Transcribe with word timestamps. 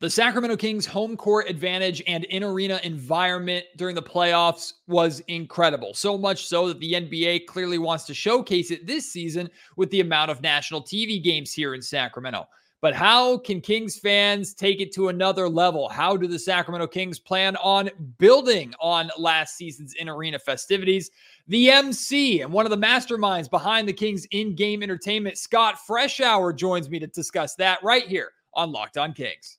The 0.00 0.08
Sacramento 0.08 0.56
Kings 0.56 0.86
home 0.86 1.16
court 1.16 1.50
advantage 1.50 2.04
and 2.06 2.22
in 2.26 2.44
arena 2.44 2.78
environment 2.84 3.64
during 3.76 3.96
the 3.96 4.02
playoffs 4.02 4.74
was 4.86 5.18
incredible. 5.26 5.92
So 5.92 6.16
much 6.16 6.46
so 6.46 6.68
that 6.68 6.78
the 6.78 6.92
NBA 6.92 7.46
clearly 7.46 7.78
wants 7.78 8.04
to 8.04 8.14
showcase 8.14 8.70
it 8.70 8.86
this 8.86 9.10
season 9.10 9.50
with 9.74 9.90
the 9.90 9.98
amount 9.98 10.30
of 10.30 10.40
national 10.40 10.84
TV 10.84 11.20
games 11.20 11.52
here 11.52 11.74
in 11.74 11.82
Sacramento. 11.82 12.46
But 12.80 12.94
how 12.94 13.38
can 13.38 13.60
Kings 13.60 13.98
fans 13.98 14.54
take 14.54 14.80
it 14.80 14.94
to 14.94 15.08
another 15.08 15.48
level? 15.48 15.88
How 15.88 16.16
do 16.16 16.28
the 16.28 16.38
Sacramento 16.38 16.86
Kings 16.86 17.18
plan 17.18 17.56
on 17.56 17.90
building 18.18 18.72
on 18.80 19.10
last 19.18 19.56
season's 19.56 19.94
in 19.94 20.08
arena 20.08 20.38
festivities? 20.38 21.10
The 21.48 21.72
MC 21.72 22.42
and 22.42 22.52
one 22.52 22.66
of 22.66 22.70
the 22.70 22.78
masterminds 22.78 23.50
behind 23.50 23.88
the 23.88 23.92
Kings 23.92 24.28
in 24.30 24.54
game 24.54 24.84
entertainment, 24.84 25.38
Scott 25.38 25.74
Freshour, 25.88 26.54
joins 26.54 26.88
me 26.88 27.00
to 27.00 27.08
discuss 27.08 27.56
that 27.56 27.82
right 27.82 28.06
here 28.06 28.30
on 28.54 28.70
Locked 28.70 28.96
On 28.96 29.12
Kings. 29.12 29.58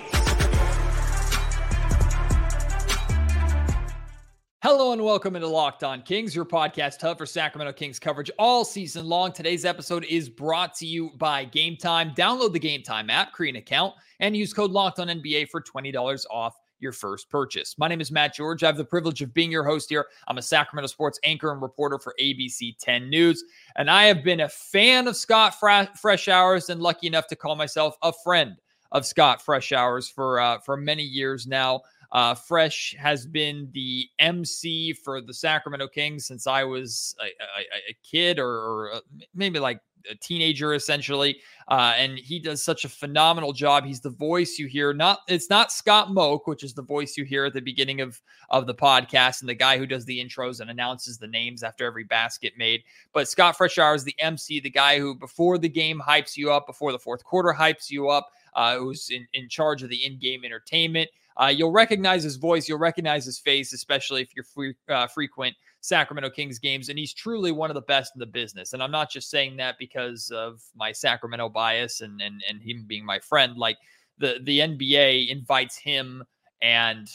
Hello 4.63 4.91
and 4.91 5.03
welcome 5.03 5.35
into 5.35 5.47
Locked 5.47 5.83
On 5.83 6.03
Kings, 6.03 6.35
your 6.35 6.45
podcast 6.45 7.01
hub 7.01 7.17
for 7.17 7.25
Sacramento 7.25 7.73
Kings 7.73 7.97
coverage 7.97 8.29
all 8.37 8.63
season 8.63 9.07
long. 9.07 9.31
Today's 9.31 9.65
episode 9.65 10.05
is 10.05 10.29
brought 10.29 10.75
to 10.75 10.85
you 10.85 11.09
by 11.17 11.45
Game 11.45 11.75
Time. 11.75 12.11
Download 12.11 12.53
the 12.53 12.59
Game 12.59 12.83
Time 12.83 13.09
app, 13.09 13.31
create 13.31 13.55
an 13.55 13.55
account, 13.55 13.95
and 14.19 14.37
use 14.37 14.53
code 14.53 14.69
Locked 14.69 14.99
On 14.99 15.07
NBA 15.07 15.49
for 15.49 15.61
twenty 15.61 15.91
dollars 15.91 16.27
off 16.29 16.53
your 16.79 16.91
first 16.91 17.27
purchase. 17.27 17.75
My 17.79 17.87
name 17.87 18.01
is 18.01 18.11
Matt 18.11 18.35
George. 18.35 18.61
I 18.61 18.67
have 18.67 18.77
the 18.77 18.85
privilege 18.85 19.23
of 19.23 19.33
being 19.33 19.51
your 19.51 19.63
host 19.63 19.89
here. 19.89 20.05
I'm 20.27 20.37
a 20.37 20.43
Sacramento 20.43 20.89
sports 20.89 21.19
anchor 21.23 21.51
and 21.51 21.59
reporter 21.59 21.97
for 21.97 22.13
ABC 22.21 22.75
10 22.79 23.09
News, 23.09 23.43
and 23.77 23.89
I 23.89 24.03
have 24.03 24.23
been 24.23 24.41
a 24.41 24.49
fan 24.49 25.07
of 25.07 25.15
Scott 25.15 25.55
Freshour's 25.59 26.69
and 26.69 26.79
lucky 26.83 27.07
enough 27.07 27.25
to 27.29 27.35
call 27.35 27.55
myself 27.55 27.97
a 28.03 28.13
friend 28.23 28.57
of 28.91 29.07
Scott 29.07 29.41
Freshour's 29.41 30.07
for 30.07 30.39
uh, 30.39 30.59
for 30.59 30.77
many 30.77 31.03
years 31.03 31.47
now. 31.47 31.81
Uh, 32.11 32.35
Fresh 32.35 32.95
has 32.99 33.25
been 33.25 33.69
the 33.73 34.05
MC 34.19 34.93
for 34.93 35.21
the 35.21 35.33
Sacramento 35.33 35.87
Kings 35.87 36.25
since 36.25 36.45
I 36.45 36.63
was 36.63 37.15
a, 37.21 37.25
a, 37.25 37.91
a 37.91 37.97
kid 38.03 38.37
or, 38.37 38.49
or, 38.49 38.93
uh, 38.95 38.99
maybe 39.33 39.59
like 39.59 39.79
a 40.09 40.15
teenager 40.15 40.73
essentially. 40.73 41.37
Uh, 41.67 41.93
and 41.95 42.17
he 42.17 42.39
does 42.39 42.63
such 42.63 42.85
a 42.85 42.89
phenomenal 42.89 43.53
job. 43.53 43.85
He's 43.85 44.01
the 44.01 44.09
voice 44.09 44.57
you 44.57 44.67
hear 44.67 44.93
not 44.93 45.19
it's 45.27 45.49
not 45.49 45.71
scott 45.71 46.11
moak 46.11 46.47
which 46.47 46.63
is 46.63 46.73
the 46.73 46.81
voice 46.81 47.17
you 47.17 47.23
hear 47.23 47.45
at 47.45 47.53
the 47.53 47.61
beginning 47.61 48.01
of 48.01 48.19
of 48.49 48.67
the 48.67 48.73
podcast 48.73 49.41
and 49.41 49.49
the 49.49 49.55
guy 49.55 49.77
who 49.77 49.85
does 49.85 50.05
the 50.05 50.19
intros 50.19 50.59
and 50.59 50.69
announces 50.69 51.17
the 51.17 51.27
names 51.27 51.63
after 51.63 51.85
every 51.85 52.03
basket 52.03 52.53
made. 52.57 52.81
But 53.13 53.29
scott 53.29 53.57
freshour 53.57 53.95
is 53.95 54.03
the 54.03 54.15
mc 54.19 54.59
the 54.59 54.69
guy 54.69 54.99
who 54.99 55.15
before 55.15 55.57
the 55.57 55.69
game 55.69 56.01
hypes 56.05 56.35
you 56.35 56.51
up 56.51 56.67
before 56.67 56.91
the 56.91 56.99
fourth 56.99 57.23
quarter 57.23 57.55
hypes 57.57 57.89
you 57.89 58.09
up 58.09 58.29
uh, 58.53 58.77
who's 58.77 59.09
in, 59.09 59.25
in 59.33 59.47
charge 59.47 59.81
of 59.83 59.89
the 59.89 60.03
in-game 60.03 60.43
entertainment 60.43 61.09
uh, 61.37 61.47
you'll 61.47 61.71
recognize 61.71 62.23
his 62.23 62.35
voice, 62.35 62.67
you'll 62.67 62.79
recognize 62.79 63.25
his 63.25 63.39
face, 63.39 63.73
especially 63.73 64.21
if 64.21 64.35
you're 64.35 64.45
free, 64.45 64.75
uh, 64.89 65.07
frequent 65.07 65.55
Sacramento 65.81 66.29
Kings 66.29 66.59
games. 66.59 66.89
And 66.89 66.97
he's 66.97 67.13
truly 67.13 67.51
one 67.51 67.69
of 67.69 67.75
the 67.75 67.81
best 67.81 68.13
in 68.15 68.19
the 68.19 68.25
business. 68.25 68.73
And 68.73 68.83
I'm 68.83 68.91
not 68.91 69.09
just 69.09 69.29
saying 69.29 69.57
that 69.57 69.75
because 69.79 70.31
of 70.33 70.61
my 70.75 70.91
Sacramento 70.91 71.49
bias 71.49 72.01
and 72.01 72.21
and 72.21 72.43
and 72.47 72.61
him 72.61 72.85
being 72.87 73.05
my 73.05 73.19
friend. 73.19 73.57
Like 73.57 73.77
the 74.17 74.39
the 74.43 74.59
NBA 74.59 75.29
invites 75.29 75.77
him 75.77 76.23
and 76.61 77.07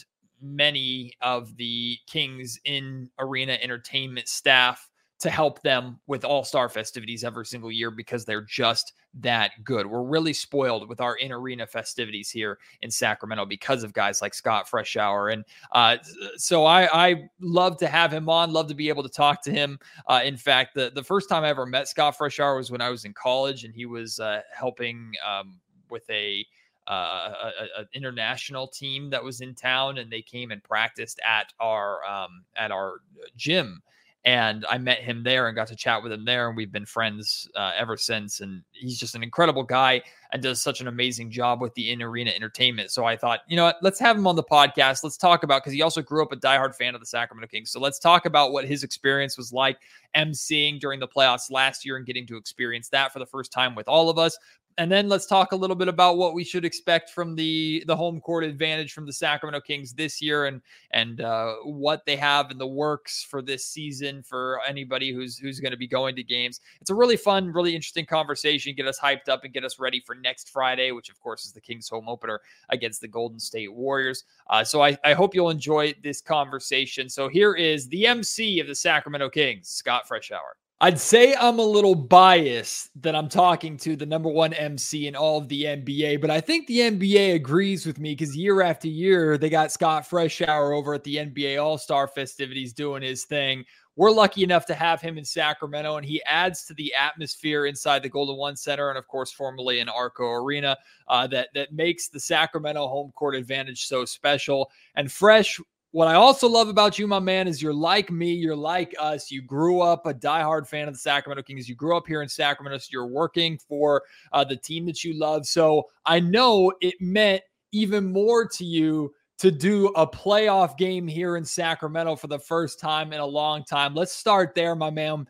many 0.42 1.12
of 1.20 1.56
the 1.56 1.96
Kings 2.06 2.58
in 2.64 3.10
arena 3.18 3.58
entertainment 3.62 4.28
staff 4.28 4.90
to 5.18 5.30
help 5.30 5.62
them 5.62 5.98
with 6.06 6.24
all 6.24 6.44
star 6.44 6.68
festivities 6.68 7.24
every 7.24 7.46
single 7.46 7.72
year 7.72 7.90
because 7.90 8.24
they're 8.24 8.42
just 8.42 8.92
that 9.14 9.52
good. 9.64 9.86
We're 9.86 10.02
really 10.02 10.34
spoiled 10.34 10.88
with 10.88 11.00
our 11.00 11.16
in 11.16 11.32
arena 11.32 11.66
festivities 11.66 12.30
here 12.30 12.58
in 12.82 12.90
Sacramento 12.90 13.46
because 13.46 13.82
of 13.82 13.94
guys 13.94 14.20
like 14.20 14.34
Scott 14.34 14.68
Freshour. 14.68 15.32
And 15.32 15.44
uh, 15.72 15.96
so 16.36 16.66
I, 16.66 17.08
I 17.08 17.30
love 17.40 17.78
to 17.78 17.86
have 17.86 18.12
him 18.12 18.28
on, 18.28 18.52
love 18.52 18.68
to 18.68 18.74
be 18.74 18.90
able 18.90 19.02
to 19.04 19.08
talk 19.08 19.42
to 19.44 19.50
him. 19.50 19.78
Uh, 20.06 20.20
in 20.22 20.36
fact, 20.36 20.74
the, 20.74 20.92
the 20.94 21.02
first 21.02 21.30
time 21.30 21.44
I 21.44 21.48
ever 21.48 21.64
met 21.64 21.88
Scott 21.88 22.16
Freshour 22.18 22.58
was 22.58 22.70
when 22.70 22.82
I 22.82 22.90
was 22.90 23.06
in 23.06 23.14
college 23.14 23.64
and 23.64 23.74
he 23.74 23.86
was 23.86 24.20
uh, 24.20 24.42
helping 24.54 25.12
um, 25.26 25.58
with 25.90 26.08
a 26.10 26.44
uh, 26.88 27.50
an 27.78 27.88
international 27.94 28.68
team 28.68 29.10
that 29.10 29.24
was 29.24 29.40
in 29.40 29.56
town, 29.56 29.98
and 29.98 30.08
they 30.08 30.22
came 30.22 30.52
and 30.52 30.62
practiced 30.62 31.18
at 31.26 31.52
our 31.58 32.04
um, 32.04 32.44
at 32.56 32.70
our 32.70 33.00
gym 33.36 33.82
and 34.26 34.66
I 34.68 34.76
met 34.76 34.98
him 34.98 35.22
there 35.22 35.46
and 35.46 35.54
got 35.54 35.68
to 35.68 35.76
chat 35.76 36.02
with 36.02 36.10
him 36.10 36.24
there, 36.24 36.48
and 36.48 36.56
we've 36.56 36.72
been 36.72 36.84
friends 36.84 37.48
uh, 37.54 37.70
ever 37.78 37.96
since. 37.96 38.40
And 38.40 38.60
he's 38.72 38.98
just 38.98 39.14
an 39.14 39.22
incredible 39.22 39.62
guy 39.62 40.02
and 40.32 40.42
does 40.42 40.60
such 40.60 40.80
an 40.80 40.88
amazing 40.88 41.30
job 41.30 41.60
with 41.60 41.72
the 41.74 41.92
in 41.92 42.02
arena 42.02 42.32
entertainment. 42.32 42.90
So 42.90 43.04
I 43.04 43.16
thought, 43.16 43.40
you 43.46 43.56
know 43.56 43.62
what, 43.62 43.76
let's 43.82 44.00
have 44.00 44.16
him 44.16 44.26
on 44.26 44.34
the 44.34 44.42
podcast. 44.42 45.04
Let's 45.04 45.16
talk 45.16 45.44
about 45.44 45.62
because 45.62 45.74
he 45.74 45.80
also 45.80 46.02
grew 46.02 46.24
up 46.24 46.32
a 46.32 46.36
diehard 46.36 46.74
fan 46.74 46.96
of 46.96 47.00
the 47.00 47.06
Sacramento 47.06 47.46
Kings. 47.46 47.70
So 47.70 47.78
let's 47.78 48.00
talk 48.00 48.26
about 48.26 48.50
what 48.50 48.64
his 48.64 48.82
experience 48.82 49.38
was 49.38 49.52
like 49.52 49.78
emceeing 50.16 50.80
during 50.80 50.98
the 50.98 51.06
playoffs 51.06 51.48
last 51.48 51.86
year 51.86 51.96
and 51.96 52.04
getting 52.04 52.26
to 52.26 52.36
experience 52.36 52.88
that 52.88 53.12
for 53.12 53.20
the 53.20 53.26
first 53.26 53.52
time 53.52 53.76
with 53.76 53.86
all 53.86 54.10
of 54.10 54.18
us 54.18 54.36
and 54.78 54.92
then 54.92 55.08
let's 55.08 55.26
talk 55.26 55.52
a 55.52 55.56
little 55.56 55.76
bit 55.76 55.88
about 55.88 56.18
what 56.18 56.34
we 56.34 56.44
should 56.44 56.64
expect 56.64 57.10
from 57.10 57.34
the 57.34 57.82
the 57.86 57.96
home 57.96 58.20
court 58.20 58.44
advantage 58.44 58.92
from 58.92 59.06
the 59.06 59.12
Sacramento 59.12 59.60
Kings 59.60 59.94
this 59.94 60.20
year, 60.20 60.46
and 60.46 60.60
and 60.90 61.20
uh, 61.20 61.54
what 61.64 62.04
they 62.04 62.16
have 62.16 62.50
in 62.50 62.58
the 62.58 62.66
works 62.66 63.22
for 63.22 63.40
this 63.40 63.64
season 63.64 64.22
for 64.22 64.60
anybody 64.68 65.12
who's 65.12 65.38
who's 65.38 65.60
going 65.60 65.70
to 65.70 65.78
be 65.78 65.86
going 65.86 66.14
to 66.16 66.22
games. 66.22 66.60
It's 66.80 66.90
a 66.90 66.94
really 66.94 67.16
fun, 67.16 67.52
really 67.52 67.74
interesting 67.74 68.04
conversation. 68.04 68.74
Get 68.74 68.86
us 68.86 68.98
hyped 68.98 69.28
up 69.28 69.44
and 69.44 69.52
get 69.52 69.64
us 69.64 69.78
ready 69.78 70.00
for 70.04 70.14
next 70.14 70.50
Friday, 70.50 70.92
which 70.92 71.08
of 71.08 71.18
course 71.20 71.46
is 71.46 71.52
the 71.52 71.60
Kings 71.60 71.88
home 71.88 72.08
opener 72.08 72.40
against 72.68 73.00
the 73.00 73.08
Golden 73.08 73.40
State 73.40 73.72
Warriors. 73.72 74.24
Uh, 74.50 74.62
so 74.62 74.82
I, 74.82 74.96
I 75.04 75.14
hope 75.14 75.34
you'll 75.34 75.50
enjoy 75.50 75.94
this 76.02 76.20
conversation. 76.20 77.08
So 77.08 77.28
here 77.28 77.54
is 77.54 77.88
the 77.88 78.06
MC 78.06 78.60
of 78.60 78.66
the 78.66 78.74
Sacramento 78.74 79.30
Kings, 79.30 79.68
Scott 79.68 80.06
Freshour. 80.08 80.56
I'd 80.78 81.00
say 81.00 81.34
I'm 81.34 81.58
a 81.58 81.64
little 81.64 81.94
biased 81.94 82.90
that 83.02 83.16
I'm 83.16 83.30
talking 83.30 83.78
to 83.78 83.96
the 83.96 84.04
number 84.04 84.28
one 84.28 84.52
MC 84.52 85.06
in 85.06 85.16
all 85.16 85.38
of 85.38 85.48
the 85.48 85.64
NBA, 85.64 86.20
but 86.20 86.30
I 86.30 86.38
think 86.38 86.66
the 86.66 86.80
NBA 86.80 87.34
agrees 87.34 87.86
with 87.86 87.98
me 87.98 88.12
because 88.12 88.36
year 88.36 88.60
after 88.60 88.86
year, 88.86 89.38
they 89.38 89.48
got 89.48 89.72
Scott 89.72 90.06
Freshour 90.06 90.76
over 90.76 90.92
at 90.92 91.02
the 91.02 91.16
NBA 91.16 91.62
All 91.62 91.78
Star 91.78 92.06
festivities 92.06 92.74
doing 92.74 93.02
his 93.02 93.24
thing. 93.24 93.64
We're 93.96 94.10
lucky 94.10 94.44
enough 94.44 94.66
to 94.66 94.74
have 94.74 95.00
him 95.00 95.16
in 95.16 95.24
Sacramento, 95.24 95.96
and 95.96 96.04
he 96.04 96.22
adds 96.24 96.66
to 96.66 96.74
the 96.74 96.92
atmosphere 96.92 97.64
inside 97.64 98.02
the 98.02 98.10
Golden 98.10 98.36
One 98.36 98.54
Center, 98.54 98.90
and 98.90 98.98
of 98.98 99.08
course, 99.08 99.32
formerly 99.32 99.80
in 99.80 99.88
Arco 99.88 100.30
Arena, 100.30 100.76
uh, 101.08 101.26
that 101.28 101.48
that 101.54 101.72
makes 101.72 102.08
the 102.08 102.20
Sacramento 102.20 102.86
home 102.86 103.12
court 103.12 103.34
advantage 103.34 103.86
so 103.86 104.04
special. 104.04 104.70
And 104.96 105.10
Fresh 105.10 105.58
what 105.96 106.08
I 106.08 106.14
also 106.16 106.46
love 106.46 106.68
about 106.68 106.98
you, 106.98 107.06
my 107.06 107.20
man, 107.20 107.48
is 107.48 107.62
you're 107.62 107.72
like 107.72 108.10
me. 108.10 108.30
You're 108.30 108.54
like 108.54 108.94
us. 109.00 109.30
You 109.30 109.40
grew 109.40 109.80
up 109.80 110.04
a 110.04 110.12
diehard 110.12 110.66
fan 110.66 110.88
of 110.88 110.92
the 110.92 111.00
Sacramento 111.00 111.42
Kings. 111.42 111.70
You 111.70 111.74
grew 111.74 111.96
up 111.96 112.06
here 112.06 112.20
in 112.20 112.28
Sacramento. 112.28 112.76
So 112.76 112.88
you're 112.92 113.06
working 113.06 113.56
for 113.66 114.02
uh, 114.30 114.44
the 114.44 114.56
team 114.56 114.84
that 114.84 115.02
you 115.04 115.18
love. 115.18 115.46
So 115.46 115.84
I 116.04 116.20
know 116.20 116.70
it 116.82 116.96
meant 117.00 117.44
even 117.72 118.12
more 118.12 118.46
to 118.46 118.62
you 118.62 119.14
to 119.38 119.50
do 119.50 119.86
a 119.96 120.06
playoff 120.06 120.76
game 120.76 121.08
here 121.08 121.38
in 121.38 121.46
Sacramento 121.46 122.16
for 122.16 122.26
the 122.26 122.40
first 122.40 122.78
time 122.78 123.14
in 123.14 123.20
a 123.20 123.26
long 123.26 123.64
time. 123.64 123.94
Let's 123.94 124.12
start 124.12 124.54
there, 124.54 124.74
my 124.74 124.90
man. 124.90 125.26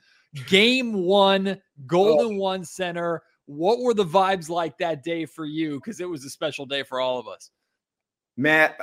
Game 0.49 0.95
one, 0.95 1.61
Golden 1.87 2.39
oh. 2.39 2.41
One 2.41 2.65
Center. 2.65 3.23
What 3.45 3.79
were 3.79 3.95
the 3.95 4.05
vibes 4.05 4.49
like 4.49 4.77
that 4.79 5.05
day 5.05 5.27
for 5.27 5.45
you? 5.45 5.77
Because 5.77 6.01
it 6.01 6.11
was 6.11 6.25
a 6.25 6.31
special 6.31 6.67
day 6.67 6.83
for 6.83 6.99
all 7.01 7.21
of 7.21 7.29
us. 7.29 7.53
Matt, 8.37 8.81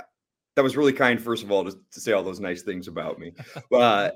that 0.55 0.63
was 0.63 0.77
really 0.77 0.93
kind, 0.93 1.21
first 1.21 1.43
of 1.43 1.51
all, 1.51 1.65
to, 1.65 1.71
to 1.91 1.99
say 1.99 2.11
all 2.11 2.23
those 2.23 2.39
nice 2.39 2.61
things 2.61 2.87
about 2.87 3.19
me. 3.19 3.33
Uh, 3.73 4.11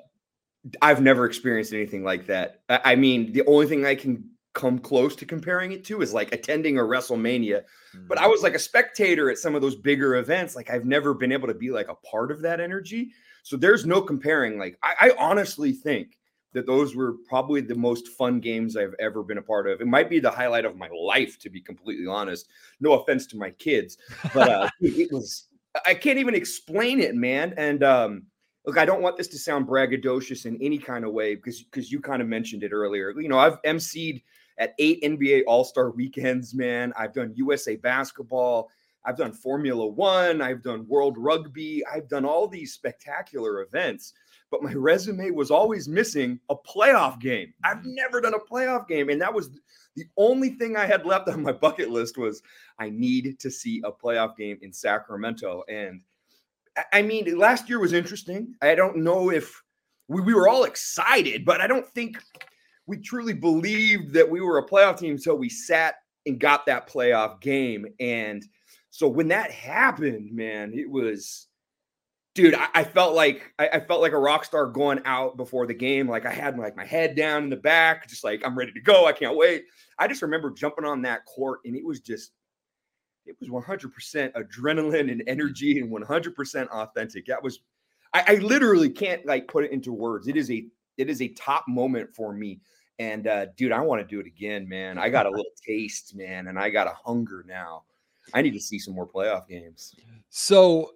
I've 0.81 1.01
never 1.01 1.25
experienced 1.25 1.73
anything 1.73 2.03
like 2.03 2.27
that. 2.27 2.61
I, 2.69 2.79
I, 2.85 2.95
mean, 2.95 3.31
the 3.31 3.45
only 3.47 3.65
thing 3.65 3.85
I 3.85 3.95
can 3.95 4.29
come 4.53 4.79
close 4.79 5.15
to 5.15 5.25
comparing 5.25 5.71
it 5.71 5.83
to 5.85 6.01
is 6.01 6.13
like 6.13 6.33
attending 6.33 6.77
a 6.77 6.81
WrestleMania. 6.81 7.61
Mm-hmm. 7.61 8.07
But 8.07 8.17
I 8.17 8.27
was 8.27 8.41
like 8.41 8.55
a 8.55 8.59
spectator 8.59 9.29
at 9.29 9.37
some 9.37 9.55
of 9.55 9.61
those 9.61 9.75
bigger 9.75 10.15
events. 10.15 10.55
Like 10.55 10.69
I've 10.69 10.85
never 10.85 11.13
been 11.13 11.31
able 11.31 11.47
to 11.47 11.53
be 11.53 11.69
like 11.69 11.89
a 11.89 11.95
part 11.95 12.31
of 12.31 12.41
that 12.41 12.59
energy. 12.59 13.11
So 13.43 13.55
there's 13.55 13.85
no 13.85 14.01
comparing. 14.01 14.57
Like 14.57 14.77
I, 14.83 14.95
I 14.99 15.11
honestly 15.19 15.71
think 15.71 16.17
that 16.53 16.65
those 16.65 16.95
were 16.95 17.15
probably 17.27 17.61
the 17.61 17.75
most 17.75 18.07
fun 18.09 18.39
games 18.39 18.75
I've 18.75 18.95
ever 18.99 19.21
been 19.21 19.37
a 19.37 19.43
part 19.43 19.67
of. 19.67 19.79
It 19.79 19.87
might 19.87 20.09
be 20.09 20.19
the 20.19 20.31
highlight 20.31 20.65
of 20.65 20.75
my 20.75 20.89
life, 20.89 21.37
to 21.39 21.49
be 21.49 21.61
completely 21.61 22.07
honest. 22.07 22.47
No 22.79 22.93
offense 22.93 23.27
to 23.27 23.37
my 23.37 23.51
kids, 23.51 23.97
but 24.33 24.49
uh, 24.49 24.69
it 24.81 25.11
was 25.11 25.49
I 25.85 25.93
can't 25.93 26.19
even 26.19 26.35
explain 26.35 26.99
it, 26.99 27.15
man. 27.15 27.53
And 27.57 27.83
um, 27.83 28.23
look, 28.65 28.77
I 28.77 28.85
don't 28.85 29.01
want 29.01 29.17
this 29.17 29.27
to 29.29 29.37
sound 29.37 29.67
braggadocious 29.67 30.45
in 30.45 30.57
any 30.61 30.77
kind 30.77 31.05
of 31.05 31.13
way 31.13 31.35
because 31.35 31.63
because 31.63 31.91
you 31.91 31.99
kind 31.99 32.21
of 32.21 32.27
mentioned 32.27 32.63
it 32.63 32.71
earlier. 32.71 33.13
You 33.19 33.29
know, 33.29 33.39
I've 33.39 33.61
emceed 33.63 34.23
at 34.57 34.73
eight 34.79 35.01
NBA 35.03 35.43
All 35.47 35.63
Star 35.63 35.91
weekends, 35.91 36.53
man. 36.53 36.93
I've 36.97 37.13
done 37.13 37.33
USA 37.35 37.75
basketball. 37.75 38.69
I've 39.05 39.17
done 39.17 39.31
Formula 39.31 39.87
One. 39.87 40.41
I've 40.41 40.61
done 40.61 40.85
World 40.87 41.17
Rugby. 41.17 41.81
I've 41.85 42.09
done 42.09 42.25
all 42.25 42.47
these 42.47 42.73
spectacular 42.73 43.61
events. 43.61 44.13
But 44.51 44.63
my 44.63 44.73
resume 44.73 45.31
was 45.31 45.51
always 45.51 45.87
missing 45.87 46.39
a 46.49 46.55
playoff 46.55 47.19
game. 47.19 47.53
I've 47.63 47.85
never 47.85 48.21
done 48.21 48.33
a 48.33 48.53
playoff 48.53 48.87
game. 48.87 49.09
And 49.09 49.21
that 49.21 49.33
was 49.33 49.49
the 49.97 50.05
only 50.15 50.51
thing 50.51 50.77
I 50.77 50.85
had 50.85 51.05
left 51.05 51.27
on 51.27 51.43
my 51.43 51.51
bucket 51.51 51.89
list 51.89 52.17
was 52.17 52.41
I 52.79 52.89
need 52.89 53.39
to 53.39 53.51
see 53.51 53.81
a 53.83 53.91
playoff 53.91 54.37
game 54.37 54.57
in 54.61 54.71
Sacramento. 54.71 55.63
And 55.67 56.01
I 56.93 57.01
mean, 57.01 57.37
last 57.37 57.67
year 57.67 57.79
was 57.79 57.93
interesting. 57.93 58.53
I 58.61 58.75
don't 58.75 58.97
know 58.97 59.31
if 59.31 59.61
we, 60.07 60.21
we 60.21 60.33
were 60.33 60.47
all 60.47 60.63
excited, 60.63 61.43
but 61.43 61.59
I 61.59 61.67
don't 61.67 61.87
think 61.93 62.17
we 62.85 62.97
truly 62.97 63.33
believed 63.33 64.13
that 64.13 64.29
we 64.29 64.39
were 64.39 64.59
a 64.59 64.65
playoff 64.65 64.99
team 64.99 65.15
until 65.15 65.35
we 65.35 65.49
sat 65.49 65.95
and 66.25 66.39
got 66.39 66.65
that 66.67 66.87
playoff 66.87 67.41
game. 67.41 67.87
And 67.99 68.45
so 68.91 69.07
when 69.07 69.27
that 69.29 69.51
happened, 69.51 70.31
man, 70.31 70.71
it 70.73 70.89
was 70.89 71.46
dude, 72.37 72.53
I, 72.53 72.67
I 72.75 72.83
felt 72.83 73.15
like 73.15 73.51
I, 73.57 73.67
I, 73.67 73.79
felt 73.79 73.99
like 73.99 74.11
a 74.11 74.17
rock 74.17 74.45
star 74.45 74.67
going 74.67 75.01
out 75.05 75.37
before 75.37 75.65
the 75.65 75.73
game. 75.73 76.07
Like 76.07 76.27
I 76.27 76.31
had 76.31 76.55
like 76.55 76.77
my 76.77 76.85
head 76.85 77.15
down 77.15 77.45
in 77.45 77.49
the 77.49 77.55
back, 77.55 78.07
just 78.07 78.23
like 78.23 78.43
I'm 78.45 78.55
ready 78.55 78.71
to 78.73 78.79
go. 78.79 79.07
I 79.07 79.11
can't 79.11 79.35
wait. 79.35 79.65
I 79.97 80.07
just 80.07 80.21
remember 80.21 80.51
jumping 80.51 80.85
on 80.85 81.01
that 81.01 81.25
court, 81.25 81.61
and 81.65 81.75
it 81.75 81.83
was 81.83 81.99
just 81.99 82.31
it 83.25 83.35
was 83.41 83.49
100% 83.49 84.33
adrenaline 84.33 85.11
and 85.11 85.23
energy 85.25 85.79
and 85.79 85.91
100% 85.91 86.67
authentic. 86.69 87.25
That 87.25 87.41
was 87.41 87.59
I, 88.13 88.23
I 88.27 88.35
literally 88.35 88.89
can't 88.89 89.25
like 89.25 89.47
put 89.47 89.65
it 89.65 89.71
into 89.71 89.91
words. 89.91 90.27
It 90.27 90.37
is 90.37 90.51
a 90.51 90.63
it 90.97 91.09
is 91.09 91.23
a 91.23 91.29
top 91.29 91.65
moment 91.67 92.15
for 92.15 92.33
me. 92.33 92.61
And 92.99 93.27
uh, 93.27 93.47
dude, 93.57 93.71
I 93.71 93.81
want 93.81 94.01
to 94.01 94.07
do 94.07 94.19
it 94.19 94.27
again, 94.27 94.69
man. 94.69 94.99
I 94.99 95.09
got 95.09 95.25
a 95.25 95.29
little 95.31 95.45
taste, 95.67 96.15
man, 96.15 96.47
and 96.47 96.59
I 96.59 96.69
got 96.69 96.85
a 96.85 96.93
hunger 97.03 97.43
now. 97.47 97.83
I 98.31 98.43
need 98.43 98.53
to 98.53 98.59
see 98.59 98.77
some 98.77 98.93
more 98.93 99.07
playoff 99.07 99.47
games. 99.47 99.95
So 100.29 100.91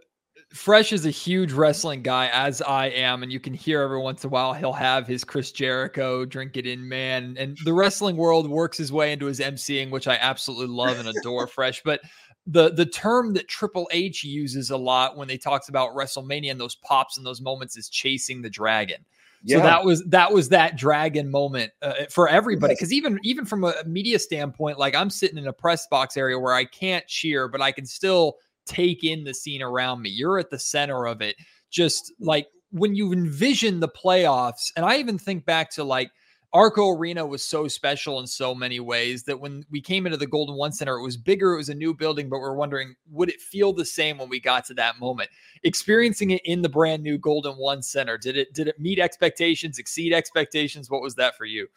Fresh 0.53 0.91
is 0.91 1.05
a 1.05 1.09
huge 1.09 1.53
wrestling 1.53 2.01
guy, 2.01 2.29
as 2.33 2.61
I 2.61 2.87
am, 2.87 3.23
and 3.23 3.31
you 3.31 3.39
can 3.39 3.53
hear 3.53 3.81
every 3.81 3.99
once 3.99 4.23
in 4.23 4.27
a 4.27 4.31
while 4.31 4.53
he'll 4.53 4.73
have 4.73 5.07
his 5.07 5.23
Chris 5.23 5.51
Jericho 5.51 6.25
drink 6.25 6.57
it 6.57 6.67
in 6.67 6.87
man, 6.87 7.35
and 7.39 7.57
the 7.63 7.73
wrestling 7.73 8.17
world 8.17 8.49
works 8.49 8.77
his 8.77 8.91
way 8.91 9.13
into 9.13 9.27
his 9.27 9.39
MCing, 9.39 9.91
which 9.91 10.07
I 10.07 10.15
absolutely 10.15 10.67
love 10.67 10.99
and 10.99 11.07
adore. 11.07 11.47
Fresh, 11.51 11.83
but 11.83 12.01
the 12.47 12.71
the 12.71 12.85
term 12.85 13.33
that 13.33 13.47
Triple 13.47 13.87
H 13.91 14.23
uses 14.23 14.71
a 14.71 14.77
lot 14.77 15.15
when 15.15 15.27
they 15.27 15.37
talks 15.37 15.69
about 15.69 15.95
WrestleMania 15.95 16.51
and 16.51 16.59
those 16.59 16.75
pops 16.75 17.17
and 17.17 17.25
those 17.25 17.39
moments 17.39 17.77
is 17.77 17.87
chasing 17.87 18.41
the 18.41 18.49
dragon. 18.49 19.05
Yeah. 19.43 19.57
So 19.57 19.63
that 19.63 19.85
was 19.85 20.03
that 20.05 20.33
was 20.33 20.49
that 20.49 20.75
dragon 20.75 21.31
moment 21.31 21.71
uh, 21.81 22.05
for 22.09 22.27
everybody 22.27 22.73
because 22.73 22.93
even 22.93 23.19
even 23.23 23.45
from 23.45 23.63
a 23.63 23.73
media 23.85 24.19
standpoint, 24.19 24.77
like 24.77 24.95
I'm 24.95 25.09
sitting 25.09 25.37
in 25.37 25.47
a 25.47 25.53
press 25.53 25.87
box 25.87 26.17
area 26.17 26.37
where 26.37 26.53
I 26.53 26.65
can't 26.65 27.07
cheer, 27.07 27.47
but 27.47 27.61
I 27.61 27.71
can 27.71 27.85
still 27.85 28.35
take 28.71 29.03
in 29.03 29.23
the 29.23 29.33
scene 29.33 29.61
around 29.61 30.01
me. 30.01 30.09
You're 30.09 30.39
at 30.39 30.49
the 30.49 30.59
center 30.59 31.05
of 31.05 31.21
it. 31.21 31.35
Just 31.69 32.11
like 32.19 32.47
when 32.71 32.95
you 32.95 33.11
envision 33.11 33.79
the 33.79 33.89
playoffs, 33.89 34.71
and 34.75 34.85
I 34.85 34.97
even 34.97 35.17
think 35.17 35.45
back 35.45 35.69
to 35.71 35.83
like 35.83 36.11
Arco 36.53 36.89
Arena 36.89 37.25
was 37.25 37.43
so 37.43 37.67
special 37.67 38.19
in 38.19 38.27
so 38.27 38.53
many 38.53 38.81
ways 38.81 39.23
that 39.23 39.39
when 39.39 39.63
we 39.69 39.79
came 39.79 40.05
into 40.05 40.17
the 40.17 40.27
Golden 40.27 40.55
One 40.55 40.73
Center, 40.73 40.97
it 40.97 41.03
was 41.03 41.15
bigger, 41.15 41.53
it 41.53 41.57
was 41.57 41.69
a 41.69 41.75
new 41.75 41.93
building, 41.93 42.27
but 42.27 42.39
we're 42.39 42.55
wondering, 42.55 42.95
would 43.09 43.29
it 43.29 43.39
feel 43.39 43.71
the 43.71 43.85
same 43.85 44.17
when 44.17 44.27
we 44.27 44.39
got 44.39 44.65
to 44.65 44.73
that 44.73 44.99
moment? 44.99 45.29
Experiencing 45.63 46.31
it 46.31 46.41
in 46.43 46.61
the 46.61 46.67
brand 46.67 47.03
new 47.03 47.17
Golden 47.17 47.53
One 47.53 47.81
Center, 47.81 48.17
did 48.17 48.35
it 48.37 48.53
did 48.53 48.67
it 48.67 48.79
meet 48.79 48.99
expectations, 48.99 49.79
exceed 49.79 50.13
expectations? 50.13 50.89
What 50.89 51.01
was 51.01 51.15
that 51.15 51.37
for 51.37 51.45
you? 51.45 51.67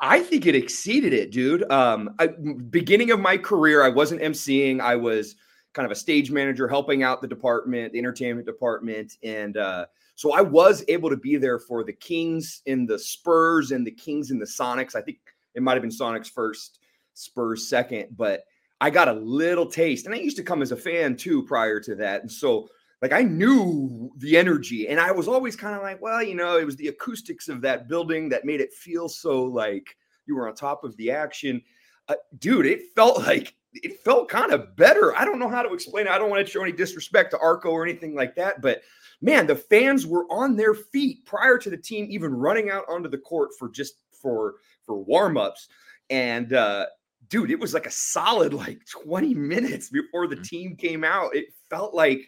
I 0.00 0.20
think 0.20 0.44
it 0.44 0.54
exceeded 0.54 1.14
it, 1.14 1.30
dude. 1.30 1.70
Um, 1.70 2.14
I, 2.18 2.26
beginning 2.26 3.10
of 3.10 3.20
my 3.20 3.38
career, 3.38 3.82
I 3.82 3.88
wasn't 3.88 4.20
emceeing. 4.20 4.80
I 4.80 4.96
was 4.96 5.36
kind 5.74 5.84
of 5.84 5.92
a 5.92 5.96
stage 5.96 6.30
manager 6.30 6.68
helping 6.68 7.02
out 7.02 7.20
the 7.20 7.28
department, 7.28 7.92
the 7.92 7.98
entertainment 7.98 8.46
department. 8.46 9.18
And 9.22 9.56
uh, 9.56 9.86
so 10.14 10.32
I 10.32 10.40
was 10.40 10.84
able 10.88 11.10
to 11.10 11.16
be 11.16 11.36
there 11.36 11.58
for 11.58 11.84
the 11.84 11.92
Kings 11.92 12.62
and 12.66 12.88
the 12.88 12.98
Spurs 12.98 13.72
and 13.72 13.86
the 13.86 13.90
Kings 13.90 14.30
and 14.30 14.40
the 14.40 14.46
Sonics. 14.46 14.94
I 14.94 15.02
think 15.02 15.18
it 15.54 15.62
might 15.62 15.74
have 15.74 15.82
been 15.82 15.90
Sonics 15.90 16.30
first, 16.30 16.78
Spurs 17.14 17.68
second, 17.68 18.16
but 18.16 18.44
I 18.80 18.90
got 18.90 19.08
a 19.08 19.12
little 19.12 19.66
taste. 19.66 20.06
And 20.06 20.14
I 20.14 20.18
used 20.18 20.36
to 20.36 20.42
come 20.42 20.62
as 20.62 20.72
a 20.72 20.76
fan 20.76 21.16
too 21.16 21.42
prior 21.42 21.80
to 21.80 21.94
that. 21.96 22.22
And 22.22 22.30
so, 22.30 22.68
like, 23.02 23.12
I 23.12 23.22
knew 23.22 24.10
the 24.18 24.36
energy, 24.36 24.88
and 24.88 24.98
I 24.98 25.10
was 25.10 25.28
always 25.28 25.56
kind 25.56 25.76
of 25.76 25.82
like, 25.82 26.00
well, 26.00 26.22
you 26.22 26.34
know, 26.34 26.56
it 26.56 26.64
was 26.64 26.76
the 26.76 26.88
acoustics 26.88 27.48
of 27.48 27.60
that 27.60 27.86
building 27.88 28.28
that 28.30 28.46
made 28.46 28.60
it 28.60 28.72
feel 28.72 29.08
so 29.08 29.44
like 29.44 29.96
you 30.26 30.36
were 30.36 30.48
on 30.48 30.54
top 30.54 30.84
of 30.84 30.96
the 30.96 31.10
action. 31.10 31.60
Uh, 32.08 32.14
dude, 32.38 32.66
it 32.66 32.80
felt 32.94 33.18
like 33.26 33.54
it 33.74 34.00
felt 34.04 34.28
kind 34.28 34.52
of 34.52 34.76
better. 34.76 35.16
I 35.16 35.24
don't 35.24 35.38
know 35.38 35.48
how 35.48 35.62
to 35.62 35.72
explain 35.72 36.06
it. 36.06 36.10
I 36.10 36.18
don't 36.18 36.30
want 36.30 36.44
to 36.44 36.50
show 36.50 36.62
any 36.62 36.72
disrespect 36.72 37.32
to 37.32 37.38
Arco 37.38 37.70
or 37.70 37.84
anything 37.84 38.14
like 38.14 38.36
that, 38.36 38.62
but 38.62 38.82
man, 39.20 39.46
the 39.46 39.56
fans 39.56 40.06
were 40.06 40.26
on 40.30 40.56
their 40.56 40.74
feet 40.74 41.24
prior 41.26 41.58
to 41.58 41.70
the 41.70 41.76
team 41.76 42.06
even 42.10 42.32
running 42.34 42.70
out 42.70 42.84
onto 42.88 43.08
the 43.08 43.18
court 43.18 43.50
for 43.58 43.68
just 43.68 43.94
for 44.12 44.56
for 44.84 45.02
warm-ups. 45.02 45.68
And 46.10 46.52
uh 46.52 46.86
dude, 47.28 47.50
it 47.50 47.58
was 47.58 47.74
like 47.74 47.86
a 47.86 47.90
solid 47.90 48.54
like 48.54 48.80
20 48.90 49.34
minutes 49.34 49.88
before 49.88 50.26
the 50.26 50.36
mm. 50.36 50.44
team 50.44 50.76
came 50.76 51.04
out. 51.04 51.34
It 51.34 51.46
felt 51.70 51.94
like 51.94 52.20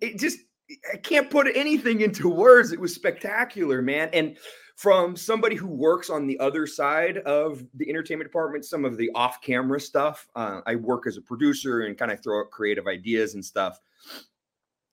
it 0.00 0.18
just 0.18 0.38
I 0.92 0.96
can't 0.96 1.30
put 1.30 1.46
anything 1.54 2.00
into 2.00 2.28
words. 2.28 2.72
It 2.72 2.80
was 2.80 2.94
spectacular, 2.94 3.82
man. 3.82 4.08
And 4.12 4.36
from 4.76 5.16
somebody 5.16 5.54
who 5.54 5.68
works 5.68 6.10
on 6.10 6.26
the 6.26 6.38
other 6.40 6.66
side 6.66 7.18
of 7.18 7.64
the 7.74 7.88
entertainment 7.88 8.28
department, 8.28 8.64
some 8.64 8.84
of 8.84 8.96
the 8.96 9.10
off 9.14 9.40
camera 9.40 9.80
stuff. 9.80 10.26
Uh, 10.34 10.60
I 10.66 10.74
work 10.74 11.06
as 11.06 11.16
a 11.16 11.22
producer 11.22 11.82
and 11.82 11.96
kind 11.96 12.10
of 12.10 12.22
throw 12.22 12.40
out 12.40 12.50
creative 12.50 12.86
ideas 12.86 13.34
and 13.34 13.44
stuff. 13.44 13.78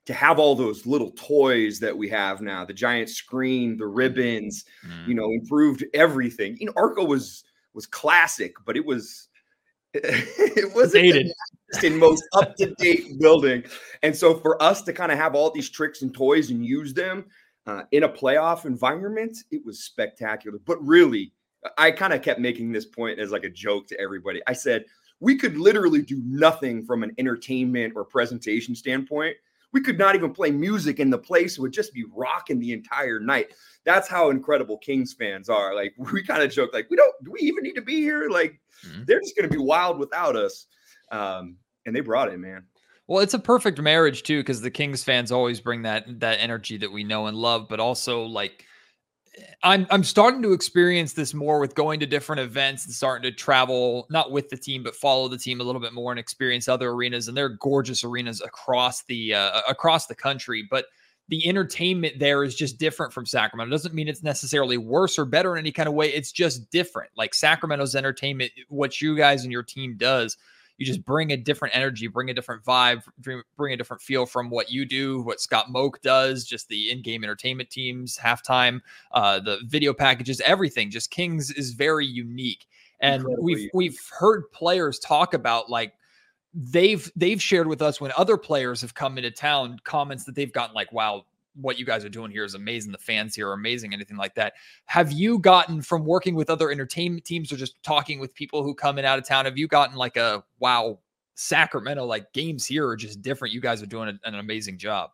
To 0.08 0.14
have 0.14 0.40
all 0.40 0.56
those 0.56 0.86
little 0.86 1.12
toys 1.12 1.80
that 1.80 1.96
we 1.96 2.10
have 2.10 2.42
now, 2.42 2.66
the 2.66 2.74
giant 2.74 3.10
screen, 3.10 3.78
the 3.78 3.86
ribbons, 3.86 4.66
mm. 4.86 5.08
you 5.08 5.14
know, 5.14 5.32
improved 5.32 5.86
everything. 5.94 6.58
You 6.60 6.68
know, 6.68 6.74
Arco 6.76 7.06
was 7.06 7.44
was 7.74 7.86
classic, 7.86 8.56
but 8.66 8.76
it 8.76 8.86
was 8.86 9.30
it 9.94 10.74
wasn't 10.74 11.04
Dated. 11.04 11.32
the 11.82 11.90
most 11.92 12.24
up 12.34 12.56
to 12.58 12.74
date 12.76 13.20
building. 13.20 13.64
And 14.04 14.16
so 14.16 14.36
for 14.36 14.62
us 14.62 14.82
to 14.84 14.94
kind 14.94 15.12
of 15.12 15.18
have 15.18 15.36
all 15.36 15.52
these 15.52 15.70
tricks 15.70 16.02
and 16.02 16.14
toys 16.14 16.50
and 16.50 16.66
use 16.66 16.94
them, 16.94 17.26
uh, 17.68 17.84
in 17.92 18.04
a 18.04 18.10
playoff 18.10 18.66
environment, 18.66 19.38
it 19.52 19.64
was 19.66 19.84
spectacular. 19.84 20.60
But 20.66 20.86
really, 20.86 21.34
I 21.78 21.92
kind 21.92 22.14
of 22.14 22.22
kept 22.22 22.40
making 22.40 22.72
this 22.72 22.86
point 22.86 23.20
as 23.20 23.32
like 23.32 23.44
a 23.44 23.50
joke 23.50 23.88
to 23.88 24.00
everybody. 24.00 24.42
I 24.48 24.54
said, 24.54 24.86
we 25.20 25.36
could 25.38 25.58
literally 25.58 26.02
do 26.02 26.22
nothing 26.26 26.84
from 26.84 27.04
an 27.04 27.14
entertainment 27.18 27.94
or 27.96 28.04
presentation 28.04 28.76
standpoint. 28.76 29.38
We 29.72 29.82
could 29.82 29.98
not 29.98 30.16
even 30.16 30.34
play 30.34 30.52
music 30.52 31.00
in 31.00 31.10
the 31.10 31.18
place 31.18 31.58
It 31.58 31.62
would 31.62 31.72
just 31.72 31.94
be 31.94 32.04
rocking 32.12 32.60
the 32.60 32.74
entire 32.74 33.20
night. 33.20 33.54
That's 33.86 34.08
how 34.08 34.32
incredible 34.32 34.78
Kings 34.80 35.14
fans 35.14 35.48
are. 35.48 35.76
Like 35.76 35.94
we 36.12 36.24
kind 36.24 36.42
of 36.42 36.52
joke, 36.52 36.72
like 36.74 36.90
we 36.90 36.98
don't, 36.98 37.14
do 37.24 37.32
we 37.32 37.40
even 37.42 37.64
need 37.64 37.76
to 37.76 37.82
be 37.82 37.98
here? 37.98 38.30
Like 38.30 38.60
mm-hmm. 38.86 39.04
they're 39.06 39.22
just 39.22 39.38
going 39.38 39.50
to 39.50 39.56
be 39.56 39.64
wild 39.64 40.00
without 40.00 40.36
us. 40.36 40.66
Um, 41.12 41.58
and 41.86 41.96
they 41.96 42.02
brought 42.02 42.30
it, 42.30 42.40
man. 42.40 42.66
Well, 43.12 43.22
it's 43.22 43.34
a 43.34 43.40
perfect 43.40 43.78
marriage 43.82 44.24
too, 44.24 44.40
because 44.40 44.62
the 44.62 44.72
Kings 44.72 45.04
fans 45.04 45.34
always 45.34 45.60
bring 45.60 45.82
that 45.82 46.22
that 46.22 46.40
energy 46.40 46.78
that 46.78 46.94
we 46.94 47.04
know 47.04 47.26
and 47.28 47.36
love, 47.36 47.68
but 47.68 47.82
also 47.82 48.24
like 48.24 48.64
I'm 49.64 49.86
I'm 49.90 50.06
starting 50.06 50.42
to 50.44 50.54
experience 50.54 51.12
this 51.12 51.34
more 51.34 51.60
with 51.60 51.76
going 51.76 52.00
to 52.00 52.06
different 52.06 52.40
events 52.40 52.86
and 52.86 52.96
starting 52.96 53.30
to 53.30 53.36
travel, 53.36 54.08
not 54.10 54.32
with 54.32 54.48
the 54.48 54.56
team, 54.56 54.82
but 54.82 54.96
follow 54.96 55.28
the 55.28 55.38
team 55.38 55.60
a 55.60 55.64
little 55.66 55.82
bit 55.82 55.92
more 55.92 56.14
and 56.14 56.20
experience 56.20 56.70
other 56.70 56.92
arenas. 56.92 57.28
And 57.28 57.36
they're 57.36 57.50
gorgeous 57.50 58.06
arenas 58.06 58.40
across 58.40 59.04
the 59.04 59.34
uh, 59.34 59.60
across 59.68 60.08
the 60.08 60.16
country, 60.16 60.66
but 60.72 60.86
the 61.28 61.46
entertainment 61.46 62.18
there 62.18 62.46
is 62.46 62.56
just 62.56 62.80
different 62.80 63.12
from 63.12 63.26
Sacramento. 63.26 63.68
It 63.70 63.76
doesn't 63.76 63.94
mean 63.94 64.08
it's 64.08 64.24
necessarily 64.24 64.78
worse 64.78 65.20
or 65.20 65.26
better 65.26 65.58
in 65.58 65.60
any 65.60 65.74
kind 65.74 65.90
of 65.90 65.96
way. 65.96 66.14
It's 66.14 66.32
just 66.32 66.72
different. 66.72 67.12
Like 67.18 67.34
Sacramento's 67.34 67.94
entertainment, 67.94 68.54
what 68.70 69.02
you 69.02 69.18
guys 69.18 69.44
and 69.44 69.52
your 69.52 69.64
team 69.64 69.98
does 69.98 70.38
you 70.78 70.86
just 70.86 71.06
bring 71.06 71.32
a 71.32 71.38
different 71.38 71.76
energy, 71.76 72.08
bring 72.08 72.30
a 72.30 72.34
different 72.34 72.64
vibe, 72.64 73.04
bring 73.56 73.74
a 73.74 73.78
different 73.78 74.02
feel 74.02 74.26
from 74.26 74.50
what 74.50 74.72
you 74.72 74.86
do, 74.86 75.22
what 75.22 75.40
Scott 75.40 75.70
Moak 75.70 76.02
does, 76.02 76.46
just 76.46 76.68
the 76.68 76.92
in-game 76.92 77.24
entertainment 77.24 77.70
teams, 77.70 78.18
halftime, 78.18 78.82
uh, 79.12 79.40
the 79.40 79.60
video 79.66 79.94
packages, 79.94 80.42
everything. 80.42 80.90
Just 80.90 81.12
Kings 81.12 81.52
is 81.52 81.72
very 81.72 82.06
unique, 82.06 82.66
and 83.00 83.22
Incredibly. 83.22 83.44
we've 83.44 83.70
we've 83.74 84.00
heard 84.18 84.52
players 84.52 85.00
talk 85.00 85.34
about 85.34 85.70
like 85.70 85.94
they've 86.54 87.10
they've 87.16 87.42
shared 87.42 87.68
with 87.68 87.82
us 87.82 88.02
when 88.02 88.12
other 88.18 88.38
players 88.38 88.82
have 88.82 88.94
come 88.94 89.18
into 89.18 89.32
town 89.32 89.78
comments 89.84 90.26
that 90.26 90.36
they've 90.36 90.52
gotten 90.52 90.76
like 90.76 90.92
wow 90.92 91.24
what 91.56 91.78
you 91.78 91.86
guys 91.86 92.06
are 92.06 92.10
doing 92.10 92.32
here 92.32 92.44
is 92.44 92.56
amazing. 92.56 92.92
The 92.92 92.98
fans 92.98 93.36
here 93.36 93.50
are 93.50 93.54
amazing, 93.54 93.94
anything 93.94 94.18
like 94.18 94.36
that. 94.36 94.54
Have 94.86 95.12
you 95.12 95.40
gotten 95.40 95.82
from 95.82 96.06
working 96.06 96.36
with 96.36 96.50
other 96.50 96.72
entertainment 96.72 97.26
teams 97.26 97.52
or 97.52 97.58
just 97.58 97.82
talking 97.84 98.20
with 98.20 98.34
people 98.34 98.64
who 98.64 98.74
come 98.74 98.98
in 98.98 99.06
out 99.06 99.20
of 99.20 99.28
town? 99.28 99.46
Have 99.46 99.58
you 99.58 99.68
gotten 99.68 99.96
like 99.96 100.18
a 100.18 100.44
wow, 100.60 101.00
Sacramento, 101.36 102.06
like 102.06 102.32
games 102.34 102.66
here 102.66 102.88
are 102.88 102.96
just 102.96 103.22
different? 103.22 103.54
You 103.54 103.62
guys 103.62 103.82
are 103.82 103.88
doing 103.88 104.18
an 104.24 104.36
amazing 104.36 104.78
job. 104.78 105.12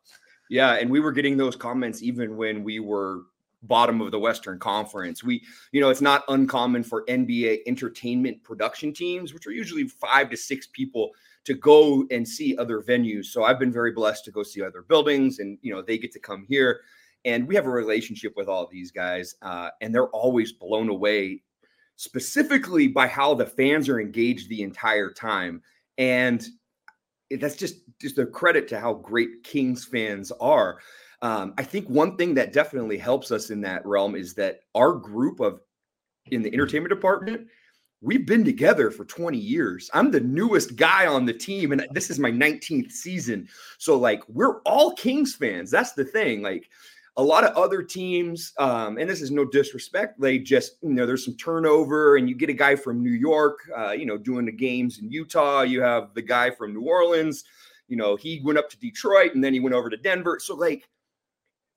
Yeah. 0.49 0.73
And 0.73 0.89
we 0.89 0.99
were 0.99 1.11
getting 1.11 1.37
those 1.37 1.55
comments 1.55 2.01
even 2.01 2.37
when 2.37 2.63
we 2.63 2.79
were 2.79 3.23
bottom 3.63 4.01
of 4.01 4.11
the 4.11 4.19
Western 4.19 4.59
Conference. 4.59 5.23
We, 5.23 5.43
you 5.71 5.81
know, 5.81 5.89
it's 5.89 6.01
not 6.01 6.23
uncommon 6.29 6.83
for 6.83 7.03
NBA 7.05 7.61
entertainment 7.65 8.43
production 8.43 8.93
teams, 8.93 9.33
which 9.33 9.47
are 9.47 9.51
usually 9.51 9.87
five 9.87 10.29
to 10.29 10.37
six 10.37 10.67
people 10.67 11.11
to 11.47 11.53
go 11.53 12.05
and 12.11 12.27
see 12.27 12.57
other 12.57 12.81
venues. 12.81 13.27
So 13.27 13.45
I've 13.45 13.57
been 13.57 13.71
very 13.71 13.93
blessed 13.93 14.25
to 14.25 14.31
go 14.31 14.43
see 14.43 14.61
other 14.61 14.81
buildings, 14.81 15.39
and 15.39 15.57
you 15.61 15.73
know 15.73 15.81
they 15.81 15.97
get 15.97 16.11
to 16.11 16.19
come 16.19 16.45
here, 16.49 16.81
and 17.23 17.47
we 17.47 17.55
have 17.55 17.67
a 17.67 17.69
relationship 17.69 18.33
with 18.35 18.49
all 18.49 18.67
these 18.69 18.91
guys, 18.91 19.33
uh, 19.41 19.69
and 19.79 19.95
they're 19.95 20.09
always 20.09 20.51
blown 20.51 20.89
away, 20.89 21.41
specifically 21.95 22.89
by 22.89 23.07
how 23.07 23.33
the 23.33 23.45
fans 23.45 23.87
are 23.87 24.01
engaged 24.01 24.49
the 24.49 24.61
entire 24.61 25.09
time, 25.09 25.61
and 25.97 26.45
that's 27.39 27.55
just 27.55 27.75
just 28.01 28.17
a 28.17 28.25
credit 28.25 28.67
to 28.67 28.77
how 28.77 28.95
great 28.95 29.41
Kings 29.45 29.85
fans 29.85 30.33
are. 30.41 30.79
Um, 31.21 31.53
I 31.57 31.63
think 31.63 31.87
one 31.87 32.17
thing 32.17 32.33
that 32.33 32.51
definitely 32.51 32.97
helps 32.97 33.31
us 33.31 33.51
in 33.51 33.61
that 33.61 33.85
realm 33.85 34.15
is 34.15 34.33
that 34.33 34.59
our 34.75 34.91
group 34.91 35.39
of 35.39 35.61
in 36.29 36.41
the 36.41 36.51
entertainment 36.51 36.93
department 36.93 37.47
we've 38.01 38.25
been 38.25 38.45
together 38.45 38.91
for 38.91 39.05
20 39.05 39.37
years. 39.37 39.89
I'm 39.93 40.11
the 40.11 40.19
newest 40.19 40.75
guy 40.75 41.07
on 41.07 41.25
the 41.25 41.33
team, 41.33 41.71
and 41.71 41.87
this 41.91 42.09
is 42.09 42.19
my 42.19 42.31
19th 42.31 42.91
season. 42.91 43.47
So, 43.77 43.97
like, 43.97 44.21
we're 44.27 44.61
all 44.61 44.93
Kings 44.93 45.35
fans. 45.35 45.71
That's 45.71 45.93
the 45.93 46.05
thing. 46.05 46.41
Like, 46.41 46.69
a 47.17 47.23
lot 47.23 47.43
of 47.43 47.55
other 47.55 47.81
teams, 47.81 48.53
um, 48.59 48.99
and 48.99 49.09
this 49.09 49.21
is 49.21 49.31
no 49.31 49.43
disrespect, 49.43 50.21
they 50.21 50.37
just, 50.37 50.77
you 50.83 50.93
know, 50.93 51.07
there's 51.07 51.25
some 51.25 51.35
turnover, 51.35 52.17
and 52.17 52.29
you 52.29 52.35
get 52.35 52.49
a 52.49 52.53
guy 52.53 52.75
from 52.75 53.01
New 53.01 53.11
York, 53.11 53.57
uh, 53.75 53.91
you 53.91 54.05
know, 54.05 54.17
doing 54.17 54.45
the 54.45 54.51
games 54.51 54.99
in 54.99 55.09
Utah. 55.09 55.61
You 55.61 55.81
have 55.81 56.13
the 56.13 56.21
guy 56.21 56.51
from 56.51 56.73
New 56.73 56.83
Orleans, 56.83 57.43
you 57.87 57.95
know, 57.95 58.15
he 58.15 58.41
went 58.43 58.59
up 58.59 58.69
to 58.69 58.79
Detroit 58.79 59.33
and 59.33 59.43
then 59.43 59.53
he 59.53 59.59
went 59.59 59.75
over 59.75 59.89
to 59.89 59.97
Denver. 59.97 60.39
So, 60.41 60.55
like, 60.55 60.87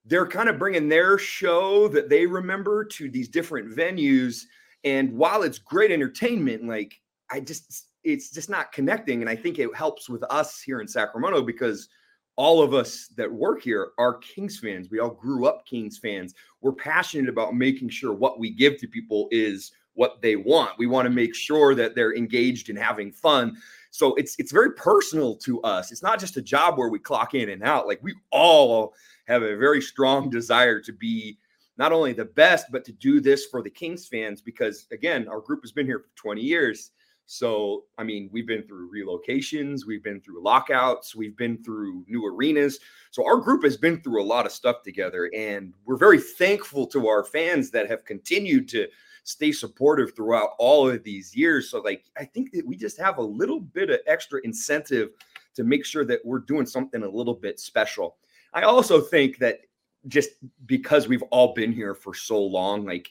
they're 0.05 0.27
kind 0.27 0.49
of 0.49 0.59
bringing 0.59 0.89
their 0.89 1.19
show 1.19 1.89
that 1.89 2.09
they 2.09 2.27
remember 2.27 2.85
to 2.85 3.11
these 3.11 3.29
different 3.29 3.75
venues 3.75 4.45
and 4.85 5.13
while 5.13 5.43
it's 5.43 5.59
great 5.59 5.91
entertainment, 5.91 6.65
like 6.65 7.01
I 7.31 7.41
just 7.41 7.87
it's 8.03 8.31
just 8.31 8.49
not 8.49 8.73
connecting. 8.73 9.21
And 9.21 9.29
I 9.29 9.37
think 9.37 9.59
it 9.59 9.75
helps 9.75 10.09
with 10.09 10.23
us 10.31 10.61
here 10.61 10.81
in 10.81 10.89
Sacramento 10.89 11.43
because 11.43 11.89
all 12.37 12.63
of 12.63 12.73
us 12.73 13.09
that 13.17 13.31
work 13.31 13.63
here 13.63 13.91
are 13.99 14.15
Kings 14.19 14.59
fans. 14.59 14.89
We 14.91 14.99
all 14.99 15.11
grew 15.11 15.47
up 15.47 15.67
Kings 15.67 15.99
fans. 15.99 16.35
We're 16.63 16.73
passionate 16.73 17.29
about 17.29 17.55
making 17.55 17.91
sure 17.91 18.15
what 18.15 18.39
we 18.39 18.51
give 18.51 18.79
to 18.79 18.89
people 18.89 19.29
is 19.31 19.73
what 19.95 20.23
they 20.23 20.37
want. 20.37 20.79
We 20.79 20.87
want 20.87 21.05
to 21.07 21.11
make 21.11 21.35
sure 21.35 21.75
that 21.75 21.95
they're 21.95 22.17
engaged 22.17 22.71
and 22.71 22.79
having 22.79 23.13
fun. 23.13 23.57
So 23.91 24.15
it's 24.15 24.37
it's 24.39 24.53
very 24.53 24.73
personal 24.73 25.37
to 25.37 25.61
us. 25.63 25.93
It's 25.93 26.03
not 26.03 26.19
just 26.19 26.37
a 26.39 26.43
job 26.43 26.79
where 26.79 26.89
we 26.89 26.99
clock 26.99 27.35
in 27.35 27.51
and 27.51 27.63
out. 27.63 27.87
Like 27.87 28.01
we 28.03 28.15
all 28.31 28.95
have 29.27 29.43
a 29.43 29.57
very 29.57 29.83
strong 29.83 30.31
desire 30.31 30.81
to 30.81 30.93
be 30.93 31.37
not 31.77 31.93
only 31.93 32.13
the 32.13 32.25
best, 32.25 32.67
but 32.71 32.85
to 32.85 32.93
do 32.93 33.21
this 33.21 33.47
for 33.47 33.63
the 33.63 33.71
Kings 33.71 34.07
fans 34.07 34.41
because, 34.41 34.87
again, 34.93 35.29
our 35.29 35.41
group 35.41 35.61
has 35.63 35.73
been 35.73 35.87
here 35.87 36.01
for 36.01 36.11
20 36.17 36.41
years. 36.41 36.91
So, 37.27 37.85
I 37.97 38.03
mean, 38.03 38.29
we've 38.33 38.47
been 38.47 38.65
through 38.65 38.91
relocations, 38.93 39.87
we've 39.87 40.03
been 40.03 40.21
through 40.21 40.43
lockouts, 40.43 41.15
we've 41.15 41.37
been 41.37 41.63
through 41.63 42.05
new 42.09 42.27
arenas. 42.27 42.81
So, 43.13 43.25
our 43.25 43.37
group 43.37 43.63
has 43.63 43.77
been 43.77 44.03
through 44.03 44.21
a 44.21 44.25
lot 44.25 44.47
of 44.47 44.53
stuff 44.53 44.83
together. 44.83 45.31
And 45.37 45.73
we're 45.85 45.97
very 45.97 46.19
thankful 46.19 46.89
to 46.89 47.07
our 47.07 47.23
fans 47.23 47.71
that 47.71 47.89
have 47.89 48.05
continued 48.05 48.69
to 48.71 48.89
stay 49.23 49.53
supportive 49.53 50.17
throughout 50.17 50.51
all 50.59 50.89
of 50.89 51.05
these 51.05 51.35
years. 51.35 51.71
So, 51.71 51.81
like, 51.81 52.05
I 52.19 52.25
think 52.25 52.51
that 52.53 52.67
we 52.67 52.77
just 52.77 52.99
have 52.99 53.19
a 53.19 53.23
little 53.23 53.61
bit 53.61 53.91
of 53.91 54.01
extra 54.09 54.41
incentive 54.43 55.11
to 55.55 55.63
make 55.63 55.85
sure 55.85 56.05
that 56.07 56.25
we're 56.25 56.41
doing 56.41 56.67
something 56.67 57.03
a 57.03 57.09
little 57.09 57.35
bit 57.35 57.61
special. 57.61 58.17
I 58.55 58.63
also 58.63 59.01
think 59.01 59.39
that 59.39 59.61
just 60.09 60.31
because 60.67 61.09
we've 61.09 61.23
all 61.31 61.55
been 61.55 61.73
here 61.73 61.95
for 61.95 62.15
so 62.15 62.41
long, 62.43 62.85
like 62.85 63.11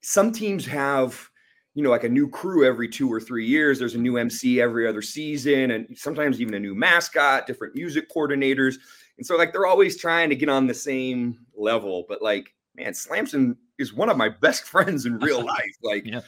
some 0.00 0.32
teams 0.32 0.64
have, 0.66 1.28
you 1.74 1.82
know, 1.82 1.90
like 1.90 2.04
a 2.04 2.08
new 2.08 2.28
crew 2.28 2.66
every 2.66 2.88
two 2.88 3.12
or 3.12 3.20
three 3.20 3.46
years. 3.46 3.78
There's 3.78 3.94
a 3.94 3.98
new 3.98 4.16
MC 4.16 4.60
every 4.60 4.86
other 4.86 5.02
season, 5.02 5.72
and 5.72 5.96
sometimes 5.96 6.40
even 6.40 6.54
a 6.54 6.58
new 6.58 6.74
mascot, 6.74 7.46
different 7.46 7.74
music 7.74 8.10
coordinators. 8.10 8.76
And 9.16 9.26
so, 9.26 9.36
like, 9.36 9.52
they're 9.52 9.66
always 9.66 9.96
trying 9.96 10.28
to 10.30 10.36
get 10.36 10.48
on 10.48 10.66
the 10.66 10.74
same 10.74 11.38
level. 11.56 12.04
But, 12.08 12.22
like, 12.22 12.54
man, 12.74 12.94
Slamson 12.94 13.56
is 13.78 13.92
one 13.92 14.08
of 14.08 14.16
my 14.16 14.28
best 14.40 14.64
friends 14.64 15.06
in 15.06 15.18
real 15.18 15.44
life. 15.44 15.76
Like, 15.82 16.06
yeah. 16.06 16.20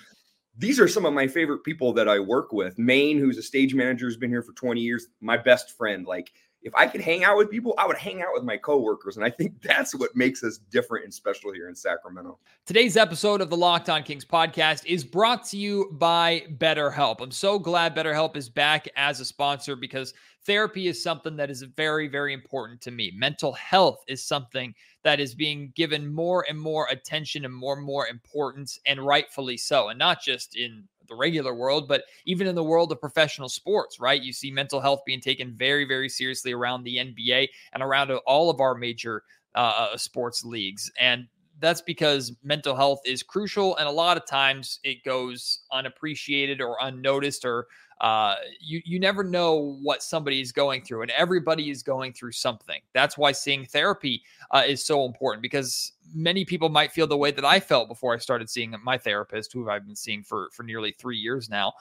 these 0.56 0.80
are 0.80 0.88
some 0.88 1.06
of 1.06 1.14
my 1.14 1.26
favorite 1.26 1.64
people 1.64 1.92
that 1.94 2.08
I 2.08 2.18
work 2.18 2.52
with. 2.52 2.78
Maine, 2.78 3.18
who's 3.18 3.38
a 3.38 3.42
stage 3.42 3.74
manager, 3.74 4.06
has 4.06 4.16
been 4.16 4.30
here 4.30 4.42
for 4.42 4.52
20 4.52 4.80
years, 4.80 5.06
my 5.20 5.36
best 5.36 5.76
friend. 5.76 6.06
Like, 6.06 6.32
if 6.62 6.74
I 6.74 6.86
could 6.86 7.00
hang 7.00 7.24
out 7.24 7.36
with 7.36 7.50
people, 7.50 7.74
I 7.78 7.86
would 7.86 7.96
hang 7.96 8.20
out 8.20 8.28
with 8.34 8.44
my 8.44 8.56
coworkers. 8.56 9.16
And 9.16 9.24
I 9.24 9.30
think 9.30 9.60
that's 9.62 9.94
what 9.94 10.14
makes 10.14 10.42
us 10.42 10.58
different 10.70 11.04
and 11.04 11.14
special 11.14 11.52
here 11.52 11.68
in 11.68 11.74
Sacramento. 11.74 12.38
Today's 12.66 12.96
episode 12.96 13.40
of 13.40 13.50
the 13.50 13.56
Locked 13.56 13.88
On 13.88 14.02
Kings 14.02 14.24
podcast 14.24 14.84
is 14.86 15.04
brought 15.04 15.44
to 15.46 15.56
you 15.56 15.90
by 15.92 16.44
BetterHelp. 16.58 17.20
I'm 17.20 17.30
so 17.30 17.58
glad 17.58 17.96
BetterHelp 17.96 18.36
is 18.36 18.48
back 18.48 18.88
as 18.96 19.20
a 19.20 19.24
sponsor 19.24 19.74
because 19.74 20.12
therapy 20.44 20.88
is 20.88 21.02
something 21.02 21.36
that 21.36 21.50
is 21.50 21.62
very, 21.62 22.08
very 22.08 22.34
important 22.34 22.80
to 22.82 22.90
me. 22.90 23.12
Mental 23.14 23.52
health 23.52 24.02
is 24.06 24.24
something 24.24 24.74
that 25.02 25.20
is 25.20 25.34
being 25.34 25.72
given 25.74 26.12
more 26.12 26.44
and 26.48 26.60
more 26.60 26.86
attention 26.90 27.44
and 27.46 27.54
more 27.54 27.76
and 27.76 27.84
more 27.84 28.06
importance, 28.08 28.78
and 28.86 29.04
rightfully 29.04 29.56
so. 29.56 29.88
And 29.88 29.98
not 29.98 30.20
just 30.22 30.56
in 30.56 30.84
the 31.10 31.16
regular 31.16 31.54
world, 31.54 31.86
but 31.88 32.04
even 32.24 32.46
in 32.46 32.54
the 32.54 32.64
world 32.64 32.90
of 32.92 33.00
professional 33.00 33.48
sports, 33.48 34.00
right? 34.00 34.22
You 34.22 34.32
see 34.32 34.50
mental 34.50 34.80
health 34.80 35.00
being 35.04 35.20
taken 35.20 35.54
very, 35.56 35.84
very 35.84 36.08
seriously 36.08 36.52
around 36.52 36.84
the 36.84 36.96
NBA 36.96 37.48
and 37.74 37.82
around 37.82 38.10
all 38.26 38.48
of 38.48 38.60
our 38.60 38.74
major 38.74 39.24
uh, 39.54 39.90
uh, 39.92 39.96
sports 39.96 40.44
leagues. 40.44 40.90
And 40.98 41.26
that's 41.58 41.82
because 41.82 42.32
mental 42.42 42.74
health 42.74 43.00
is 43.04 43.22
crucial. 43.22 43.76
And 43.76 43.86
a 43.86 43.92
lot 43.92 44.16
of 44.16 44.26
times 44.26 44.80
it 44.82 45.04
goes 45.04 45.60
unappreciated 45.72 46.62
or 46.62 46.76
unnoticed 46.80 47.44
or 47.44 47.66
uh, 48.00 48.36
you 48.60 48.80
you 48.84 48.98
never 48.98 49.22
know 49.22 49.76
what 49.82 50.02
somebody 50.02 50.40
is 50.40 50.52
going 50.52 50.82
through, 50.82 51.02
and 51.02 51.10
everybody 51.12 51.70
is 51.70 51.82
going 51.82 52.12
through 52.12 52.32
something. 52.32 52.80
That's 52.94 53.18
why 53.18 53.32
seeing 53.32 53.66
therapy 53.66 54.22
uh, 54.50 54.62
is 54.66 54.84
so 54.84 55.04
important 55.04 55.42
because 55.42 55.92
many 56.14 56.44
people 56.44 56.68
might 56.70 56.92
feel 56.92 57.06
the 57.06 57.16
way 57.16 57.30
that 57.30 57.44
I 57.44 57.60
felt 57.60 57.88
before 57.88 58.14
I 58.14 58.18
started 58.18 58.48
seeing 58.48 58.74
my 58.82 58.96
therapist, 58.98 59.52
who 59.52 59.68
I've 59.68 59.86
been 59.86 59.96
seeing 59.96 60.22
for 60.22 60.48
for 60.52 60.62
nearly 60.62 60.92
three 60.98 61.18
years 61.18 61.50
now. 61.50 61.72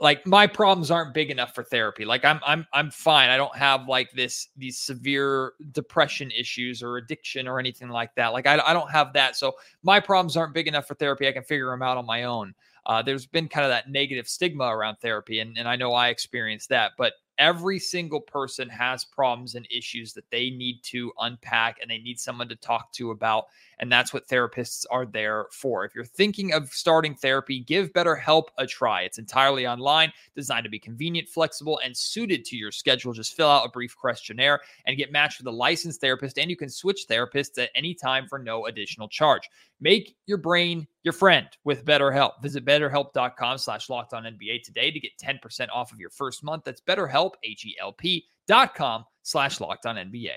like 0.00 0.26
my 0.26 0.46
problems 0.46 0.90
aren't 0.90 1.12
big 1.12 1.30
enough 1.30 1.54
for 1.54 1.62
therapy. 1.62 2.04
Like 2.06 2.24
I'm 2.24 2.40
I'm 2.46 2.66
I'm 2.72 2.90
fine. 2.90 3.28
I 3.28 3.36
don't 3.36 3.54
have 3.56 3.86
like 3.86 4.10
this 4.12 4.48
these 4.56 4.78
severe 4.78 5.52
depression 5.72 6.30
issues 6.30 6.82
or 6.82 6.96
addiction 6.96 7.46
or 7.46 7.58
anything 7.58 7.90
like 7.90 8.14
that. 8.14 8.28
Like 8.28 8.46
I, 8.46 8.58
I 8.66 8.72
don't 8.72 8.90
have 8.90 9.12
that. 9.12 9.36
So 9.36 9.52
my 9.82 10.00
problems 10.00 10.36
aren't 10.38 10.54
big 10.54 10.68
enough 10.68 10.88
for 10.88 10.94
therapy. 10.94 11.28
I 11.28 11.32
can 11.32 11.42
figure 11.42 11.70
them 11.70 11.82
out 11.82 11.98
on 11.98 12.06
my 12.06 12.24
own. 12.24 12.54
Uh, 12.86 13.02
there's 13.02 13.26
been 13.26 13.48
kind 13.48 13.64
of 13.64 13.70
that 13.70 13.90
negative 13.90 14.28
stigma 14.28 14.64
around 14.64 14.96
therapy, 14.96 15.40
and, 15.40 15.56
and 15.58 15.68
I 15.68 15.76
know 15.76 15.92
I 15.92 16.08
experienced 16.08 16.68
that. 16.70 16.92
But 16.96 17.14
every 17.40 17.78
single 17.78 18.20
person 18.20 18.68
has 18.68 19.04
problems 19.04 19.54
and 19.54 19.66
issues 19.74 20.12
that 20.12 20.30
they 20.30 20.50
need 20.50 20.80
to 20.82 21.10
unpack 21.18 21.78
and 21.80 21.90
they 21.90 21.98
need 21.98 22.20
someone 22.20 22.48
to 22.50 22.54
talk 22.54 22.92
to 22.92 23.10
about. 23.10 23.46
And 23.78 23.90
that's 23.90 24.12
what 24.12 24.28
therapists 24.28 24.84
are 24.90 25.06
there 25.06 25.46
for. 25.50 25.86
If 25.86 25.94
you're 25.94 26.04
thinking 26.04 26.52
of 26.52 26.68
starting 26.68 27.14
therapy, 27.14 27.60
give 27.60 27.94
BetterHelp 27.94 28.48
a 28.58 28.66
try. 28.66 29.02
It's 29.02 29.18
entirely 29.18 29.66
online, 29.66 30.12
designed 30.36 30.64
to 30.64 30.70
be 30.70 30.78
convenient, 30.78 31.28
flexible, 31.28 31.80
and 31.82 31.96
suited 31.96 32.44
to 32.44 32.56
your 32.56 32.70
schedule. 32.70 33.14
Just 33.14 33.34
fill 33.34 33.48
out 33.48 33.64
a 33.64 33.70
brief 33.70 33.96
questionnaire 33.96 34.60
and 34.84 34.98
get 34.98 35.10
matched 35.10 35.40
with 35.40 35.46
a 35.46 35.50
licensed 35.50 36.02
therapist. 36.02 36.38
And 36.38 36.50
you 36.50 36.56
can 36.56 36.68
switch 36.68 37.06
therapists 37.08 37.60
at 37.60 37.70
any 37.74 37.94
time 37.94 38.26
for 38.28 38.38
no 38.38 38.66
additional 38.66 39.08
charge. 39.08 39.48
Make 39.80 40.14
your 40.26 40.36
brain 40.36 40.86
your 41.02 41.12
friend 41.12 41.48
with 41.64 41.84
BetterHelp. 41.84 42.42
Visit 42.42 42.64
betterhelp.com 42.64 43.58
slash 43.58 43.88
locked 43.88 44.12
on 44.12 44.24
NBA 44.24 44.62
today 44.62 44.90
to 44.90 45.00
get 45.00 45.16
10% 45.16 45.68
off 45.72 45.92
of 45.92 45.98
your 45.98 46.10
first 46.10 46.44
month. 46.44 46.64
That's 46.64 46.82
BetterHelp, 46.82 47.29
H-E-L-P 47.44 48.24
H-E-L-P 48.24 48.24
dot 48.46 48.74
com 48.74 49.04
slash 49.22 49.60
locked 49.60 49.86
on 49.86 49.96
NBA. 49.96 50.36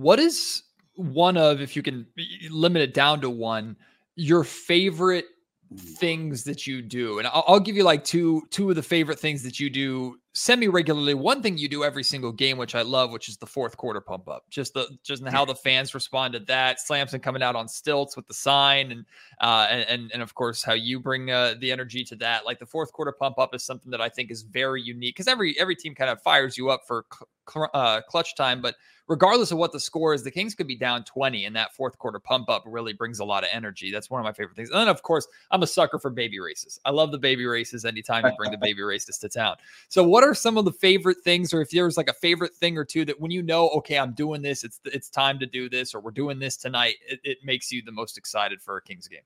What 0.00 0.20
is 0.20 0.62
one 0.94 1.36
of, 1.36 1.60
if 1.60 1.74
you 1.74 1.82
can 1.82 2.06
limit 2.50 2.82
it 2.82 2.94
down 2.94 3.20
to 3.22 3.30
one, 3.30 3.76
your 4.14 4.44
favorite 4.44 5.26
hmm. 5.70 5.76
things 5.76 6.44
that 6.44 6.66
you 6.66 6.82
do? 6.82 7.18
And 7.18 7.26
I'll, 7.28 7.44
I'll 7.46 7.60
give 7.60 7.76
you 7.76 7.84
like 7.84 8.04
two 8.04 8.42
two 8.50 8.70
of 8.70 8.76
the 8.76 8.82
favorite 8.82 9.18
things 9.18 9.42
that 9.42 9.58
you 9.58 9.70
do 9.70 10.18
semi 10.38 10.68
regularly. 10.68 11.14
One 11.14 11.42
thing 11.42 11.58
you 11.58 11.68
do 11.68 11.82
every 11.84 12.04
single 12.04 12.32
game, 12.32 12.58
which 12.58 12.74
I 12.74 12.82
love, 12.82 13.10
which 13.10 13.28
is 13.28 13.36
the 13.36 13.46
fourth 13.46 13.76
quarter 13.76 14.00
pump 14.00 14.28
up. 14.28 14.44
Just 14.50 14.74
the 14.74 14.86
just 15.02 15.26
how 15.26 15.44
the 15.44 15.54
fans 15.54 15.94
respond 15.94 16.34
to 16.34 16.40
that. 16.40 16.80
Slamson 16.80 17.20
coming 17.20 17.42
out 17.42 17.56
on 17.56 17.68
stilts 17.68 18.16
with 18.16 18.26
the 18.28 18.34
sign, 18.34 18.92
and 18.92 19.04
uh, 19.40 19.66
and 19.68 20.10
and, 20.12 20.22
of 20.22 20.34
course 20.34 20.62
how 20.62 20.74
you 20.74 21.00
bring 21.00 21.30
uh, 21.30 21.54
the 21.58 21.72
energy 21.72 22.04
to 22.04 22.16
that. 22.16 22.46
Like 22.46 22.58
the 22.58 22.66
fourth 22.66 22.92
quarter 22.92 23.12
pump 23.12 23.38
up 23.38 23.54
is 23.54 23.64
something 23.64 23.90
that 23.90 24.00
I 24.00 24.08
think 24.08 24.30
is 24.30 24.42
very 24.42 24.80
unique 24.80 25.16
because 25.16 25.28
every 25.28 25.58
every 25.58 25.74
team 25.74 25.94
kind 25.94 26.10
of 26.10 26.22
fires 26.22 26.56
you 26.56 26.70
up 26.70 26.86
for 26.86 27.04
cl- 27.50 27.70
uh, 27.74 28.00
clutch 28.02 28.36
time, 28.36 28.62
but 28.62 28.76
regardless 29.08 29.50
of 29.50 29.58
what 29.58 29.72
the 29.72 29.80
score 29.80 30.14
is, 30.14 30.22
the 30.22 30.30
Kings 30.30 30.54
could 30.54 30.68
be 30.68 30.76
down 30.76 31.02
20, 31.04 31.46
and 31.46 31.56
that 31.56 31.74
fourth 31.74 31.98
quarter 31.98 32.18
pump 32.18 32.48
up 32.48 32.62
really 32.66 32.92
brings 32.92 33.18
a 33.18 33.24
lot 33.24 33.42
of 33.42 33.48
energy. 33.52 33.90
That's 33.90 34.10
one 34.10 34.20
of 34.20 34.24
my 34.24 34.32
favorite 34.32 34.54
things. 34.54 34.70
And 34.70 34.78
then, 34.78 34.88
of 34.88 35.02
course, 35.02 35.26
I'm 35.50 35.62
a 35.62 35.66
sucker 35.66 35.98
for 35.98 36.10
baby 36.10 36.38
races. 36.38 36.78
I 36.84 36.90
love 36.90 37.10
the 37.10 37.18
baby 37.18 37.46
races 37.46 37.84
anytime 37.84 38.24
you 38.24 38.32
bring 38.38 38.50
the 38.50 38.58
baby 38.58 38.82
races 38.82 39.18
to 39.18 39.28
town. 39.28 39.56
So, 39.88 40.04
what 40.04 40.22
are 40.22 40.27
some 40.34 40.56
of 40.56 40.64
the 40.64 40.72
favorite 40.72 41.18
things, 41.22 41.52
or 41.52 41.60
if 41.60 41.70
there's 41.70 41.96
like 41.96 42.08
a 42.08 42.14
favorite 42.14 42.54
thing 42.54 42.76
or 42.76 42.84
two 42.84 43.04
that 43.04 43.20
when 43.20 43.30
you 43.30 43.42
know, 43.42 43.68
okay, 43.70 43.98
I'm 43.98 44.12
doing 44.12 44.42
this, 44.42 44.64
it's 44.64 44.80
it's 44.84 45.08
time 45.10 45.38
to 45.38 45.46
do 45.46 45.68
this, 45.68 45.94
or 45.94 46.00
we're 46.00 46.10
doing 46.10 46.38
this 46.38 46.56
tonight, 46.56 46.96
it, 47.06 47.20
it 47.24 47.38
makes 47.44 47.70
you 47.72 47.82
the 47.82 47.92
most 47.92 48.18
excited 48.18 48.60
for 48.60 48.76
a 48.76 48.82
Kings 48.82 49.08
game? 49.08 49.20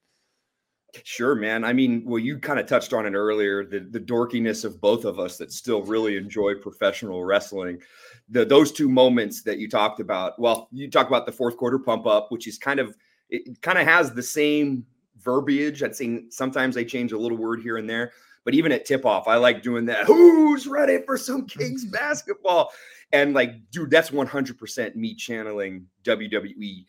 Sure, 1.04 1.34
man. 1.34 1.64
I 1.64 1.72
mean, 1.72 2.02
well, 2.04 2.18
you 2.18 2.38
kind 2.38 2.60
of 2.60 2.66
touched 2.66 2.92
on 2.92 3.06
it 3.06 3.14
earlier 3.14 3.64
the, 3.64 3.80
the 3.80 3.98
dorkiness 3.98 4.62
of 4.62 4.78
both 4.78 5.06
of 5.06 5.18
us 5.18 5.38
that 5.38 5.50
still 5.50 5.82
really 5.82 6.18
enjoy 6.18 6.54
professional 6.54 7.24
wrestling. 7.24 7.80
The, 8.28 8.44
those 8.44 8.72
two 8.72 8.90
moments 8.90 9.42
that 9.44 9.58
you 9.58 9.70
talked 9.70 10.00
about, 10.00 10.38
well, 10.38 10.68
you 10.70 10.90
talk 10.90 11.08
about 11.08 11.24
the 11.24 11.32
fourth 11.32 11.56
quarter 11.56 11.78
pump 11.78 12.06
up, 12.06 12.30
which 12.30 12.46
is 12.46 12.58
kind 12.58 12.78
of, 12.78 12.94
it 13.30 13.62
kind 13.62 13.78
of 13.78 13.86
has 13.86 14.12
the 14.12 14.22
same 14.22 14.84
verbiage. 15.18 15.82
I'd 15.82 15.96
say 15.96 16.24
sometimes 16.28 16.74
they 16.74 16.84
change 16.84 17.12
a 17.12 17.18
little 17.18 17.38
word 17.38 17.62
here 17.62 17.78
and 17.78 17.88
there, 17.88 18.12
but 18.44 18.54
even 18.54 18.72
at 18.72 18.84
tip 18.84 19.04
off, 19.04 19.28
I 19.28 19.36
like 19.36 19.62
doing 19.62 19.86
that. 19.86 20.06
Who's 20.06 20.66
ready 20.66 20.98
for 21.04 21.16
some 21.16 21.46
Kings 21.46 21.84
basketball? 21.84 22.72
And 23.12 23.34
like, 23.34 23.70
dude, 23.70 23.90
that's 23.90 24.10
100% 24.10 24.96
me 24.96 25.14
channeling 25.14 25.86
WWE. 26.04 26.84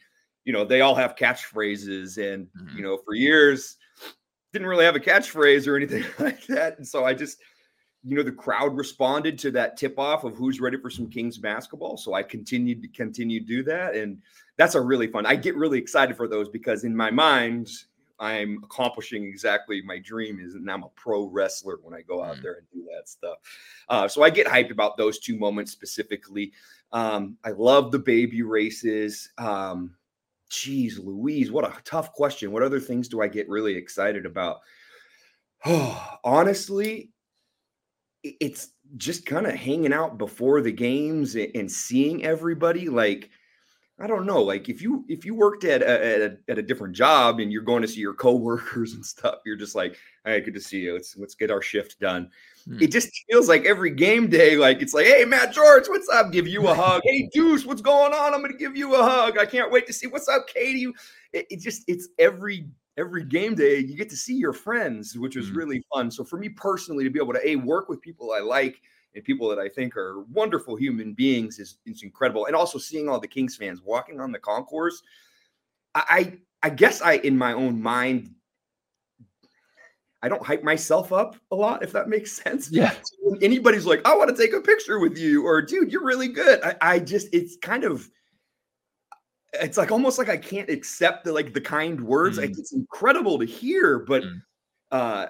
You 0.46 0.54
know, 0.54 0.66
they 0.66 0.82
all 0.82 0.96
have 0.96 1.16
catchphrases, 1.16 2.18
and, 2.18 2.48
mm-hmm. 2.48 2.78
you 2.78 2.84
know, 2.84 2.98
for 3.06 3.13
years, 3.13 3.78
didn't 4.52 4.68
really 4.68 4.86
have 4.86 4.96
a 4.96 5.00
catchphrase 5.00 5.68
or 5.68 5.76
anything 5.76 6.06
like 6.20 6.46
that. 6.48 6.78
And 6.78 6.88
so 6.88 7.06
I 7.06 7.13
just, 7.13 7.39
you 8.04 8.16
know, 8.16 8.24
the 8.24 8.32
crowd 8.32 8.76
responded 8.76 9.39
to 9.39 9.52
that 9.52 9.78
tip 9.78 9.98
off 9.98 10.24
of 10.24 10.36
who's 10.36 10.60
ready 10.60 10.78
for 10.78 10.89
some 10.89 11.10
Kings 11.10 11.38
basketball. 11.38 11.98
So 11.98 12.13
I 12.13 12.24
continued 12.24 12.82
to 12.82 12.88
continue 12.89 13.39
to 13.39 13.46
do 13.46 13.63
that. 13.63 13.96
And 13.96 14.22
that's 14.58 14.76
a 14.76 14.82
really 14.82 15.08
fun. 15.08 15.26
I 15.26 15.36
get 15.36 15.56
really 15.56 15.80
excited 15.80 16.16
for 16.16 16.28
those 16.28 16.50
because 16.50 16.84
in 16.84 16.96
my 16.96 17.10
mind, 17.10 17.70
I'm 18.19 18.62
accomplishing 18.63 19.26
exactly 19.26 19.82
my 19.82 19.99
dream 19.99 20.39
is, 20.39 20.56
and 20.56 20.69
I'm 20.69 20.84
a 20.84 20.89
pro 20.95 21.26
wrestler 21.26 21.80
when 21.82 21.93
I 21.93 22.02
go 22.02 22.23
out 22.23 22.38
mm. 22.38 22.41
there 22.43 22.54
and 22.56 22.67
do 22.71 22.88
that 22.95 23.10
stuff. 23.10 23.38
Uh, 23.89 24.08
so 24.08 24.23
I 24.23 24.30
get 24.30 24.47
hyped 24.47 24.71
about 24.71 24.97
those 24.97 25.19
two 25.19 25.38
moments 25.38 25.71
specifically. 25.71 26.54
Um, 26.91 27.38
I 27.43 27.52
love 27.52 27.91
the 27.91 27.99
baby 27.99 28.43
races. 28.43 29.30
Um, 29.38 29.95
Geez, 30.54 30.99
Louise, 30.99 31.52
what 31.52 31.65
a 31.65 31.73
tough 31.84 32.13
question. 32.13 32.52
What 32.52 32.62
other 32.62 32.80
things 32.80 33.08
do 33.08 33.21
I 33.21 33.28
get 33.28 33.49
really 33.49 33.76
excited 33.76 34.26
about? 34.28 34.60
Oh, 35.65 36.17
honestly, 36.23 37.10
it's 38.23 38.69
just 38.95 39.26
kind 39.26 39.47
of 39.47 39.56
hanging 39.56 39.91
out 39.91 40.19
before 40.19 40.62
the 40.62 40.71
games 40.71 41.36
and 41.36 41.69
seeing 41.69 42.23
everybody. 42.23 42.88
Like, 42.88 43.32
I 43.99 44.08
don't 44.08 44.25
know. 44.25 44.41
Like, 44.41 44.69
if 44.69 44.82
you 44.82 45.06
if 45.08 45.23
you 45.23 45.36
worked 45.36 45.63
at 45.65 45.84
a, 45.84 45.86
at 45.86 46.21
a, 46.21 46.38
at 46.49 46.58
a 46.58 46.63
different 46.63 46.95
job 46.95 47.39
and 47.39 47.51
you're 47.51 47.62
going 47.62 47.84
to 47.84 47.88
see 47.88 47.99
your 47.99 48.15
coworkers 48.15 48.93
and 48.95 49.06
stuff, 49.06 49.36
you're 49.45 49.56
just 49.56 49.75
like, 49.75 49.97
"Hey, 50.25 50.41
good 50.41 50.56
to 50.56 50.60
see 50.60 50.79
you. 50.79 50.93
Let's 50.93 51.15
let's 51.15 51.36
get 51.36 51.51
our 51.51 51.62
shift 51.62 51.99
done." 51.99 52.29
Hmm. 52.65 52.82
It 52.82 52.91
just 52.91 53.10
feels 53.29 53.47
like 53.47 53.65
every 53.65 53.91
game 53.91 54.29
day, 54.29 54.58
like 54.58 54.82
it's 54.82 54.93
like, 54.93 55.06
hey, 55.06 55.25
Matt 55.25 55.53
George, 55.53 55.88
what's 55.88 56.10
up? 56.10 56.32
Give 56.32 56.47
you 56.47 56.67
a 56.67 56.73
hug. 56.73 57.01
hey, 57.06 57.29
Deuce, 57.34 57.65
what's 57.65 57.82
going 57.82 58.13
on? 58.13 58.34
I'm 58.34 58.41
gonna 58.41 58.58
give 58.58 58.75
you 58.75 58.95
a 58.95 59.03
hug. 59.03 59.38
I 59.38 59.45
can't 59.45 59.71
wait 59.71 59.86
to 59.88 59.93
see 59.93 60.08
what's 60.08 60.27
up, 60.27 60.47
Katie. 60.47 60.91
It, 61.32 61.45
it 61.51 61.60
just 61.60 61.84
it's 61.88 62.10
every 62.17 62.67
every 62.97 63.23
game 63.23 63.53
day 63.53 63.77
you 63.77 63.95
get 63.95 64.10
to 64.10 64.17
see 64.17 64.36
your 64.36 64.53
friends, 64.53 65.17
which 65.17 65.36
is 65.36 65.51
mm 65.51 65.56
really 65.56 65.84
fun. 65.93 66.10
So 66.10 66.23
for 66.23 66.38
me 66.38 66.49
personally, 66.49 67.03
to 67.03 67.12
be 67.12 67.19
able 67.19 67.34
to 67.34 67.47
a 67.47 67.58
work 67.58 67.89
with 67.89 68.01
people 68.01 68.32
I 68.32 68.39
like 68.39 68.82
and 69.15 69.23
people 69.23 69.47
that 69.49 69.60
I 69.60 69.69
think 69.69 69.95
are 69.95 70.21
wonderful 70.32 70.76
human 70.76 71.13
beings 71.13 71.60
is, 71.60 71.78
is 71.86 72.04
incredible. 72.04 72.45
And 72.47 72.56
also 72.56 72.78
seeing 72.78 73.08
all 73.08 73.19
the 73.19 73.28
Kings 73.28 73.56
fans 73.56 73.82
walking 73.82 74.19
on 74.19 74.32
the 74.32 74.39
concourse. 74.39 75.04
I 75.95 76.38
I 76.63 76.71
guess 76.71 77.02
I 77.02 77.17
in 77.17 77.38
my 77.38 77.54
own 77.54 77.80
mind 77.80 78.34
I 80.23 80.30
don't 80.30 80.43
hype 80.43 80.63
myself 80.63 81.12
up 81.12 81.36
a 81.52 81.56
lot, 81.56 81.84
if 81.84 81.91
that 81.91 82.08
makes 82.08 82.32
sense. 82.32 82.71
Yeah. 82.71 82.93
So 83.04 83.36
anybody's 83.41 83.86
like, 83.86 84.02
I 84.06 84.15
want 84.15 84.36
to 84.36 84.41
take 84.41 84.54
a 84.54 84.62
picture 84.62 84.97
with 84.99 85.17
you, 85.17 85.45
or 85.45 85.62
dude, 85.62 85.91
you're 85.91 86.04
really 86.04 86.30
good. 86.30 86.63
I, 86.63 86.76
I, 86.82 86.99
just, 86.99 87.28
it's 87.34 87.58
kind 87.58 87.84
of, 87.84 88.10
it's 89.52 89.78
like 89.78 89.91
almost 89.91 90.17
like 90.17 90.30
I 90.30 90.38
can't 90.38 90.69
accept 90.69 91.26
the 91.26 91.34
like 91.34 91.54
the 91.54 91.60
kind 91.60 91.99
words. 91.99 92.38
Mm. 92.38 92.41
Like 92.41 92.52
it's 92.52 92.71
incredible 92.71 93.38
to 93.38 93.45
hear, 93.45 93.99
but 93.99 94.23
mm. 94.23 94.41
uh 94.91 95.28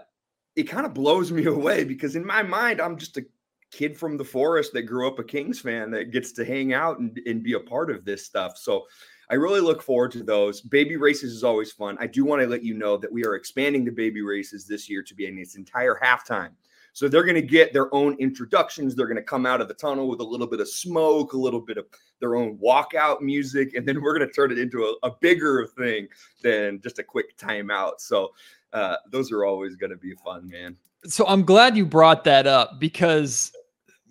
it 0.56 0.63
kind 0.63 0.86
of 0.86 0.93
blows 0.93 1.32
me 1.32 1.46
away 1.58 1.84
because 1.84 2.15
in 2.15 2.26
my 2.26 2.43
mind, 2.43 2.80
I'm 2.80 2.98
just 2.98 3.17
a 3.17 3.26
kid 3.74 3.98
from 3.98 4.18
the 4.18 4.24
forest 4.24 4.72
that 4.74 4.84
grew 4.84 5.08
up 5.08 5.20
a 5.20 5.24
Kings 5.24 5.60
fan 5.60 5.92
that 5.92 6.12
gets 6.12 6.32
to 6.34 6.46
hang 6.46 6.74
out 6.74 7.00
and, 7.00 7.20
and 7.26 7.44
be 7.44 7.54
a 7.54 7.60
part 7.60 7.92
of 7.92 8.06
this 8.06 8.26
stuff. 8.26 8.58
So 8.58 8.86
I 9.30 9.36
really 9.36 9.62
look 9.62 9.82
forward 9.82 10.12
to 10.12 10.24
those. 10.24 10.62
Baby 10.62 10.96
races 10.96 11.34
is 11.34 11.44
always 11.44 11.72
fun. 11.72 11.98
I 12.00 12.08
do 12.08 12.24
want 12.24 12.42
to 12.42 12.48
let 12.48 12.64
you 12.64 12.76
know 12.76 12.98
that 12.98 13.12
we 13.12 13.26
are 13.26 13.36
expanding 13.36 13.84
the 13.84 13.92
baby 13.92 14.22
races 14.22 14.68
this 14.68 14.90
year 14.90 15.02
to 15.04 15.16
be 15.16 15.26
in 15.26 15.38
its 15.38 15.56
entire 15.56 16.00
halftime. 16.04 16.52
So 16.94 17.08
they're 17.08 17.24
going 17.24 17.36
to 17.36 17.42
get 17.42 17.74
their 17.74 17.94
own 17.94 18.16
introductions. 18.20 18.96
They're 18.96 19.08
going 19.08 19.18
to 19.18 19.24
come 19.24 19.48
out 19.48 19.62
of 19.62 19.68
the 19.68 19.74
tunnel 19.74 20.08
with 20.08 20.20
a 20.20 20.24
little 20.24 20.46
bit 20.46 20.60
of 20.60 20.70
smoke, 20.70 21.34
a 21.34 21.38
little 21.38 21.60
bit 21.60 21.78
of 21.78 21.86
their 22.20 22.36
own 22.36 22.60
walkout 22.60 23.22
music, 23.22 23.74
and 23.74 23.88
then 23.88 24.02
we're 24.02 24.16
going 24.16 24.28
to 24.28 24.34
turn 24.34 24.52
it 24.52 24.60
into 24.60 24.84
a, 24.84 25.08
a 25.08 25.12
bigger 25.20 25.68
thing 25.76 26.08
than 26.44 26.80
just 26.82 27.00
a 27.00 27.04
quick 27.04 27.36
timeout. 27.38 27.94
So 27.98 28.34
uh, 28.72 28.98
those 29.10 29.32
are 29.32 29.46
always 29.46 29.76
going 29.76 29.90
to 29.90 29.98
be 29.98 30.14
fun, 30.24 30.48
man. 30.48 30.78
So 31.06 31.26
I'm 31.28 31.44
glad 31.44 31.76
you 31.76 31.86
brought 31.86 32.24
that 32.26 32.48
up 32.48 32.80
because 32.80 33.52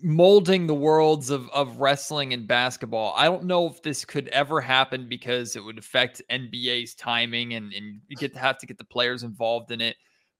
molding 0.01 0.67
the 0.67 0.73
worlds 0.73 1.29
of, 1.29 1.49
of 1.51 1.77
wrestling 1.77 2.33
and 2.33 2.47
basketball. 2.47 3.13
I 3.15 3.25
don't 3.25 3.45
know 3.45 3.67
if 3.67 3.81
this 3.81 4.03
could 4.03 4.27
ever 4.29 4.59
happen 4.59 5.07
because 5.07 5.55
it 5.55 5.63
would 5.63 5.77
affect 5.77 6.21
NBA's 6.29 6.93
timing 6.95 7.53
and, 7.53 7.71
and 7.73 8.01
you 8.07 8.17
get 8.17 8.33
to 8.33 8.39
have 8.39 8.57
to 8.59 8.65
get 8.65 8.77
the 8.77 8.83
players 8.83 9.23
involved 9.23 9.71
in 9.71 9.81
it. 9.81 9.95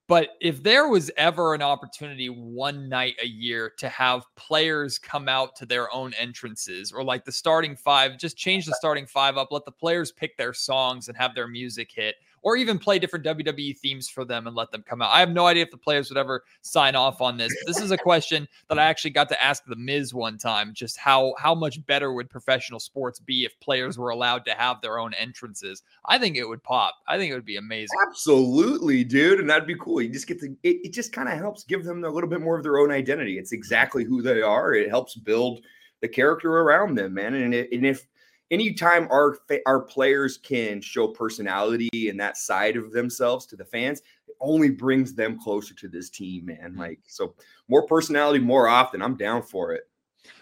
But 0.07 0.29
if 0.41 0.61
there 0.61 0.89
was 0.89 1.09
ever 1.15 1.53
an 1.53 1.61
opportunity 1.61 2.27
one 2.27 2.89
night 2.89 3.15
a 3.21 3.27
year 3.27 3.71
to 3.77 3.87
have 3.87 4.25
players 4.35 4.99
come 4.99 5.29
out 5.29 5.55
to 5.57 5.65
their 5.65 5.93
own 5.93 6.13
entrances 6.19 6.91
or 6.91 7.03
like 7.03 7.23
the 7.23 7.31
starting 7.31 7.75
five, 7.75 8.17
just 8.17 8.35
change 8.35 8.65
the 8.65 8.75
starting 8.75 9.07
five 9.07 9.37
up, 9.37 9.51
let 9.51 9.63
the 9.63 9.71
players 9.71 10.11
pick 10.11 10.35
their 10.35 10.53
songs 10.53 11.07
and 11.07 11.17
have 11.17 11.33
their 11.35 11.47
music 11.47 11.89
hit 11.93 12.15
or 12.43 12.57
even 12.57 12.77
play 12.77 12.99
different 12.99 13.25
WWE 13.25 13.77
themes 13.77 14.09
for 14.09 14.25
them 14.25 14.47
and 14.47 14.55
let 14.55 14.69
them 14.71 14.83
come 14.83 15.01
out. 15.01 15.11
I 15.11 15.21
have 15.21 15.31
no 15.31 15.47
idea 15.47 15.63
if 15.63 15.71
the 15.71 15.77
players 15.77 16.09
would 16.09 16.17
ever 16.17 16.43
sign 16.61 16.95
off 16.95 17.21
on 17.21 17.37
this. 17.37 17.53
This 17.65 17.79
is 17.79 17.91
a 17.91 17.97
question 17.97 18.47
that 18.67 18.77
I 18.77 18.83
actually 18.83 19.11
got 19.11 19.29
to 19.29 19.43
ask 19.43 19.63
the 19.65 19.77
Miz 19.77 20.13
one 20.13 20.37
time, 20.37 20.73
just 20.73 20.97
how 20.97 21.33
how 21.39 21.55
much 21.55 21.83
better 21.85 22.11
would 22.13 22.29
professional 22.29 22.79
sports 22.79 23.19
be 23.19 23.45
if 23.45 23.57
players 23.61 23.97
were 23.97 24.09
allowed 24.09 24.45
to 24.45 24.51
have 24.51 24.81
their 24.81 24.99
own 24.99 25.13
entrances? 25.13 25.83
I 26.05 26.17
think 26.17 26.35
it 26.35 26.47
would 26.47 26.61
pop. 26.61 26.95
I 27.07 27.17
think 27.17 27.31
it 27.31 27.35
would 27.35 27.45
be 27.45 27.57
amazing. 27.57 27.97
Absolutely, 28.07 29.05
dude, 29.05 29.39
and 29.39 29.49
that'd 29.49 29.67
be 29.67 29.77
cool. 29.79 29.92
You 30.01 30.09
just 30.09 30.27
get 30.27 30.39
to 30.41 30.55
it, 30.63 30.77
it 30.83 30.93
just 30.93 31.11
kind 31.11 31.29
of 31.29 31.37
helps 31.37 31.63
give 31.63 31.83
them 31.83 32.03
a 32.03 32.09
little 32.09 32.29
bit 32.29 32.41
more 32.41 32.57
of 32.57 32.63
their 32.63 32.79
own 32.79 32.91
identity. 32.91 33.37
It's 33.37 33.51
exactly 33.51 34.03
who 34.03 34.21
they 34.21 34.41
are. 34.41 34.73
It 34.73 34.89
helps 34.89 35.15
build 35.15 35.63
the 36.01 36.07
character 36.07 36.59
around 36.59 36.95
them, 36.95 37.13
man. 37.13 37.33
And, 37.33 37.53
it, 37.53 37.71
and 37.71 37.85
if 37.85 38.07
anytime 38.51 39.07
our 39.09 39.37
our 39.65 39.81
players 39.81 40.37
can 40.37 40.81
show 40.81 41.07
personality 41.07 42.09
and 42.09 42.19
that 42.19 42.37
side 42.37 42.77
of 42.77 42.91
themselves 42.91 43.45
to 43.47 43.55
the 43.55 43.65
fans, 43.65 44.01
it 44.27 44.35
only 44.39 44.69
brings 44.69 45.13
them 45.13 45.39
closer 45.39 45.73
to 45.75 45.87
this 45.87 46.09
team, 46.09 46.45
man. 46.45 46.71
Mm-hmm. 46.71 46.79
Like 46.79 46.99
so, 47.07 47.35
more 47.67 47.85
personality 47.85 48.39
more 48.39 48.67
often. 48.67 49.01
I'm 49.01 49.17
down 49.17 49.41
for 49.41 49.73
it. 49.73 49.83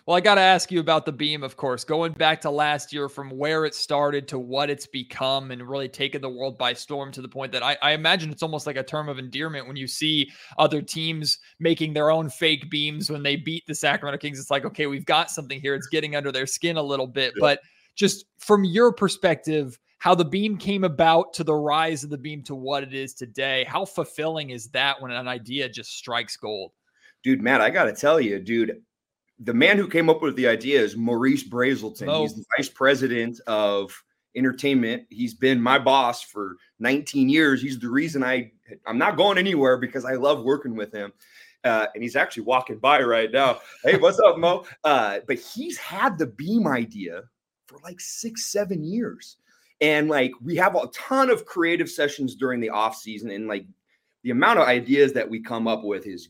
Well, 0.05 0.17
I 0.17 0.21
got 0.21 0.35
to 0.35 0.41
ask 0.41 0.71
you 0.71 0.79
about 0.79 1.05
the 1.05 1.11
beam, 1.11 1.43
of 1.43 1.57
course, 1.57 1.83
going 1.83 2.13
back 2.13 2.41
to 2.41 2.49
last 2.49 2.91
year 2.91 3.07
from 3.07 3.29
where 3.29 3.65
it 3.65 3.75
started 3.75 4.27
to 4.29 4.39
what 4.39 4.69
it's 4.69 4.87
become 4.87 5.51
and 5.51 5.67
really 5.67 5.89
taken 5.89 6.21
the 6.21 6.29
world 6.29 6.57
by 6.57 6.73
storm 6.73 7.11
to 7.11 7.21
the 7.21 7.27
point 7.27 7.51
that 7.51 7.63
I, 7.63 7.77
I, 7.81 7.91
imagine 7.91 8.31
it's 8.31 8.43
almost 8.43 8.65
like 8.65 8.77
a 8.77 8.83
term 8.83 9.09
of 9.09 9.19
endearment 9.19 9.67
when 9.67 9.75
you 9.75 9.87
see 9.87 10.31
other 10.57 10.81
teams 10.81 11.39
making 11.59 11.93
their 11.93 12.09
own 12.09 12.29
fake 12.29 12.69
beams 12.69 13.09
when 13.09 13.23
they 13.23 13.35
beat 13.35 13.65
the 13.67 13.75
Sacramento 13.75 14.17
Kings. 14.17 14.39
It's 14.39 14.51
like, 14.51 14.65
okay, 14.65 14.87
we've 14.87 15.05
got 15.05 15.29
something 15.29 15.61
here. 15.61 15.75
It's 15.75 15.87
getting 15.87 16.15
under 16.15 16.31
their 16.31 16.47
skin 16.47 16.77
a 16.77 16.83
little 16.83 17.07
bit. 17.07 17.33
Yeah. 17.35 17.41
But 17.41 17.59
just 17.95 18.25
from 18.39 18.63
your 18.63 18.91
perspective, 18.91 19.77
how 19.99 20.15
the 20.15 20.25
beam 20.25 20.57
came 20.57 20.83
about 20.83 21.31
to 21.33 21.43
the 21.43 21.53
rise 21.53 22.03
of 22.03 22.09
the 22.09 22.17
beam 22.17 22.41
to 22.43 22.55
what 22.55 22.81
it 22.81 22.93
is 22.93 23.13
today. 23.13 23.65
How 23.67 23.85
fulfilling 23.85 24.49
is 24.49 24.67
that 24.69 24.99
when 24.99 25.11
an 25.11 25.27
idea 25.27 25.69
just 25.69 25.95
strikes 25.95 26.35
gold? 26.37 26.71
Dude, 27.23 27.39
Matt, 27.39 27.61
I 27.61 27.69
got 27.69 27.83
to 27.83 27.93
tell 27.93 28.19
you, 28.19 28.39
dude, 28.39 28.81
the 29.43 29.53
man 29.53 29.77
who 29.77 29.87
came 29.87 30.09
up 30.09 30.21
with 30.21 30.35
the 30.35 30.47
idea 30.47 30.79
is 30.79 30.95
Maurice 30.95 31.47
Brazelton. 31.47 32.07
Oh. 32.07 32.21
He's 32.21 32.35
the 32.35 32.45
vice 32.57 32.69
president 32.69 33.39
of 33.47 33.91
entertainment. 34.35 35.03
He's 35.09 35.33
been 35.33 35.59
my 35.59 35.79
boss 35.79 36.21
for 36.21 36.57
19 36.79 37.27
years. 37.27 37.61
He's 37.61 37.79
the 37.79 37.89
reason 37.89 38.23
I 38.23 38.51
I'm 38.85 38.97
not 38.97 39.17
going 39.17 39.37
anywhere 39.37 39.77
because 39.77 40.05
I 40.05 40.13
love 40.13 40.43
working 40.43 40.75
with 40.75 40.93
him. 40.93 41.11
Uh, 41.63 41.87
and 41.93 42.01
he's 42.01 42.15
actually 42.15 42.43
walking 42.43 42.79
by 42.79 43.01
right 43.01 43.31
now. 43.31 43.59
Hey, 43.83 43.97
what's 43.97 44.19
up, 44.19 44.37
Mo? 44.37 44.65
Uh, 44.83 45.19
but 45.27 45.37
he's 45.37 45.77
had 45.77 46.17
the 46.17 46.27
beam 46.27 46.67
idea 46.67 47.23
for 47.67 47.79
like 47.83 47.99
six, 47.99 48.45
seven 48.51 48.83
years. 48.83 49.37
And 49.79 50.09
like 50.09 50.31
we 50.41 50.55
have 50.55 50.75
a 50.75 50.87
ton 50.87 51.29
of 51.29 51.45
creative 51.45 51.89
sessions 51.89 52.35
during 52.35 52.59
the 52.59 52.69
off 52.69 52.95
season, 52.95 53.31
and 53.31 53.47
like 53.47 53.65
the 54.23 54.29
amount 54.29 54.59
of 54.59 54.67
ideas 54.67 55.13
that 55.13 55.27
we 55.27 55.41
come 55.41 55.67
up 55.67 55.83
with 55.83 56.05
is 56.05 56.29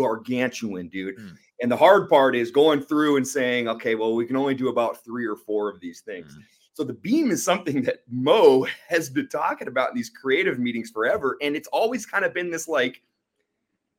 gargantuan, 0.00 0.88
dude. 0.88 1.18
Mm. 1.18 1.36
And 1.62 1.70
the 1.70 1.76
hard 1.76 2.08
part 2.08 2.34
is 2.34 2.50
going 2.50 2.80
through 2.80 3.16
and 3.16 3.26
saying, 3.26 3.68
okay, 3.68 3.94
well, 3.94 4.14
we 4.14 4.26
can 4.26 4.36
only 4.36 4.54
do 4.54 4.68
about 4.68 5.04
three 5.04 5.26
or 5.26 5.36
four 5.36 5.68
of 5.68 5.80
these 5.80 6.00
things. 6.00 6.34
Mm. 6.34 6.42
So 6.72 6.84
the 6.84 6.94
beam 6.94 7.30
is 7.30 7.44
something 7.44 7.82
that 7.82 8.00
Mo 8.10 8.66
has 8.88 9.10
been 9.10 9.28
talking 9.28 9.68
about 9.68 9.90
in 9.90 9.96
these 9.96 10.10
creative 10.10 10.58
meetings 10.58 10.90
forever. 10.90 11.36
And 11.42 11.54
it's 11.54 11.68
always 11.68 12.06
kind 12.06 12.24
of 12.24 12.32
been 12.32 12.50
this 12.50 12.68
like, 12.68 13.02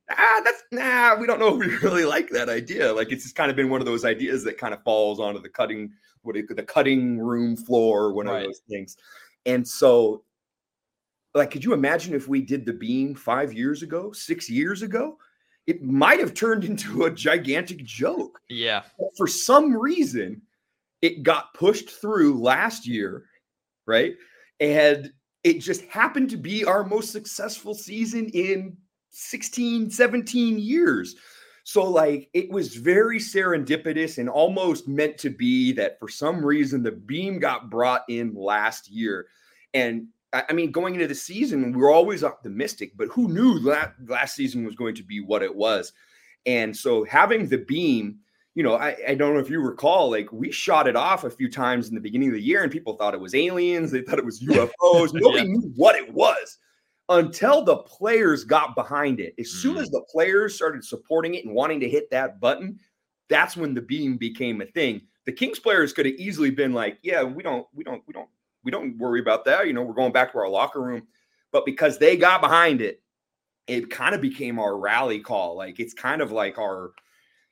ah, 0.09 0.41
that's 0.43 0.63
nah, 0.71 1.15
we 1.15 1.27
don't 1.27 1.39
know 1.39 1.61
if 1.61 1.67
we 1.67 1.75
really 1.87 2.05
like 2.05 2.29
that 2.29 2.49
idea. 2.49 2.91
Like 2.91 3.11
it's 3.11 3.23
just 3.23 3.35
kind 3.35 3.51
of 3.51 3.55
been 3.55 3.69
one 3.69 3.81
of 3.81 3.85
those 3.85 4.05
ideas 4.05 4.43
that 4.45 4.57
kind 4.57 4.73
of 4.73 4.83
falls 4.83 5.19
onto 5.19 5.41
the 5.41 5.49
cutting 5.49 5.91
what 6.23 6.35
it, 6.35 6.55
the 6.55 6.63
cutting 6.63 7.19
room 7.19 7.55
floor, 7.55 8.13
one 8.13 8.27
right. 8.27 8.41
of 8.41 8.45
those 8.45 8.61
things. 8.69 8.97
And 9.45 9.67
so, 9.67 10.23
like, 11.33 11.51
could 11.51 11.63
you 11.63 11.73
imagine 11.73 12.13
if 12.13 12.27
we 12.27 12.41
did 12.41 12.65
the 12.65 12.73
beam 12.73 13.15
five 13.15 13.53
years 13.53 13.83
ago, 13.83 14.11
six 14.11 14.49
years 14.49 14.81
ago? 14.81 15.17
It 15.67 15.83
might 15.83 16.19
have 16.19 16.33
turned 16.33 16.63
into 16.63 17.05
a 17.05 17.11
gigantic 17.11 17.83
joke. 17.83 18.39
Yeah. 18.49 18.81
But 18.97 19.09
for 19.15 19.27
some 19.27 19.75
reason, 19.75 20.41
it 21.01 21.23
got 21.23 21.53
pushed 21.53 21.89
through 21.89 22.41
last 22.41 22.87
year, 22.87 23.25
right? 23.85 24.13
And 24.59 25.11
it 25.43 25.59
just 25.59 25.83
happened 25.85 26.29
to 26.31 26.37
be 26.37 26.63
our 26.65 26.83
most 26.83 27.11
successful 27.11 27.73
season 27.73 28.29
in 28.29 28.77
16, 29.09 29.89
17 29.89 30.59
years. 30.59 31.15
So, 31.63 31.83
like, 31.83 32.29
it 32.33 32.49
was 32.49 32.75
very 32.75 33.19
serendipitous 33.19 34.17
and 34.17 34.29
almost 34.29 34.87
meant 34.87 35.17
to 35.19 35.29
be 35.29 35.71
that 35.73 35.99
for 35.99 36.09
some 36.09 36.43
reason 36.43 36.81
the 36.81 36.91
beam 36.91 37.39
got 37.39 37.69
brought 37.69 38.03
in 38.09 38.33
last 38.33 38.89
year. 38.89 39.27
And 39.73 40.07
I 40.33 40.53
mean, 40.53 40.71
going 40.71 40.93
into 40.93 41.07
the 41.07 41.15
season, 41.15 41.73
we 41.73 41.77
were 41.77 41.91
always 41.91 42.23
optimistic, 42.23 42.93
but 42.95 43.09
who 43.09 43.27
knew 43.27 43.59
that 43.59 43.95
last 44.07 44.35
season 44.35 44.63
was 44.63 44.75
going 44.75 44.95
to 44.95 45.03
be 45.03 45.19
what 45.19 45.43
it 45.43 45.53
was? 45.53 45.91
And 46.45 46.75
so, 46.75 47.03
having 47.03 47.47
the 47.47 47.57
beam, 47.57 48.19
you 48.55 48.63
know, 48.63 48.75
I, 48.75 48.95
I 49.09 49.15
don't 49.15 49.33
know 49.33 49.41
if 49.41 49.49
you 49.49 49.59
recall, 49.59 50.09
like, 50.09 50.31
we 50.31 50.51
shot 50.51 50.87
it 50.87 50.95
off 50.95 51.25
a 51.25 51.29
few 51.29 51.49
times 51.49 51.89
in 51.89 51.95
the 51.95 52.01
beginning 52.01 52.29
of 52.29 52.35
the 52.35 52.41
year, 52.41 52.63
and 52.63 52.71
people 52.71 52.95
thought 52.95 53.13
it 53.13 53.19
was 53.19 53.35
aliens, 53.35 53.91
they 53.91 54.01
thought 54.01 54.19
it 54.19 54.25
was 54.25 54.39
UFOs. 54.43 55.13
Nobody 55.13 55.43
yeah. 55.43 55.53
knew 55.53 55.73
what 55.75 55.95
it 55.95 56.11
was 56.13 56.57
until 57.09 57.63
the 57.63 57.77
players 57.77 58.45
got 58.45 58.73
behind 58.73 59.19
it. 59.19 59.35
As 59.37 59.51
soon 59.51 59.73
mm-hmm. 59.73 59.83
as 59.83 59.89
the 59.89 60.01
players 60.09 60.55
started 60.55 60.83
supporting 60.83 61.35
it 61.35 61.45
and 61.45 61.53
wanting 61.53 61.81
to 61.81 61.89
hit 61.89 62.09
that 62.11 62.39
button, 62.39 62.79
that's 63.29 63.57
when 63.57 63.73
the 63.73 63.81
beam 63.81 64.15
became 64.17 64.61
a 64.61 64.65
thing. 64.65 65.01
The 65.25 65.33
Kings 65.33 65.59
players 65.59 65.93
could 65.93 66.05
have 66.05 66.15
easily 66.15 66.51
been 66.51 66.73
like, 66.73 66.97
"Yeah, 67.03 67.23
we 67.23 67.43
don't, 67.43 67.67
we 67.73 67.83
don't, 67.83 68.01
we 68.07 68.13
don't, 68.13 68.29
we 68.63 68.71
don't 68.71 68.97
worry 68.97 69.19
about 69.19 69.45
that. 69.45 69.67
You 69.67 69.73
know, 69.73 69.83
we're 69.83 69.93
going 69.93 70.11
back 70.11 70.31
to 70.31 70.39
our 70.39 70.49
locker 70.49 70.81
room." 70.81 71.07
But 71.51 71.65
because 71.65 71.97
they 71.97 72.15
got 72.15 72.41
behind 72.41 72.81
it, 72.81 73.01
it 73.67 73.89
kind 73.89 74.15
of 74.15 74.21
became 74.21 74.59
our 74.59 74.77
rally 74.77 75.19
call. 75.19 75.55
Like 75.55 75.79
it's 75.79 75.93
kind 75.93 76.21
of 76.21 76.31
like 76.31 76.57
our, 76.57 76.91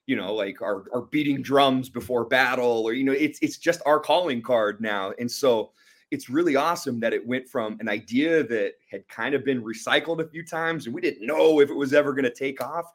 you 0.05 0.15
know, 0.15 0.33
like 0.33 0.61
our 0.61 0.85
our 0.93 1.01
beating 1.01 1.41
drums 1.41 1.89
before 1.89 2.25
battle, 2.25 2.83
or 2.85 2.93
you 2.93 3.03
know, 3.03 3.11
it's 3.11 3.39
it's 3.41 3.57
just 3.57 3.81
our 3.85 3.99
calling 3.99 4.41
card 4.41 4.81
now. 4.81 5.13
And 5.19 5.29
so 5.31 5.71
it's 6.11 6.29
really 6.29 6.55
awesome 6.55 6.99
that 6.99 7.13
it 7.13 7.25
went 7.25 7.47
from 7.47 7.77
an 7.79 7.87
idea 7.87 8.43
that 8.43 8.73
had 8.89 9.07
kind 9.07 9.35
of 9.35 9.45
been 9.45 9.61
recycled 9.63 10.19
a 10.19 10.27
few 10.27 10.43
times 10.43 10.85
and 10.85 10.95
we 10.95 11.01
didn't 11.01 11.25
know 11.25 11.59
if 11.59 11.69
it 11.69 11.75
was 11.75 11.93
ever 11.93 12.13
going 12.13 12.23
to 12.23 12.33
take 12.33 12.61
off. 12.61 12.91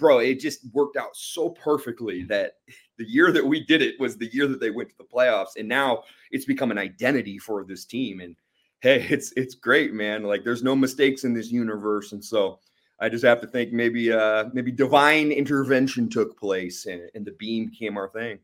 Bro, 0.00 0.20
it 0.20 0.40
just 0.40 0.60
worked 0.72 0.96
out 0.96 1.14
so 1.14 1.50
perfectly 1.50 2.24
that 2.24 2.54
the 2.98 3.08
year 3.08 3.30
that 3.30 3.46
we 3.46 3.64
did 3.64 3.82
it 3.82 4.00
was 4.00 4.16
the 4.16 4.32
year 4.32 4.48
that 4.48 4.58
they 4.58 4.70
went 4.70 4.88
to 4.88 4.96
the 4.98 5.04
playoffs. 5.04 5.56
And 5.56 5.68
now 5.68 6.02
it's 6.30 6.46
become 6.46 6.70
an 6.70 6.78
identity 6.78 7.38
for 7.38 7.62
this 7.64 7.84
team. 7.84 8.20
And 8.20 8.34
hey, 8.80 9.06
it's 9.10 9.32
it's 9.36 9.54
great, 9.54 9.92
man. 9.92 10.24
Like 10.24 10.42
there's 10.42 10.62
no 10.62 10.74
mistakes 10.74 11.24
in 11.24 11.34
this 11.34 11.52
universe. 11.52 12.12
And 12.12 12.24
so 12.24 12.58
I 12.98 13.08
just 13.08 13.24
have 13.24 13.40
to 13.42 13.46
think 13.46 13.72
maybe 13.72 14.10
uh 14.10 14.46
maybe 14.52 14.72
divine 14.72 15.30
intervention 15.30 16.08
took 16.08 16.38
place 16.38 16.86
and, 16.86 17.02
and 17.14 17.24
the 17.24 17.32
beam 17.32 17.66
became 17.66 17.96
our 17.96 18.08
thing. 18.08 18.38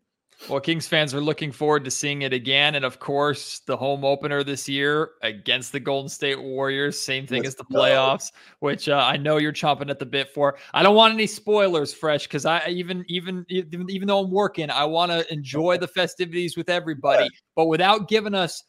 Well, 0.49 0.61
Kings 0.61 0.87
fans 0.87 1.13
are 1.13 1.21
looking 1.21 1.51
forward 1.51 1.85
to 1.87 1.91
seeing 1.91 2.23
it 2.23 2.33
again. 2.33 2.75
And 2.75 2.85
of 2.85 3.01
course, 3.01 3.61
the 3.61 3.77
home 3.77 4.05
opener 4.05 4.45
this 4.45 4.69
year 4.69 5.13
against 5.23 5.73
the 5.73 5.81
Golden 5.81 6.09
State 6.09 6.41
Warriors. 6.41 7.01
Same 7.01 7.27
thing 7.27 7.43
Let's 7.43 7.55
as 7.55 7.57
the 7.57 7.65
playoffs, 7.65 8.31
go. 8.33 8.39
which 8.61 8.89
uh, 8.89 8.97
I 8.97 9.17
know 9.17 9.39
you're 9.39 9.53
chomping 9.53 9.91
at 9.91 9.99
the 9.99 10.07
bit 10.07 10.29
for. 10.31 10.57
I 10.73 10.83
don't 10.83 10.95
want 10.95 11.15
any 11.15 11.27
spoilers 11.27 11.93
fresh 11.93 12.25
because 12.25 12.45
I 12.45 12.67
even, 12.69 13.05
even, 13.09 13.45
even, 13.49 13.91
even 13.91 14.07
though 14.07 14.21
I'm 14.21 14.31
working, 14.31 14.71
I 14.71 14.85
want 14.85 15.11
to 15.11 15.31
enjoy 15.33 15.79
the 15.79 15.89
festivities 15.89 16.57
with 16.57 16.69
everybody. 16.69 17.29
But 17.57 17.67
without 17.67 18.09
giving 18.09 18.35
us 18.35 18.63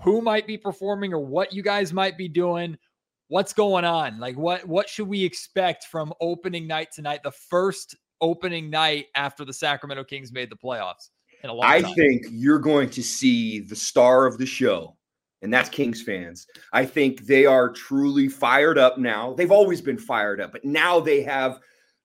who 0.00 0.22
might 0.22 0.46
be 0.46 0.56
performing 0.56 1.12
or 1.12 1.20
what 1.20 1.52
you 1.52 1.62
guys 1.62 1.92
might 1.92 2.16
be 2.16 2.28
doing, 2.28 2.78
what's 3.26 3.52
going 3.52 3.84
on? 3.84 4.18
Like, 4.18 4.36
what, 4.36 4.66
what 4.66 4.88
should 4.88 5.08
we 5.08 5.24
expect 5.24 5.84
from 5.90 6.14
opening 6.20 6.66
night 6.66 6.88
tonight? 6.92 7.20
The 7.22 7.32
first 7.32 7.96
opening 8.20 8.70
night 8.70 9.06
after 9.14 9.44
the 9.44 9.52
Sacramento 9.52 10.04
Kings 10.04 10.32
made 10.32 10.50
the 10.50 10.56
playoffs. 10.56 11.10
In 11.44 11.50
a 11.50 11.52
long 11.52 11.64
I 11.64 11.82
time. 11.82 11.94
think 11.94 12.26
you're 12.30 12.58
going 12.58 12.90
to 12.90 13.02
see 13.02 13.60
the 13.60 13.76
star 13.76 14.26
of 14.26 14.38
the 14.38 14.46
show, 14.46 14.96
and 15.40 15.54
that's 15.54 15.68
Kings 15.68 16.02
fans. 16.02 16.46
I 16.72 16.84
think 16.84 17.26
they 17.26 17.46
are 17.46 17.70
truly 17.70 18.28
fired 18.28 18.76
up 18.76 18.98
now. 18.98 19.34
They've 19.34 19.52
always 19.52 19.80
been 19.80 19.98
fired 19.98 20.40
up, 20.40 20.50
but 20.50 20.64
now 20.64 20.98
they 20.98 21.22
have 21.22 21.60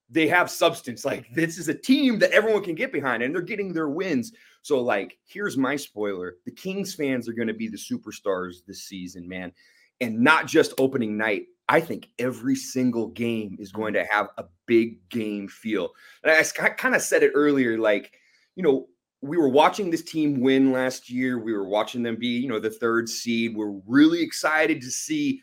they 0.08 0.28
have 0.28 0.50
substance. 0.50 1.04
Like 1.04 1.26
this 1.34 1.58
is 1.58 1.68
a 1.68 1.74
team 1.74 2.20
that 2.20 2.30
everyone 2.30 2.62
can 2.62 2.76
get 2.76 2.92
behind, 2.92 3.22
and 3.22 3.34
they're 3.34 3.42
getting 3.42 3.72
their 3.72 3.88
wins. 3.88 4.32
So, 4.62 4.80
like, 4.80 5.18
here's 5.26 5.56
my 5.56 5.76
spoiler: 5.76 6.36
the 6.44 6.52
Kings 6.52 6.94
fans 6.94 7.28
are 7.28 7.34
going 7.34 7.48
to 7.48 7.54
be 7.54 7.68
the 7.68 7.76
superstars 7.76 8.64
this 8.66 8.84
season, 8.84 9.28
man, 9.28 9.52
and 10.00 10.20
not 10.20 10.46
just 10.46 10.74
opening 10.78 11.16
night. 11.16 11.46
I 11.68 11.80
think 11.80 12.08
every 12.18 12.56
single 12.56 13.08
game 13.08 13.56
is 13.58 13.72
going 13.72 13.94
mm-hmm. 13.94 14.06
to 14.06 14.12
have 14.12 14.28
a 14.38 14.44
big 14.66 15.08
game 15.08 15.48
feel. 15.48 15.90
And 16.22 16.32
I, 16.32 16.64
I 16.64 16.70
kind 16.70 16.94
of 16.94 17.02
said 17.02 17.22
it 17.22 17.32
earlier, 17.34 17.78
like, 17.78 18.12
you 18.56 18.62
know, 18.62 18.88
we 19.22 19.38
were 19.38 19.48
watching 19.48 19.90
this 19.90 20.02
team 20.02 20.40
win 20.40 20.72
last 20.72 21.08
year. 21.08 21.38
We 21.38 21.54
were 21.54 21.66
watching 21.66 22.02
them 22.02 22.16
be, 22.16 22.26
you 22.26 22.48
know, 22.48 22.60
the 22.60 22.70
third 22.70 23.08
seed. 23.08 23.56
We're 23.56 23.80
really 23.86 24.22
excited 24.22 24.82
to 24.82 24.90
see 24.90 25.40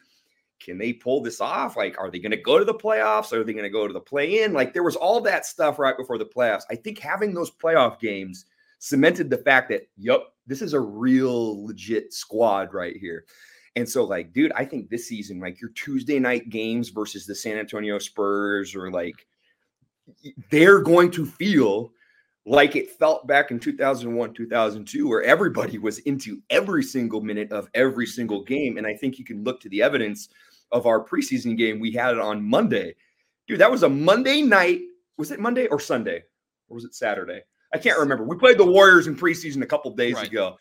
can 0.63 0.77
they 0.77 0.93
pull 0.93 1.21
this 1.21 1.41
off? 1.41 1.75
Like, 1.75 1.97
are 1.97 2.11
they 2.11 2.19
going 2.19 2.31
to 2.31 2.37
go 2.37 2.59
to 2.59 2.65
the 2.65 2.73
playoffs? 2.73 3.33
Are 3.33 3.43
they 3.43 3.53
going 3.53 3.63
to 3.63 3.69
go 3.69 3.87
to 3.87 3.93
the 3.93 3.99
play 3.99 4.43
in? 4.43 4.53
Like, 4.53 4.73
there 4.73 4.83
was 4.83 4.95
all 4.95 5.19
that 5.21 5.45
stuff 5.45 5.79
right 5.79 5.97
before 5.97 6.17
the 6.17 6.25
playoffs. 6.25 6.63
I 6.69 6.75
think 6.75 6.99
having 6.99 7.33
those 7.33 7.51
playoff 7.51 7.99
games 7.99 8.45
cemented 8.79 9.29
the 9.29 9.39
fact 9.39 9.69
that, 9.69 9.87
yep, 9.97 10.21
this 10.47 10.61
is 10.61 10.73
a 10.73 10.79
real 10.79 11.65
legit 11.65 12.13
squad 12.13 12.73
right 12.73 12.95
here. 12.95 13.25
And 13.75 13.87
so, 13.87 14.03
like, 14.03 14.33
dude, 14.33 14.51
I 14.55 14.65
think 14.65 14.89
this 14.89 15.07
season, 15.07 15.39
like 15.39 15.61
your 15.61 15.69
Tuesday 15.71 16.19
night 16.19 16.49
games 16.49 16.89
versus 16.89 17.25
the 17.25 17.35
San 17.35 17.57
Antonio 17.57 17.99
Spurs, 17.99 18.75
or 18.75 18.91
like 18.91 19.25
they're 20.49 20.81
going 20.81 21.11
to 21.11 21.25
feel 21.25 21.93
like 22.45 22.75
it 22.75 22.91
felt 22.91 23.27
back 23.27 23.51
in 23.51 23.59
2001, 23.59 24.33
2002, 24.33 25.07
where 25.07 25.23
everybody 25.23 25.77
was 25.77 25.99
into 25.99 26.41
every 26.49 26.83
single 26.83 27.21
minute 27.21 27.51
of 27.51 27.69
every 27.73 28.07
single 28.07 28.43
game. 28.43 28.77
And 28.77 28.87
I 28.87 28.95
think 28.95 29.19
you 29.19 29.25
can 29.25 29.43
look 29.43 29.61
to 29.61 29.69
the 29.69 29.81
evidence 29.81 30.29
of 30.71 30.85
our 30.85 31.03
preseason 31.03 31.57
game. 31.57 31.79
We 31.79 31.91
had 31.91 32.15
it 32.15 32.19
on 32.19 32.43
Monday. 32.43 32.95
Dude, 33.47 33.59
that 33.59 33.71
was 33.71 33.83
a 33.83 33.89
Monday 33.89 34.41
night. 34.41 34.81
Was 35.17 35.31
it 35.31 35.39
Monday 35.39 35.67
or 35.67 35.79
Sunday? 35.79 36.23
Or 36.67 36.75
was 36.75 36.83
it 36.83 36.95
Saturday? 36.95 37.41
I 37.73 37.77
can't 37.77 37.99
remember. 37.99 38.23
We 38.23 38.37
played 38.37 38.57
the 38.57 38.65
Warriors 38.65 39.07
in 39.07 39.15
preseason 39.15 39.61
a 39.61 39.65
couple 39.65 39.91
days 39.91 40.15
right. 40.15 40.27
ago. 40.27 40.57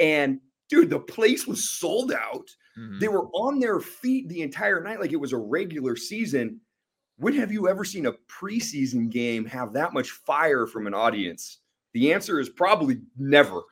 And 0.00 0.40
dude, 0.68 0.90
the 0.90 1.00
place 1.00 1.46
was 1.46 1.68
sold 1.68 2.12
out. 2.12 2.48
Mm-hmm. 2.78 2.98
They 2.98 3.08
were 3.08 3.28
on 3.28 3.58
their 3.58 3.80
feet 3.80 4.28
the 4.28 4.42
entire 4.42 4.82
night 4.82 5.00
like 5.00 5.12
it 5.12 5.16
was 5.16 5.32
a 5.32 5.38
regular 5.38 5.96
season. 5.96 6.60
When 7.16 7.34
have 7.34 7.50
you 7.50 7.68
ever 7.68 7.84
seen 7.84 8.06
a 8.06 8.12
preseason 8.28 9.10
game 9.10 9.44
have 9.46 9.72
that 9.72 9.92
much 9.92 10.10
fire 10.10 10.66
from 10.66 10.86
an 10.86 10.94
audience? 10.94 11.58
The 11.94 12.12
answer 12.12 12.38
is 12.38 12.48
probably 12.48 13.00
never. 13.16 13.62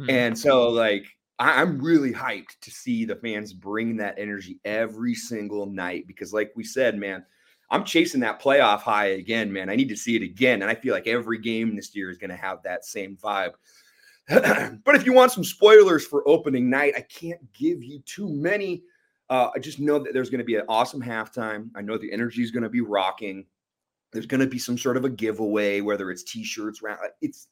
Mm-hmm. 0.00 0.10
And 0.10 0.38
so, 0.38 0.68
like, 0.70 1.06
I, 1.38 1.60
am 1.60 1.82
really 1.82 2.12
hyped 2.12 2.58
to 2.62 2.70
see 2.70 3.04
the 3.04 3.16
fans 3.16 3.52
bring 3.52 3.96
that 3.96 4.18
energy 4.18 4.58
every 4.64 5.14
single 5.14 5.66
night 5.66 6.06
because, 6.06 6.32
like 6.32 6.52
we 6.56 6.64
said, 6.64 6.96
man, 6.96 7.24
I'm 7.70 7.84
chasing 7.84 8.20
that 8.20 8.40
playoff 8.40 8.80
high 8.80 9.06
again, 9.06 9.52
man. 9.52 9.68
I 9.68 9.76
need 9.76 9.88
to 9.88 9.96
see 9.96 10.16
it 10.16 10.22
again. 10.22 10.62
And 10.62 10.70
I 10.70 10.74
feel 10.74 10.94
like 10.94 11.06
every 11.06 11.38
game 11.38 11.74
this 11.74 11.94
year 11.94 12.10
is 12.10 12.18
going 12.18 12.30
to 12.30 12.36
have 12.36 12.62
that 12.62 12.84
same 12.84 13.16
vibe. 13.16 13.52
but 14.28 14.94
if 14.94 15.04
you 15.04 15.12
want 15.12 15.32
some 15.32 15.44
spoilers 15.44 16.06
for 16.06 16.26
opening 16.26 16.70
night, 16.70 16.94
I 16.96 17.02
can't 17.02 17.40
give 17.52 17.82
you 17.82 18.00
too 18.00 18.28
many. 18.28 18.82
Uh, 19.30 19.50
I 19.54 19.58
just 19.58 19.80
know 19.80 19.98
that 19.98 20.14
there's 20.14 20.30
going 20.30 20.38
to 20.38 20.44
be 20.44 20.56
an 20.56 20.64
awesome 20.68 21.02
halftime. 21.02 21.70
I 21.74 21.82
know 21.82 21.98
the 21.98 22.12
energy 22.12 22.42
is 22.42 22.50
going 22.50 22.62
to 22.62 22.68
be 22.68 22.80
rocking. 22.80 23.46
There's 24.12 24.26
going 24.26 24.40
to 24.40 24.46
be 24.46 24.58
some 24.58 24.78
sort 24.78 24.96
of 24.96 25.04
a 25.04 25.10
giveaway, 25.10 25.80
whether 25.80 26.10
it's 26.10 26.22
t-shirts. 26.22 26.82
round. 26.82 27.00
It's 27.20 27.48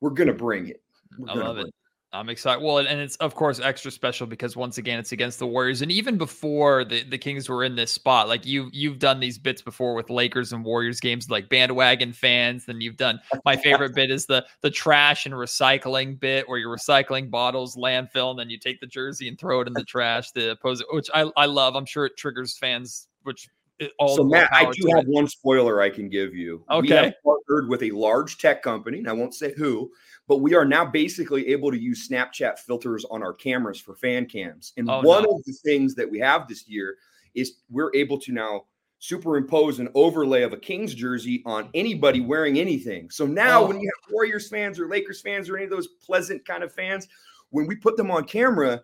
we're 0.00 0.10
going 0.10 0.28
to 0.28 0.34
bring 0.34 0.68
it. 0.68 0.82
I 1.28 1.34
love 1.34 1.58
it. 1.58 1.72
I'm 2.10 2.30
excited. 2.30 2.64
Well, 2.64 2.78
and 2.78 3.00
it's 3.00 3.16
of 3.16 3.34
course 3.34 3.60
extra 3.60 3.90
special 3.90 4.26
because 4.26 4.56
once 4.56 4.78
again 4.78 4.98
it's 4.98 5.12
against 5.12 5.38
the 5.38 5.46
Warriors, 5.46 5.82
and 5.82 5.92
even 5.92 6.16
before 6.16 6.82
the, 6.84 7.02
the 7.04 7.18
Kings 7.18 7.50
were 7.50 7.64
in 7.64 7.76
this 7.76 7.92
spot, 7.92 8.28
like 8.28 8.46
you 8.46 8.70
you've 8.72 8.98
done 8.98 9.20
these 9.20 9.36
bits 9.36 9.60
before 9.60 9.94
with 9.94 10.08
Lakers 10.08 10.54
and 10.54 10.64
Warriors 10.64 11.00
games, 11.00 11.28
like 11.28 11.50
bandwagon 11.50 12.14
fans. 12.14 12.64
Then 12.64 12.80
you've 12.80 12.96
done 12.96 13.20
my 13.44 13.56
favorite 13.56 13.94
bit 13.94 14.10
is 14.10 14.24
the 14.24 14.46
the 14.62 14.70
trash 14.70 15.26
and 15.26 15.34
recycling 15.34 16.18
bit 16.18 16.48
where 16.48 16.58
you're 16.58 16.74
recycling 16.74 17.30
bottles, 17.30 17.76
landfill, 17.76 18.30
and 18.30 18.38
then 18.38 18.48
you 18.48 18.58
take 18.58 18.80
the 18.80 18.86
jersey 18.86 19.28
and 19.28 19.38
throw 19.38 19.60
it 19.60 19.66
in 19.66 19.74
the 19.74 19.84
trash. 19.84 20.30
The 20.30 20.52
opposite, 20.52 20.86
which 20.90 21.10
I 21.12 21.30
I 21.36 21.44
love. 21.44 21.76
I'm 21.76 21.86
sure 21.86 22.06
it 22.06 22.16
triggers 22.16 22.56
fans, 22.56 23.08
which 23.24 23.50
all 23.98 24.16
so 24.16 24.24
Matt, 24.24 24.48
I 24.52 24.70
do 24.70 24.88
have 24.94 25.04
it. 25.04 25.08
one 25.08 25.28
spoiler 25.28 25.80
I 25.80 25.90
can 25.90 26.08
give 26.08 26.34
you. 26.34 26.64
Okay, 26.70 26.80
we 26.80 26.88
have 26.88 27.14
partnered 27.24 27.68
with 27.68 27.82
a 27.82 27.90
large 27.90 28.38
tech 28.38 28.62
company, 28.62 28.98
and 28.98 29.08
I 29.08 29.12
won't 29.12 29.34
say 29.34 29.52
who, 29.56 29.90
but 30.28 30.36
we 30.36 30.54
are 30.54 30.66
now 30.66 30.84
basically 30.84 31.48
able 31.48 31.70
to 31.70 31.78
use 31.78 32.06
Snapchat 32.06 32.58
filters 32.58 33.04
on 33.10 33.22
our 33.22 33.32
cameras 33.32 33.80
for 33.80 33.96
fan 33.96 34.26
cams. 34.26 34.74
And 34.76 34.88
oh, 34.88 35.00
one 35.00 35.24
no. 35.24 35.36
of 35.36 35.44
the 35.44 35.54
things 35.64 35.94
that 35.94 36.08
we 36.08 36.20
have 36.20 36.46
this 36.46 36.68
year 36.68 36.98
is 37.34 37.54
we're 37.70 37.90
able 37.94 38.18
to 38.20 38.32
now 38.32 38.66
superimpose 38.98 39.78
an 39.78 39.88
overlay 39.94 40.42
of 40.42 40.52
a 40.52 40.56
Kings 40.56 40.94
jersey 40.94 41.42
on 41.46 41.70
anybody 41.72 42.20
wearing 42.20 42.58
anything. 42.58 43.10
So 43.10 43.26
now, 43.26 43.62
oh. 43.62 43.68
when 43.68 43.80
you 43.80 43.88
have 43.88 44.12
Warriors 44.12 44.48
fans 44.48 44.78
or 44.78 44.86
Lakers 44.86 45.22
fans 45.22 45.48
or 45.48 45.56
any 45.56 45.64
of 45.64 45.70
those 45.70 45.88
pleasant 46.04 46.44
kind 46.46 46.62
of 46.62 46.72
fans, 46.72 47.08
when 47.50 47.66
we 47.66 47.74
put 47.74 47.96
them 47.96 48.10
on 48.10 48.24
camera, 48.24 48.82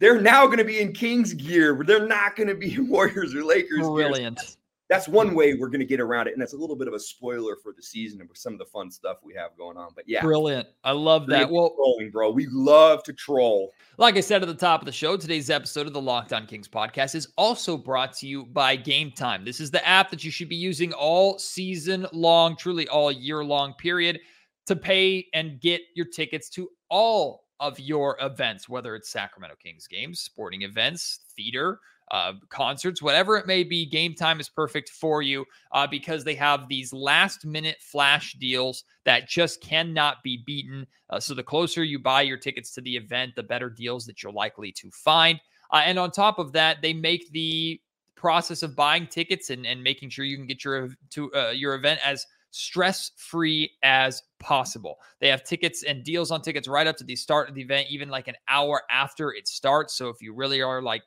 they're 0.00 0.20
now 0.20 0.46
going 0.46 0.58
to 0.58 0.64
be 0.64 0.80
in 0.80 0.92
Kings 0.92 1.32
gear. 1.32 1.80
They're 1.86 2.08
not 2.08 2.34
going 2.34 2.48
to 2.48 2.56
be 2.56 2.76
Warriors 2.80 3.36
or 3.36 3.44
Lakers. 3.44 3.86
Brilliant. 3.86 4.56
That's 4.92 5.08
one 5.08 5.34
way 5.34 5.54
we're 5.54 5.68
going 5.68 5.80
to 5.80 5.86
get 5.86 6.00
around 6.00 6.26
it. 6.26 6.34
And 6.34 6.42
that's 6.42 6.52
a 6.52 6.56
little 6.56 6.76
bit 6.76 6.86
of 6.86 6.92
a 6.92 7.00
spoiler 7.00 7.56
for 7.56 7.72
the 7.72 7.82
season 7.82 8.20
and 8.20 8.28
for 8.28 8.34
some 8.34 8.52
of 8.52 8.58
the 8.58 8.66
fun 8.66 8.90
stuff 8.90 9.16
we 9.24 9.32
have 9.34 9.56
going 9.56 9.78
on. 9.78 9.92
But 9.96 10.04
yeah, 10.06 10.20
brilliant. 10.20 10.68
I 10.84 10.92
love 10.92 11.26
that. 11.28 11.50
Well, 11.50 11.70
trolling, 11.74 12.10
bro. 12.10 12.30
We 12.30 12.46
love 12.50 13.02
to 13.04 13.14
troll. 13.14 13.72
Like 13.96 14.18
I 14.18 14.20
said 14.20 14.42
at 14.42 14.48
the 14.48 14.54
top 14.54 14.82
of 14.82 14.86
the 14.86 14.92
show, 14.92 15.16
today's 15.16 15.48
episode 15.48 15.86
of 15.86 15.94
the 15.94 16.00
Locked 16.00 16.34
On 16.34 16.46
Kings 16.46 16.68
podcast 16.68 17.14
is 17.14 17.28
also 17.38 17.78
brought 17.78 18.12
to 18.18 18.26
you 18.26 18.44
by 18.44 18.76
Game 18.76 19.10
Time. 19.10 19.46
This 19.46 19.60
is 19.60 19.70
the 19.70 19.86
app 19.88 20.10
that 20.10 20.24
you 20.24 20.30
should 20.30 20.50
be 20.50 20.56
using 20.56 20.92
all 20.92 21.38
season 21.38 22.06
long, 22.12 22.54
truly 22.54 22.86
all 22.88 23.10
year 23.10 23.42
long 23.42 23.72
period 23.78 24.20
to 24.66 24.76
pay 24.76 25.26
and 25.32 25.58
get 25.58 25.80
your 25.94 26.06
tickets 26.06 26.50
to 26.50 26.68
all 26.90 27.44
of 27.60 27.80
your 27.80 28.18
events, 28.20 28.68
whether 28.68 28.94
it's 28.94 29.08
Sacramento 29.08 29.56
Kings 29.62 29.86
games, 29.86 30.20
sporting 30.20 30.62
events, 30.62 31.20
theater, 31.34 31.78
uh, 32.12 32.34
concerts, 32.50 33.00
whatever 33.00 33.38
it 33.38 33.46
may 33.46 33.64
be, 33.64 33.86
game 33.86 34.14
time 34.14 34.38
is 34.38 34.48
perfect 34.48 34.90
for 34.90 35.22
you 35.22 35.46
uh, 35.72 35.86
because 35.86 36.22
they 36.22 36.34
have 36.34 36.68
these 36.68 36.92
last 36.92 37.46
minute 37.46 37.78
flash 37.80 38.34
deals 38.34 38.84
that 39.04 39.26
just 39.28 39.62
cannot 39.62 40.22
be 40.22 40.42
beaten. 40.46 40.86
Uh, 41.08 41.18
so 41.18 41.34
the 41.34 41.42
closer 41.42 41.82
you 41.82 41.98
buy 41.98 42.20
your 42.20 42.36
tickets 42.36 42.72
to 42.74 42.82
the 42.82 42.96
event, 42.96 43.34
the 43.34 43.42
better 43.42 43.70
deals 43.70 44.04
that 44.04 44.22
you're 44.22 44.30
likely 44.30 44.70
to 44.70 44.90
find. 44.90 45.40
Uh, 45.72 45.82
and 45.86 45.98
on 45.98 46.10
top 46.10 46.38
of 46.38 46.52
that, 46.52 46.82
they 46.82 46.92
make 46.92 47.32
the 47.32 47.80
process 48.14 48.62
of 48.62 48.76
buying 48.76 49.06
tickets 49.06 49.48
and, 49.48 49.66
and 49.66 49.82
making 49.82 50.10
sure 50.10 50.24
you 50.24 50.36
can 50.36 50.46
get 50.46 50.64
your 50.64 50.90
to 51.10 51.32
uh, 51.34 51.50
your 51.50 51.74
event 51.74 51.98
as 52.04 52.26
stress 52.50 53.10
free 53.16 53.70
as 53.82 54.22
possible. 54.38 54.98
They 55.20 55.28
have 55.28 55.42
tickets 55.42 55.82
and 55.82 56.04
deals 56.04 56.30
on 56.30 56.42
tickets 56.42 56.68
right 56.68 56.86
up 56.86 56.98
to 56.98 57.04
the 57.04 57.16
start 57.16 57.48
of 57.48 57.54
the 57.54 57.62
event, 57.62 57.88
even 57.90 58.10
like 58.10 58.28
an 58.28 58.36
hour 58.48 58.82
after 58.90 59.32
it 59.32 59.48
starts. 59.48 59.94
So 59.94 60.08
if 60.10 60.20
you 60.20 60.34
really 60.34 60.60
are 60.60 60.82
like 60.82 61.02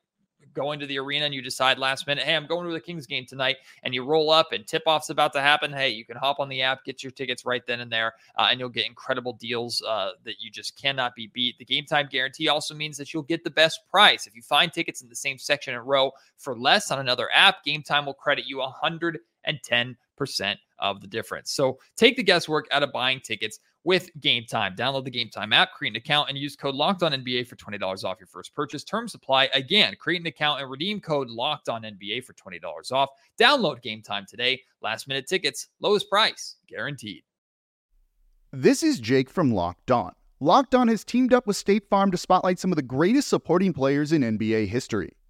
going 0.54 0.80
to 0.80 0.86
the 0.86 0.98
arena 1.00 1.26
and 1.26 1.34
you 1.34 1.42
decide 1.42 1.78
last 1.78 2.08
minute, 2.08 2.24
hey, 2.24 2.36
I'm 2.36 2.48
going 2.48 2.68
to 2.68 2.74
the 2.74 2.80
Kings 2.80 3.06
game 3.06 3.26
tonight, 3.26 3.58
and 3.84 3.94
you 3.94 4.04
roll 4.04 4.30
up 4.30 4.52
and 4.52 4.66
tip 4.66 4.84
off's 4.86 5.10
about 5.10 5.34
to 5.34 5.42
happen, 5.42 5.72
hey, 5.72 5.90
you 5.90 6.06
can 6.06 6.18
hop 6.18 6.40
on 6.40 6.50
the 6.50 6.62
app, 6.62 6.86
get 6.86 7.04
your 7.04 7.12
tickets 7.12 7.46
right 7.46 7.66
then 7.66 7.82
and 7.82 7.92
there, 7.92 8.14
uh, 8.38 8.48
and 8.50 8.60
you'll 8.60 8.70
get 8.70 8.86
incredible 8.86 9.34
deals 9.34 9.82
uh, 9.88 10.12
that 10.24 10.36
you 10.40 10.50
just 10.50 10.80
cannot 10.80 11.16
be 11.16 11.28
beat. 11.34 11.58
The 11.58 11.66
game 11.66 11.86
time 11.86 12.08
guarantee 12.10 12.48
also 12.48 12.74
means 12.74 12.98
that 12.98 13.14
you'll 13.14 13.24
get 13.24 13.44
the 13.44 13.50
best 13.50 13.82
price. 13.90 14.28
If 14.28 14.36
you 14.36 14.42
find 14.42 14.72
tickets 14.72 15.02
in 15.02 15.10
the 15.10 15.16
same 15.16 15.38
section 15.38 15.76
and 15.76 15.86
row 15.88 16.12
for 16.38 16.58
less 16.58 16.92
on 16.92 17.00
another 17.00 17.30
app, 17.34 17.64
game 17.64 17.84
time 17.84 18.06
will 18.06 18.14
credit 18.14 18.46
you 18.48 18.58
110% 18.58 20.56
of 20.80 21.02
the 21.02 21.08
difference. 21.08 21.52
So 21.52 21.80
take 21.96 22.18
the 22.18 22.24
guesswork 22.24 22.68
out 22.72 22.84
of 22.84 22.92
buying 22.92 23.20
tickets 23.20 23.60
with 23.86 24.10
Game 24.20 24.44
Time. 24.46 24.76
Download 24.76 25.06
the 25.06 25.12
Game 25.12 25.30
Time 25.30 25.54
app, 25.54 25.74
create 25.74 25.92
an 25.92 25.96
account, 25.96 26.28
and 26.28 26.38
use 26.38 26.58
code 26.58 26.76
Locked 26.76 27.04
On 27.04 27.14
NBA 27.14 27.48
for 27.48 27.56
twenty 27.56 27.78
dollars 27.78 28.04
off 28.04 28.20
your 28.20 28.28
first 28.28 28.54
purchase. 28.54 28.84
Terms 28.84 29.16
apply. 29.16 29.50
Again, 29.54 29.96
create 29.98 30.20
an 30.20 30.28
account 30.28 30.60
and 30.60 30.70
redeem 30.70 31.00
code 31.00 31.30
Locked 31.30 31.70
On 31.70 31.84
NBA 31.84 32.26
for 32.26 32.34
twenty 32.34 32.60
dollars 32.60 32.92
off. 32.92 33.10
Download 33.40 33.82
Game 33.82 34.02
Time 34.02 34.26
today. 34.28 34.62
Last 34.82 35.08
minute 35.08 35.28
tickets, 35.28 35.70
lowest 35.80 36.10
price 36.10 36.58
guaranteed. 36.68 37.24
This 38.52 38.84
is 38.84 39.00
Jake 39.00 39.30
from 39.30 39.54
Locked 39.54 39.92
On. 39.92 40.14
Locked 40.40 40.76
On 40.76 40.88
has 40.88 41.04
teamed 41.04 41.34
up 41.34 41.48
with 41.48 41.56
State 41.56 41.90
Farm 41.90 42.12
to 42.12 42.18
spotlight 42.18 42.60
some 42.60 42.72
of 42.72 42.76
the 42.76 42.82
greatest 42.82 43.28
supporting 43.28 43.74
players 43.74 44.12
in 44.12 44.22
NBA 44.22 44.68
history. 44.68 45.14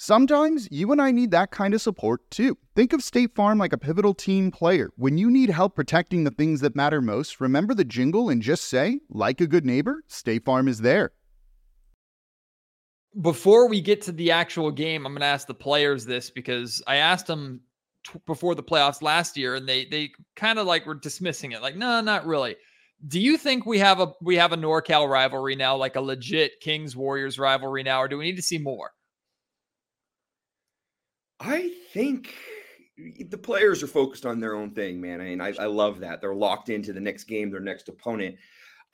Sometimes 0.00 0.68
you 0.70 0.92
and 0.92 1.02
I 1.02 1.10
need 1.10 1.32
that 1.32 1.50
kind 1.50 1.74
of 1.74 1.82
support 1.82 2.30
too. 2.30 2.56
Think 2.76 2.92
of 2.92 3.02
State 3.02 3.34
Farm 3.34 3.58
like 3.58 3.72
a 3.72 3.78
pivotal 3.78 4.14
team 4.14 4.52
player. 4.52 4.90
When 4.94 5.18
you 5.18 5.28
need 5.28 5.50
help 5.50 5.74
protecting 5.74 6.22
the 6.22 6.30
things 6.30 6.60
that 6.60 6.76
matter 6.76 7.00
most, 7.00 7.40
remember 7.40 7.74
the 7.74 7.84
jingle 7.84 8.28
and 8.28 8.40
just 8.40 8.68
say, 8.68 9.00
like 9.10 9.40
a 9.40 9.48
good 9.48 9.66
neighbor, 9.66 10.04
State 10.06 10.44
Farm 10.44 10.68
is 10.68 10.82
there. 10.82 11.10
Before 13.20 13.68
we 13.68 13.80
get 13.80 14.00
to 14.02 14.12
the 14.12 14.30
actual 14.30 14.70
game, 14.70 15.04
I'm 15.04 15.14
going 15.14 15.22
to 15.22 15.26
ask 15.26 15.48
the 15.48 15.54
players 15.54 16.06
this 16.06 16.30
because 16.30 16.80
I 16.86 16.98
asked 16.98 17.26
them 17.26 17.60
t- 18.06 18.20
before 18.24 18.54
the 18.54 18.62
playoffs 18.62 19.02
last 19.02 19.36
year, 19.36 19.56
and 19.56 19.68
they 19.68 19.86
they 19.86 20.12
kind 20.36 20.60
of 20.60 20.68
like 20.68 20.86
were 20.86 20.94
dismissing 20.94 21.50
it, 21.50 21.60
like 21.60 21.74
no, 21.74 22.00
not 22.00 22.24
really. 22.24 22.54
Do 23.08 23.18
you 23.18 23.36
think 23.36 23.66
we 23.66 23.80
have 23.80 23.98
a 23.98 24.12
we 24.22 24.36
have 24.36 24.52
a 24.52 24.56
NorCal 24.56 25.08
rivalry 25.08 25.56
now, 25.56 25.74
like 25.76 25.96
a 25.96 26.00
legit 26.00 26.60
Kings 26.60 26.94
Warriors 26.94 27.36
rivalry 27.36 27.82
now, 27.82 28.00
or 28.00 28.06
do 28.06 28.16
we 28.16 28.26
need 28.26 28.36
to 28.36 28.42
see 28.42 28.58
more? 28.58 28.92
I 31.40 31.72
think 31.92 32.34
the 33.30 33.38
players 33.38 33.82
are 33.82 33.88
focused 33.88 34.26
on 34.26 34.40
their 34.40 34.54
own 34.54 34.72
thing, 34.72 35.00
man. 35.00 35.20
I 35.20 35.24
mean, 35.24 35.40
I, 35.40 35.54
I 35.58 35.66
love 35.66 36.00
that 36.00 36.20
they're 36.20 36.34
locked 36.34 36.68
into 36.68 36.92
the 36.92 37.00
next 37.00 37.24
game, 37.24 37.50
their 37.50 37.60
next 37.60 37.88
opponent. 37.88 38.36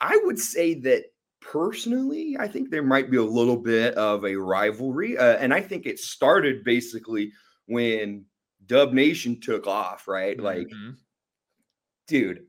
I 0.00 0.18
would 0.24 0.38
say 0.38 0.74
that 0.80 1.04
personally, 1.40 2.36
I 2.38 2.46
think 2.48 2.70
there 2.70 2.82
might 2.82 3.10
be 3.10 3.16
a 3.16 3.22
little 3.22 3.56
bit 3.56 3.94
of 3.94 4.24
a 4.24 4.36
rivalry, 4.36 5.16
uh, 5.16 5.36
and 5.38 5.54
I 5.54 5.60
think 5.60 5.86
it 5.86 5.98
started 5.98 6.64
basically 6.64 7.32
when 7.66 8.26
Dub 8.66 8.92
Nation 8.92 9.40
took 9.40 9.66
off, 9.66 10.06
right? 10.06 10.38
Like, 10.38 10.68
Mhm. 10.68 10.96
dude, 12.08 12.46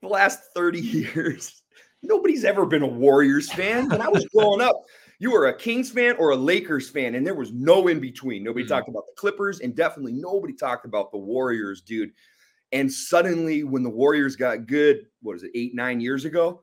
the 0.00 0.08
last 0.08 0.40
30 0.54 0.80
years, 1.16 1.62
nobody's 2.02 2.44
ever 2.44 2.64
been 2.66 2.82
a 2.82 2.86
Warriors 2.86 3.50
fan. 3.50 3.90
When 3.90 4.00
I 4.00 4.08
was 4.08 4.26
growing 4.26 4.60
up, 4.60 4.76
you 5.18 5.30
were 5.30 5.46
a 5.46 5.56
Kings 5.56 5.90
fan 5.90 6.16
or 6.18 6.30
a 6.30 6.36
Lakers 6.36 6.88
fan, 6.90 7.14
and 7.14 7.26
there 7.26 7.34
was 7.34 7.52
no 7.52 7.88
in 7.88 8.00
between. 8.00 8.42
Nobody 8.42 8.64
Mhm. 8.64 8.68
talked 8.68 8.88
about 8.88 9.04
the 9.06 9.14
Clippers, 9.16 9.60
and 9.60 9.74
definitely 9.74 10.12
nobody 10.12 10.52
talked 10.52 10.84
about 10.84 11.12
the 11.12 11.18
Warriors, 11.18 11.80
dude. 11.80 12.12
And 12.72 12.92
suddenly, 12.92 13.62
when 13.64 13.82
the 13.82 13.90
Warriors 13.90 14.34
got 14.36 14.66
good, 14.66 15.06
what 15.22 15.36
is 15.36 15.44
it, 15.44 15.52
eight, 15.54 15.74
nine 15.74 16.00
years 16.00 16.24
ago? 16.24 16.62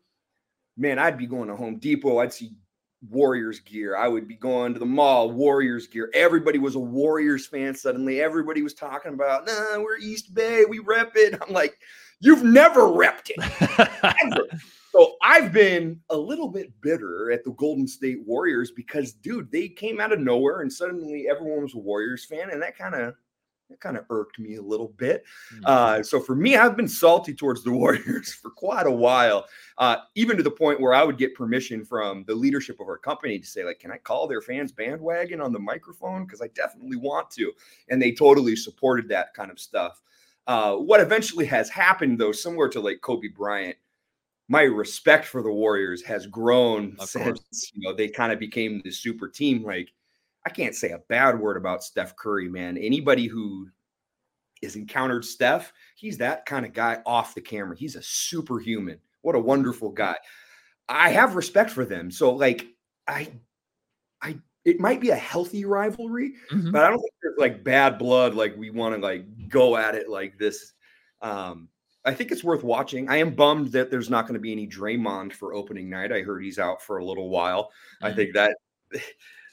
Man, 0.77 0.99
I'd 0.99 1.17
be 1.17 1.27
going 1.27 1.47
to 1.47 1.55
Home 1.55 1.77
Depot. 1.77 2.17
I'd 2.17 2.33
see 2.33 2.51
Warriors 3.09 3.59
gear. 3.59 3.95
I 3.95 4.07
would 4.07 4.27
be 4.27 4.35
going 4.35 4.73
to 4.73 4.79
the 4.79 4.85
mall, 4.85 5.31
Warriors 5.31 5.87
gear. 5.87 6.11
Everybody 6.13 6.59
was 6.59 6.75
a 6.75 6.79
Warriors 6.79 7.47
fan 7.47 7.73
suddenly. 7.73 8.21
Everybody 8.21 8.61
was 8.61 8.73
talking 8.73 9.13
about, 9.13 9.45
nah, 9.45 9.79
we're 9.79 9.97
East 9.97 10.33
Bay, 10.33 10.65
we 10.65 10.79
rep 10.79 11.13
it. 11.15 11.33
I'm 11.41 11.53
like, 11.53 11.77
you've 12.19 12.43
never 12.43 12.81
repped 12.81 13.31
it. 13.35 14.61
So 14.91 15.15
I've 15.21 15.53
been 15.53 16.01
a 16.09 16.17
little 16.17 16.49
bit 16.49 16.69
bitter 16.81 17.31
at 17.31 17.45
the 17.45 17.51
Golden 17.51 17.87
State 17.87 18.25
Warriors 18.25 18.71
because, 18.71 19.13
dude, 19.13 19.49
they 19.49 19.69
came 19.69 20.01
out 20.01 20.11
of 20.11 20.19
nowhere 20.19 20.61
and 20.61 20.71
suddenly 20.71 21.29
everyone 21.29 21.63
was 21.63 21.75
a 21.75 21.77
Warriors 21.77 22.25
fan, 22.25 22.49
and 22.49 22.61
that 22.61 22.77
kind 22.77 22.95
of 22.95 23.15
that 23.69 23.79
kind 23.79 23.95
of 23.95 24.03
irked 24.09 24.37
me 24.37 24.55
a 24.55 24.61
little 24.61 24.89
bit. 24.97 25.23
Uh, 25.63 26.03
so 26.03 26.19
for 26.19 26.35
me, 26.35 26.57
I've 26.57 26.75
been 26.75 26.89
salty 26.89 27.33
towards 27.33 27.63
the 27.63 27.71
Warriors 27.81 28.33
for 28.33 28.49
quite 28.49 28.85
a 28.85 28.91
while, 28.91 29.45
uh, 29.77 29.97
even 30.15 30.35
to 30.35 30.43
the 30.43 30.51
point 30.51 30.81
where 30.81 30.93
I 30.93 31.03
would 31.03 31.17
get 31.17 31.35
permission 31.35 31.85
from 31.85 32.25
the 32.25 32.35
leadership 32.35 32.81
of 32.81 32.87
our 32.87 32.97
company 32.97 33.39
to 33.39 33.45
say, 33.45 33.63
like, 33.63 33.79
can 33.79 33.91
I 33.91 33.97
call 33.97 34.27
their 34.27 34.41
fans 34.41 34.73
bandwagon 34.73 35.39
on 35.39 35.53
the 35.53 35.59
microphone? 35.59 36.25
Because 36.25 36.41
I 36.41 36.47
definitely 36.49 36.97
want 36.97 37.31
to. 37.31 37.53
And 37.87 38.01
they 38.01 38.11
totally 38.11 38.57
supported 38.57 39.07
that 39.07 39.33
kind 39.33 39.49
of 39.49 39.57
stuff. 39.57 40.01
Uh, 40.47 40.75
what 40.75 40.99
eventually 40.99 41.45
has 41.45 41.69
happened, 41.69 42.19
though, 42.19 42.33
similar 42.33 42.67
to 42.67 42.81
like 42.81 42.99
Kobe 42.99 43.29
Bryant, 43.29 43.77
my 44.51 44.63
respect 44.63 45.25
for 45.25 45.41
the 45.41 45.49
Warriors 45.51 46.03
has 46.03 46.27
grown 46.27 46.97
Of 46.99 47.07
since 47.07 47.71
you 47.73 47.81
know 47.81 47.93
they 47.95 48.09
kind 48.09 48.33
of 48.33 48.39
became 48.39 48.81
the 48.83 48.91
super 48.91 49.29
team. 49.29 49.63
Like, 49.63 49.93
I 50.45 50.49
can't 50.49 50.75
say 50.75 50.89
a 50.91 50.97
bad 51.07 51.39
word 51.39 51.55
about 51.55 51.85
Steph 51.85 52.17
Curry, 52.17 52.49
man. 52.49 52.77
Anybody 52.77 53.27
who 53.27 53.69
has 54.61 54.75
encountered 54.75 55.23
Steph, 55.23 55.71
he's 55.95 56.17
that 56.17 56.45
kind 56.45 56.65
of 56.65 56.73
guy 56.73 57.01
off 57.05 57.33
the 57.33 57.39
camera. 57.39 57.77
He's 57.77 57.95
a 57.95 58.03
superhuman. 58.03 58.99
What 59.21 59.35
a 59.35 59.39
wonderful 59.39 59.89
guy. 59.89 60.17
I 60.89 61.11
have 61.11 61.35
respect 61.37 61.69
for 61.69 61.85
them. 61.85 62.11
So, 62.11 62.33
like, 62.33 62.67
I, 63.07 63.29
I, 64.21 64.37
it 64.65 64.81
might 64.81 64.99
be 64.99 65.11
a 65.11 65.15
healthy 65.15 65.63
rivalry, 65.63 66.33
Mhm. 66.51 66.73
but 66.73 66.83
I 66.83 66.89
don't 66.89 66.99
think 66.99 67.13
there's 67.23 67.37
like 67.39 67.63
bad 67.63 67.97
blood. 67.97 68.35
Like 68.35 68.57
we 68.57 68.69
want 68.69 68.95
to 68.95 69.01
like 69.01 69.47
go 69.47 69.77
at 69.77 69.95
it 69.95 70.09
like 70.09 70.37
this. 70.37 70.73
Um, 71.21 71.69
I 72.05 72.13
think 72.13 72.31
it's 72.31 72.43
worth 72.43 72.63
watching. 72.63 73.09
I 73.09 73.17
am 73.17 73.35
bummed 73.35 73.71
that 73.73 73.91
there's 73.91 74.09
not 74.09 74.23
going 74.25 74.33
to 74.33 74.39
be 74.39 74.51
any 74.51 74.67
Draymond 74.67 75.33
for 75.33 75.53
opening 75.53 75.89
night. 75.89 76.11
I 76.11 76.21
heard 76.21 76.43
he's 76.43 76.57
out 76.59 76.81
for 76.81 76.97
a 76.97 77.05
little 77.05 77.29
while. 77.29 77.71
I 78.01 78.11
Mhm. 78.11 78.15
think 78.15 78.33
that 78.33 78.57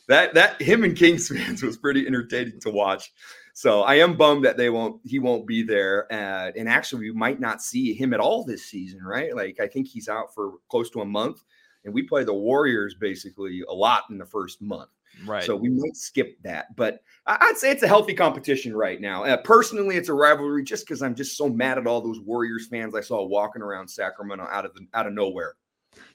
that 0.08 0.34
that 0.34 0.60
him 0.60 0.84
and 0.84 0.96
Kings 0.96 1.28
fans 1.34 1.62
was 1.62 1.76
pretty 1.76 2.06
entertaining 2.06 2.60
to 2.60 2.70
watch. 2.70 3.12
So 3.52 3.82
I 3.82 3.96
am 3.96 4.16
bummed 4.16 4.44
that 4.44 4.56
they 4.56 4.70
won't 4.70 5.00
he 5.04 5.18
won't 5.18 5.46
be 5.46 5.62
there. 5.62 6.06
Uh, 6.12 6.52
and 6.56 6.68
actually, 6.68 7.10
we 7.10 7.12
might 7.12 7.40
not 7.40 7.60
see 7.62 7.92
him 7.92 8.14
at 8.14 8.20
all 8.20 8.44
this 8.44 8.64
season, 8.64 9.02
right? 9.02 9.34
Like 9.34 9.60
I 9.60 9.66
think 9.66 9.86
he's 9.88 10.08
out 10.08 10.32
for 10.34 10.54
close 10.70 10.88
to 10.90 11.00
a 11.00 11.04
month, 11.04 11.42
and 11.84 11.92
we 11.92 12.02
play 12.04 12.24
the 12.24 12.32
Warriors 12.34 12.94
basically 12.94 13.62
a 13.68 13.72
lot 13.74 14.04
in 14.10 14.16
the 14.18 14.26
first 14.26 14.62
month. 14.62 14.90
Right. 15.24 15.44
So 15.44 15.56
we 15.56 15.68
might 15.68 15.96
skip 15.96 16.36
that, 16.42 16.74
but 16.76 17.00
I'd 17.26 17.56
say 17.56 17.70
it's 17.70 17.82
a 17.82 17.88
healthy 17.88 18.14
competition 18.14 18.74
right 18.74 19.00
now. 19.00 19.24
Uh, 19.24 19.36
personally, 19.36 19.96
it's 19.96 20.08
a 20.08 20.14
rivalry 20.14 20.64
just 20.64 20.86
because 20.86 21.02
I'm 21.02 21.14
just 21.14 21.36
so 21.36 21.48
mad 21.48 21.78
at 21.78 21.86
all 21.86 22.00
those 22.00 22.20
Warriors 22.20 22.68
fans 22.68 22.94
I 22.94 23.00
saw 23.00 23.24
walking 23.24 23.62
around 23.62 23.88
Sacramento 23.88 24.46
out 24.50 24.64
of 24.64 24.74
the, 24.74 24.86
out 24.94 25.06
of 25.06 25.12
nowhere. 25.12 25.54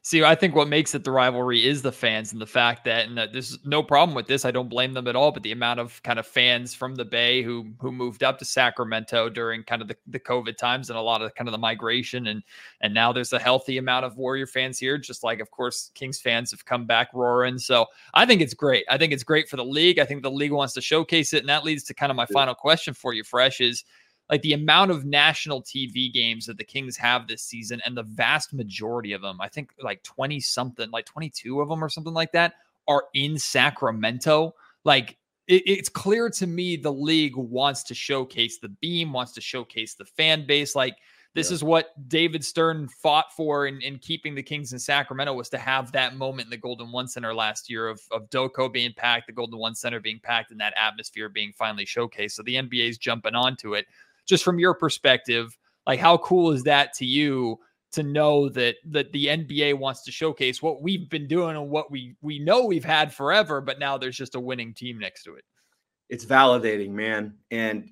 See, 0.05 0.21
I 0.21 0.35
think 0.35 0.53
what 0.53 0.67
makes 0.67 0.93
it 0.93 1.05
the 1.05 1.11
rivalry 1.11 1.65
is 1.65 1.81
the 1.81 1.91
fans 1.91 2.33
and 2.33 2.41
the 2.41 2.45
fact 2.45 2.83
that, 2.83 3.07
and 3.07 3.17
that 3.17 3.31
there's 3.31 3.57
no 3.65 3.81
problem 3.81 4.13
with 4.13 4.27
this. 4.27 4.43
I 4.43 4.51
don't 4.51 4.67
blame 4.67 4.91
them 4.91 5.07
at 5.07 5.15
all. 5.15 5.31
But 5.31 5.43
the 5.43 5.53
amount 5.53 5.79
of 5.79 6.03
kind 6.03 6.19
of 6.19 6.27
fans 6.27 6.75
from 6.75 6.95
the 6.95 7.05
Bay 7.05 7.41
who 7.41 7.67
who 7.79 7.89
moved 7.89 8.21
up 8.21 8.37
to 8.39 8.45
Sacramento 8.45 9.29
during 9.29 9.63
kind 9.63 9.81
of 9.81 9.87
the, 9.87 9.95
the 10.07 10.19
COVID 10.19 10.57
times 10.57 10.89
and 10.89 10.99
a 10.99 11.01
lot 11.01 11.21
of 11.21 11.33
kind 11.35 11.47
of 11.47 11.53
the 11.53 11.57
migration, 11.57 12.27
and 12.27 12.43
and 12.81 12.93
now 12.93 13.13
there's 13.13 13.31
a 13.31 13.39
healthy 13.39 13.77
amount 13.77 14.03
of 14.03 14.17
Warrior 14.17 14.45
fans 14.45 14.77
here. 14.77 14.97
Just 14.97 15.23
like, 15.23 15.39
of 15.39 15.51
course, 15.51 15.89
Kings 15.95 16.19
fans 16.19 16.51
have 16.51 16.65
come 16.65 16.85
back 16.85 17.07
roaring. 17.13 17.57
So 17.57 17.85
I 18.13 18.25
think 18.25 18.41
it's 18.41 18.53
great. 18.53 18.85
I 18.89 18.97
think 18.97 19.13
it's 19.13 19.23
great 19.23 19.47
for 19.47 19.55
the 19.55 19.65
league. 19.65 19.99
I 19.99 20.05
think 20.05 20.21
the 20.21 20.29
league 20.29 20.51
wants 20.51 20.73
to 20.73 20.81
showcase 20.81 21.31
it, 21.33 21.39
and 21.39 21.49
that 21.49 21.63
leads 21.63 21.83
to 21.85 21.93
kind 21.93 22.11
of 22.11 22.17
my 22.17 22.25
final 22.25 22.55
question 22.55 22.93
for 22.93 23.13
you, 23.13 23.23
Fresh, 23.23 23.61
is 23.61 23.85
like 24.29 24.41
the 24.41 24.53
amount 24.53 24.89
of 24.91 25.05
national 25.05 25.61
TV 25.61 26.11
games 26.11 26.45
that 26.45 26.57
the 26.57 26.63
Kings 26.63 26.95
have 26.97 27.27
this 27.27 27.43
season, 27.43 27.81
and 27.85 27.95
the 27.95 28.03
vast 28.03 28.53
majority 28.53 29.13
of 29.13 29.21
them, 29.21 29.39
I 29.41 29.47
think 29.49 29.71
like 29.81 30.01
20 30.03 30.39
something, 30.39 30.89
like 30.91 31.05
22 31.05 31.61
of 31.61 31.69
them 31.69 31.83
or 31.83 31.89
something 31.89 32.13
like 32.13 32.31
that, 32.31 32.53
are 32.87 33.05
in 33.13 33.37
Sacramento. 33.37 34.55
Like 34.83 35.17
it- 35.47 35.63
it's 35.65 35.89
clear 35.89 36.29
to 36.29 36.47
me 36.47 36.75
the 36.77 36.91
league 36.93 37.35
wants 37.35 37.83
to 37.83 37.93
showcase 37.93 38.59
the 38.59 38.69
beam, 38.69 39.11
wants 39.13 39.33
to 39.33 39.41
showcase 39.41 39.93
the 39.95 40.05
fan 40.05 40.45
base. 40.45 40.73
Like 40.75 40.95
this 41.35 41.49
Yeah. 41.49 41.55
is 41.55 41.63
what 41.63 42.07
David 42.09 42.45
Stern 42.45 42.87
fought 42.87 43.33
for 43.35 43.67
in, 43.67 43.81
in 43.81 43.97
keeping 43.99 44.35
the 44.35 44.43
Kings 44.43 44.71
in 44.71 44.79
Sacramento 44.79 45.33
was 45.33 45.49
to 45.49 45.57
have 45.57 45.91
that 45.91 46.15
moment 46.15 46.45
in 46.45 46.49
the 46.51 46.57
Golden 46.57 46.91
One 46.91 47.07
Center 47.07 47.33
last 47.33 47.69
year 47.69 47.87
of, 47.89 47.99
of 48.11 48.29
DOCO 48.29 48.71
being 48.71 48.93
packed, 48.95 49.27
the 49.27 49.33
Golden 49.33 49.59
One 49.59 49.75
Center 49.75 49.99
being 49.99 50.19
packed, 50.19 50.51
and 50.51 50.59
that 50.61 50.73
atmosphere 50.77 51.29
being 51.29 51.51
finally 51.51 51.85
showcased. 51.85 52.31
So 52.31 52.43
the 52.43 52.55
NBA's 52.55 52.97
jumping 52.97 53.35
onto 53.35 53.73
it 53.73 53.87
just 54.27 54.43
from 54.43 54.59
your 54.59 54.73
perspective, 54.73 55.57
like 55.85 55.99
how 55.99 56.17
cool 56.17 56.51
is 56.51 56.63
that 56.63 56.93
to 56.93 57.05
you 57.05 57.59
to 57.93 58.03
know 58.03 58.49
that 58.49 58.75
that 58.85 59.11
the 59.11 59.27
NBA 59.27 59.77
wants 59.77 60.03
to 60.03 60.11
showcase 60.11 60.61
what 60.61 60.81
we've 60.81 61.09
been 61.09 61.27
doing 61.27 61.55
and 61.55 61.69
what 61.69 61.91
we 61.91 62.15
we 62.21 62.39
know 62.39 62.65
we've 62.65 62.85
had 62.85 63.13
forever, 63.13 63.61
but 63.61 63.79
now 63.79 63.97
there's 63.97 64.17
just 64.17 64.35
a 64.35 64.39
winning 64.39 64.73
team 64.73 64.99
next 64.99 65.23
to 65.23 65.35
it. 65.35 65.43
It's 66.09 66.25
validating, 66.25 66.91
man. 66.91 67.35
And 67.51 67.89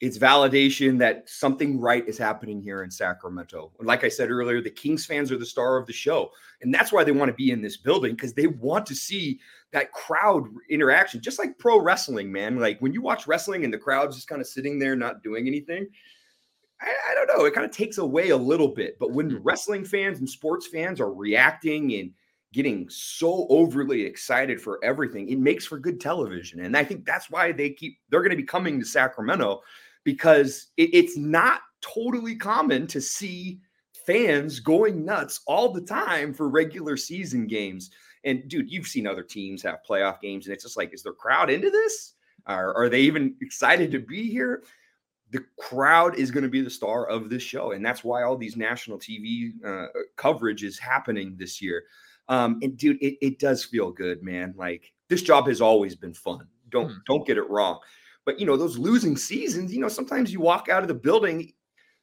it's 0.00 0.18
validation 0.18 0.98
that 0.98 1.28
something 1.28 1.80
right 1.80 2.06
is 2.06 2.18
happening 2.18 2.60
here 2.60 2.82
in 2.82 2.90
Sacramento. 2.90 3.72
Like 3.80 4.04
I 4.04 4.08
said 4.08 4.30
earlier, 4.30 4.60
the 4.60 4.70
Kings 4.70 5.06
fans 5.06 5.32
are 5.32 5.38
the 5.38 5.46
star 5.46 5.76
of 5.76 5.86
the 5.86 5.92
show. 5.92 6.30
And 6.60 6.74
that's 6.74 6.92
why 6.92 7.04
they 7.04 7.12
want 7.12 7.30
to 7.30 7.34
be 7.34 7.52
in 7.52 7.62
this 7.62 7.76
building 7.76 8.14
because 8.14 8.34
they 8.34 8.48
want 8.48 8.86
to 8.86 8.94
see 8.94 9.40
that 9.74 9.92
crowd 9.92 10.46
interaction, 10.70 11.20
just 11.20 11.40
like 11.40 11.58
pro 11.58 11.80
wrestling, 11.80 12.30
man. 12.30 12.58
Like 12.60 12.78
when 12.78 12.92
you 12.92 13.02
watch 13.02 13.26
wrestling 13.26 13.64
and 13.64 13.74
the 13.74 13.78
crowd's 13.78 14.14
just 14.14 14.28
kind 14.28 14.40
of 14.40 14.46
sitting 14.46 14.78
there 14.78 14.94
not 14.94 15.22
doing 15.24 15.48
anything, 15.48 15.88
I, 16.80 16.94
I 17.10 17.14
don't 17.14 17.26
know. 17.26 17.44
It 17.44 17.54
kind 17.54 17.66
of 17.66 17.72
takes 17.72 17.98
away 17.98 18.30
a 18.30 18.36
little 18.36 18.68
bit. 18.68 18.96
But 19.00 19.10
when 19.10 19.28
mm-hmm. 19.28 19.42
wrestling 19.42 19.84
fans 19.84 20.20
and 20.20 20.30
sports 20.30 20.68
fans 20.68 21.00
are 21.00 21.12
reacting 21.12 21.92
and 21.94 22.12
getting 22.52 22.88
so 22.88 23.48
overly 23.50 24.02
excited 24.02 24.62
for 24.62 24.78
everything, 24.84 25.28
it 25.28 25.40
makes 25.40 25.66
for 25.66 25.76
good 25.76 26.00
television. 26.00 26.60
And 26.60 26.76
I 26.76 26.84
think 26.84 27.04
that's 27.04 27.28
why 27.28 27.50
they 27.50 27.70
keep, 27.70 27.98
they're 28.10 28.22
going 28.22 28.30
to 28.30 28.36
be 28.36 28.44
coming 28.44 28.78
to 28.78 28.86
Sacramento 28.86 29.60
because 30.04 30.68
it, 30.76 30.90
it's 30.92 31.16
not 31.16 31.62
totally 31.80 32.36
common 32.36 32.86
to 32.86 33.00
see 33.00 33.58
fans 34.06 34.60
going 34.60 35.04
nuts 35.04 35.40
all 35.48 35.72
the 35.72 35.80
time 35.80 36.32
for 36.32 36.48
regular 36.48 36.96
season 36.96 37.48
games. 37.48 37.90
And 38.24 38.48
dude, 38.48 38.70
you've 38.70 38.86
seen 38.86 39.06
other 39.06 39.22
teams 39.22 39.62
have 39.62 39.80
playoff 39.88 40.20
games, 40.20 40.46
and 40.46 40.54
it's 40.54 40.64
just 40.64 40.76
like, 40.76 40.94
is 40.94 41.02
their 41.02 41.12
crowd 41.12 41.50
into 41.50 41.70
this? 41.70 42.14
Are, 42.46 42.74
are 42.74 42.88
they 42.88 43.00
even 43.02 43.34
excited 43.40 43.90
to 43.92 43.98
be 43.98 44.30
here? 44.30 44.62
The 45.30 45.44
crowd 45.58 46.16
is 46.16 46.30
going 46.30 46.44
to 46.44 46.50
be 46.50 46.60
the 46.60 46.70
star 46.70 47.06
of 47.08 47.28
this 47.28 47.42
show, 47.42 47.72
and 47.72 47.84
that's 47.84 48.04
why 48.04 48.22
all 48.22 48.36
these 48.36 48.56
national 48.56 48.98
TV 48.98 49.52
uh, 49.64 49.86
coverage 50.16 50.62
is 50.62 50.78
happening 50.78 51.34
this 51.36 51.60
year. 51.60 51.84
Um, 52.28 52.58
and 52.62 52.76
dude, 52.76 53.02
it, 53.02 53.16
it 53.20 53.38
does 53.38 53.64
feel 53.64 53.90
good, 53.90 54.22
man. 54.22 54.54
Like 54.56 54.92
this 55.08 55.22
job 55.22 55.46
has 55.48 55.60
always 55.60 55.94
been 55.94 56.14
fun. 56.14 56.46
Don't 56.70 56.88
Hmm. 56.90 56.98
don't 57.06 57.26
get 57.26 57.36
it 57.36 57.48
wrong. 57.50 57.80
But 58.24 58.40
you 58.40 58.46
know, 58.46 58.56
those 58.56 58.78
losing 58.78 59.16
seasons, 59.16 59.74
you 59.74 59.80
know, 59.80 59.88
sometimes 59.88 60.32
you 60.32 60.40
walk 60.40 60.68
out 60.70 60.82
of 60.82 60.88
the 60.88 60.94
building, 60.94 61.52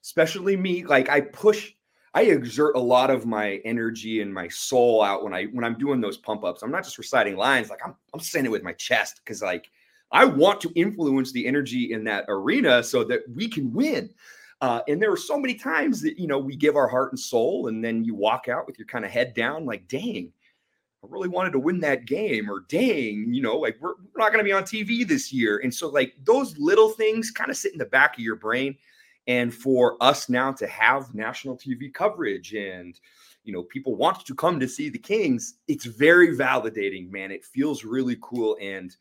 especially 0.04 0.56
me, 0.56 0.84
like 0.86 1.10
I 1.10 1.22
push, 1.22 1.72
I 2.14 2.24
exert 2.24 2.76
a 2.76 2.80
lot 2.80 3.10
of 3.10 3.26
my 3.26 3.62
energy 3.64 4.22
and 4.22 4.34
my 4.34 4.48
soul 4.50 5.02
out 5.02 5.24
when 5.24 5.34
I 5.34 5.46
when 5.46 5.64
I'm 5.64 5.78
doing 5.78 6.02
those 6.02 6.18
pump 6.18 6.44
ups. 6.44 6.62
I'm 6.62 6.72
not 6.72 6.84
just 6.84 6.98
reciting 6.98 7.38
lines, 7.38 7.70
like 7.70 7.80
I'm 7.86 7.96
I'm 8.14 8.20
saying 8.20 8.46
it 8.46 8.52
with 8.52 8.64
my 8.64 8.74
chest 8.74 9.22
because 9.24 9.42
like 9.42 9.70
I 10.12 10.26
want 10.26 10.60
to 10.62 10.72
influence 10.76 11.32
the 11.32 11.48
energy 11.48 11.94
in 11.94 12.04
that 12.06 12.26
arena 12.28 12.84
so 12.84 13.04
that 13.06 13.22
we 13.34 13.48
can 13.48 13.72
win. 13.74 14.10
Uh, 14.60 14.82
and 14.88 15.02
there 15.02 15.12
are 15.12 15.18
so 15.18 15.40
many 15.40 15.56
times 15.56 16.02
that 16.02 16.20
you 16.20 16.28
know 16.28 16.38
we 16.38 16.56
give 16.56 16.76
our 16.76 16.88
heart 16.88 17.12
and 17.12 17.20
soul, 17.20 17.68
and 17.68 17.84
then 17.84 18.04
you 18.04 18.14
walk 18.14 18.48
out 18.48 18.68
with 18.68 18.78
your 18.78 18.86
kind 18.88 19.06
of 19.06 19.10
head 19.10 19.34
down, 19.34 19.66
like, 19.66 19.88
"Dang, 19.88 20.32
I 21.04 21.08
really 21.10 21.30
wanted 21.30 21.52
to 21.54 21.60
win 21.60 21.80
that 21.80 22.06
game," 22.06 22.50
or 22.52 22.66
"Dang, 22.70 23.34
you 23.34 23.42
know, 23.42 23.58
like 23.58 23.78
we're, 23.82 23.96
we're 23.96 24.20
not 24.24 24.32
going 24.32 24.44
to 24.44 24.48
be 24.48 24.52
on 24.52 24.64
TV 24.64 25.08
this 25.08 25.34
year." 25.34 25.62
And 25.64 25.74
so, 25.74 25.90
like 25.90 26.14
those 26.24 26.56
little 26.60 26.90
things 26.90 27.32
kind 27.32 27.50
of 27.50 27.58
sit 27.58 27.72
in 27.72 27.80
the 27.80 27.86
back 27.86 28.14
of 28.16 28.20
your 28.20 28.36
brain. 28.36 28.76
And 29.28 29.54
for 29.54 29.98
us 30.02 30.30
now 30.30 30.52
to 30.54 30.68
have 30.68 31.14
national 31.14 31.58
TV 31.58 31.94
coverage 31.94 32.54
and 32.54 33.00
you 33.44 33.54
know 33.54 33.64
people 33.64 33.96
want 33.96 34.26
to 34.26 34.36
come 34.36 34.60
to 34.60 34.68
see 34.68 34.90
the 34.90 35.00
Kings, 35.00 35.56
it's 35.68 35.86
very 35.86 36.36
validating, 36.36 37.12
man. 37.12 37.32
It 37.32 37.46
feels 37.46 37.84
really 37.84 38.18
cool, 38.22 38.58
and 38.62 38.96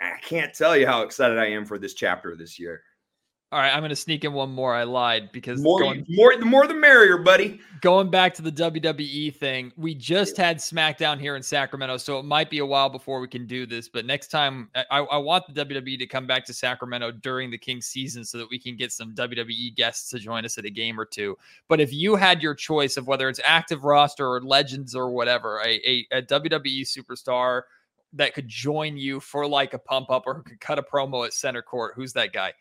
I 0.00 0.18
can't 0.22 0.54
tell 0.54 0.76
you 0.76 0.86
how 0.86 1.02
excited 1.02 1.38
I 1.38 1.46
am 1.46 1.64
for 1.64 1.78
this 1.78 1.94
chapter 1.94 2.36
this 2.36 2.58
year. 2.58 2.82
All 3.52 3.60
right, 3.60 3.72
I'm 3.72 3.78
going 3.78 3.90
to 3.90 3.96
sneak 3.96 4.24
in 4.24 4.32
one 4.32 4.50
more. 4.50 4.74
I 4.74 4.82
lied 4.82 5.30
because 5.30 5.62
more, 5.62 5.78
going, 5.78 6.04
more, 6.08 6.36
the 6.36 6.44
more 6.44 6.66
the 6.66 6.74
merrier, 6.74 7.16
buddy. 7.16 7.60
Going 7.80 8.10
back 8.10 8.34
to 8.34 8.42
the 8.42 8.50
WWE 8.50 9.36
thing, 9.36 9.72
we 9.76 9.94
just 9.94 10.36
had 10.36 10.56
SmackDown 10.56 11.20
here 11.20 11.36
in 11.36 11.44
Sacramento, 11.44 11.98
so 11.98 12.18
it 12.18 12.24
might 12.24 12.50
be 12.50 12.58
a 12.58 12.66
while 12.66 12.88
before 12.88 13.20
we 13.20 13.28
can 13.28 13.46
do 13.46 13.64
this. 13.64 13.88
But 13.88 14.04
next 14.04 14.28
time, 14.32 14.68
I, 14.90 14.98
I 14.98 15.16
want 15.18 15.44
the 15.46 15.64
WWE 15.64 15.96
to 15.96 16.06
come 16.08 16.26
back 16.26 16.44
to 16.46 16.52
Sacramento 16.52 17.12
during 17.12 17.52
the 17.52 17.56
Kings 17.56 17.86
season 17.86 18.24
so 18.24 18.36
that 18.38 18.50
we 18.50 18.58
can 18.58 18.76
get 18.76 18.90
some 18.90 19.14
WWE 19.14 19.76
guests 19.76 20.10
to 20.10 20.18
join 20.18 20.44
us 20.44 20.58
at 20.58 20.64
a 20.64 20.70
game 20.70 20.98
or 20.98 21.04
two. 21.04 21.38
But 21.68 21.80
if 21.80 21.92
you 21.92 22.16
had 22.16 22.42
your 22.42 22.54
choice 22.54 22.96
of 22.96 23.06
whether 23.06 23.28
it's 23.28 23.40
active 23.44 23.84
roster 23.84 24.26
or 24.26 24.40
legends 24.40 24.96
or 24.96 25.12
whatever, 25.12 25.60
a, 25.64 25.80
a, 25.88 26.18
a 26.18 26.22
WWE 26.22 26.82
superstar 26.82 27.62
that 28.14 28.34
could 28.34 28.48
join 28.48 28.96
you 28.96 29.20
for 29.20 29.46
like 29.46 29.72
a 29.72 29.78
pump 29.78 30.10
up 30.10 30.24
or 30.26 30.42
could 30.42 30.58
cut 30.58 30.80
a 30.80 30.82
promo 30.82 31.24
at 31.24 31.32
center 31.32 31.62
court, 31.62 31.92
who's 31.94 32.12
that 32.14 32.32
guy? 32.32 32.52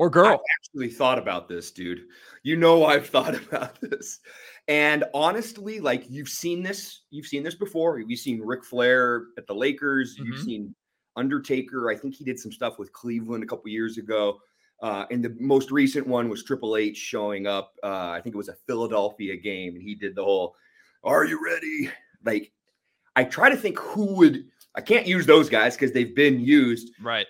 Or 0.00 0.08
girl. 0.08 0.28
I 0.28 0.38
actually 0.58 0.88
thought 0.88 1.18
about 1.18 1.46
this, 1.46 1.70
dude. 1.70 2.06
You 2.42 2.56
know 2.56 2.86
I've 2.86 3.06
thought 3.06 3.34
about 3.48 3.78
this. 3.82 4.20
And 4.66 5.04
honestly, 5.12 5.78
like 5.78 6.08
you've 6.08 6.30
seen 6.30 6.62
this, 6.62 7.02
you've 7.10 7.26
seen 7.26 7.42
this 7.42 7.54
before. 7.54 7.98
You've 7.98 8.18
seen 8.18 8.40
Ric 8.40 8.64
Flair 8.64 9.26
at 9.36 9.46
the 9.46 9.54
Lakers. 9.54 10.16
Mm-hmm. 10.16 10.24
You've 10.24 10.42
seen 10.42 10.74
Undertaker. 11.16 11.90
I 11.90 11.96
think 11.96 12.14
he 12.14 12.24
did 12.24 12.38
some 12.38 12.50
stuff 12.50 12.78
with 12.78 12.90
Cleveland 12.94 13.44
a 13.44 13.46
couple 13.46 13.68
years 13.68 13.98
ago. 13.98 14.38
Uh, 14.82 15.04
and 15.10 15.22
the 15.22 15.36
most 15.38 15.70
recent 15.70 16.06
one 16.06 16.30
was 16.30 16.44
Triple 16.44 16.78
H 16.78 16.96
showing 16.96 17.46
up. 17.46 17.74
Uh, 17.84 18.08
I 18.08 18.22
think 18.22 18.34
it 18.34 18.38
was 18.38 18.48
a 18.48 18.56
Philadelphia 18.66 19.36
game, 19.36 19.74
and 19.74 19.82
he 19.82 19.94
did 19.94 20.14
the 20.14 20.24
whole 20.24 20.56
"Are 21.04 21.26
you 21.26 21.44
ready?" 21.44 21.90
Like, 22.24 22.50
I 23.16 23.24
try 23.24 23.50
to 23.50 23.56
think 23.56 23.78
who 23.78 24.14
would. 24.14 24.46
I 24.74 24.80
can't 24.80 25.06
use 25.06 25.26
those 25.26 25.50
guys 25.50 25.74
because 25.74 25.92
they've 25.92 26.16
been 26.16 26.40
used. 26.40 26.92
Right 27.02 27.26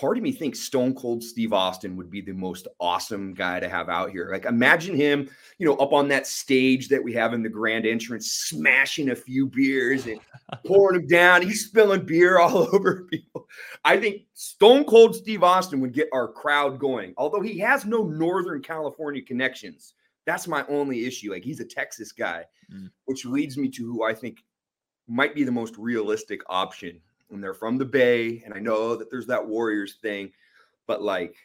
part 0.00 0.16
of 0.16 0.22
me 0.22 0.32
thinks 0.32 0.58
Stone 0.58 0.94
Cold 0.94 1.22
Steve 1.22 1.52
Austin 1.52 1.94
would 1.94 2.10
be 2.10 2.22
the 2.22 2.32
most 2.32 2.66
awesome 2.80 3.34
guy 3.34 3.60
to 3.60 3.68
have 3.68 3.90
out 3.90 4.10
here. 4.10 4.30
Like 4.32 4.46
imagine 4.46 4.96
him, 4.96 5.28
you 5.58 5.66
know, 5.66 5.76
up 5.76 5.92
on 5.92 6.08
that 6.08 6.26
stage 6.26 6.88
that 6.88 7.04
we 7.04 7.12
have 7.12 7.34
in 7.34 7.42
the 7.42 7.50
grand 7.50 7.84
entrance, 7.84 8.32
smashing 8.32 9.10
a 9.10 9.14
few 9.14 9.46
beers 9.46 10.06
and 10.06 10.18
pouring 10.66 11.00
them 11.00 11.06
down. 11.06 11.42
He's 11.42 11.66
spilling 11.66 12.06
beer 12.06 12.38
all 12.38 12.68
over 12.74 13.06
people. 13.10 13.46
I 13.84 13.98
think 13.98 14.22
Stone 14.32 14.84
Cold 14.84 15.14
Steve 15.14 15.44
Austin 15.44 15.80
would 15.80 15.92
get 15.92 16.08
our 16.14 16.28
crowd 16.28 16.78
going. 16.78 17.12
Although 17.18 17.42
he 17.42 17.58
has 17.58 17.84
no 17.84 18.04
Northern 18.04 18.62
California 18.62 19.20
connections. 19.20 19.92
That's 20.24 20.48
my 20.48 20.64
only 20.68 21.04
issue. 21.04 21.32
Like 21.32 21.44
he's 21.44 21.60
a 21.60 21.64
Texas 21.64 22.12
guy, 22.12 22.44
mm. 22.72 22.88
which 23.04 23.26
leads 23.26 23.58
me 23.58 23.68
to 23.68 23.84
who 23.84 24.02
I 24.02 24.14
think 24.14 24.38
might 25.06 25.34
be 25.34 25.44
the 25.44 25.52
most 25.52 25.76
realistic 25.76 26.40
option 26.48 27.00
and 27.30 27.42
they're 27.42 27.54
from 27.54 27.78
the 27.78 27.84
Bay. 27.84 28.42
And 28.44 28.54
I 28.54 28.58
know 28.58 28.96
that 28.96 29.10
there's 29.10 29.26
that 29.26 29.46
Warriors 29.46 29.96
thing, 30.02 30.32
but 30.86 31.02
like, 31.02 31.36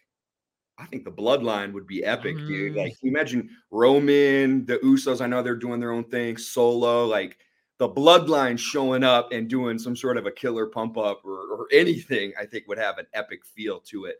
I 0.77 0.85
think 0.85 1.05
the 1.05 1.11
bloodline 1.11 1.71
would 1.73 1.87
be 1.87 2.03
epic, 2.03 2.35
mm. 2.35 2.47
dude. 2.47 2.75
Like, 2.75 2.95
imagine 3.03 3.49
Roman, 3.71 4.65
the 4.65 4.77
Usos. 4.79 5.21
I 5.21 5.27
know 5.27 5.41
they're 5.41 5.55
doing 5.55 5.79
their 5.79 5.91
own 5.91 6.03
thing, 6.03 6.35
solo. 6.37 7.05
Like, 7.05 7.37
the 7.77 7.89
bloodline 7.89 8.57
showing 8.57 9.03
up 9.03 9.31
and 9.31 9.49
doing 9.49 9.77
some 9.77 9.95
sort 9.95 10.17
of 10.17 10.25
a 10.25 10.31
killer 10.31 10.65
pump 10.65 10.97
up 10.97 11.21
or, 11.23 11.39
or 11.53 11.67
anything, 11.71 12.33
I 12.39 12.45
think 12.45 12.67
would 12.67 12.77
have 12.77 12.97
an 12.97 13.07
epic 13.13 13.45
feel 13.45 13.79
to 13.81 14.05
it. 14.05 14.17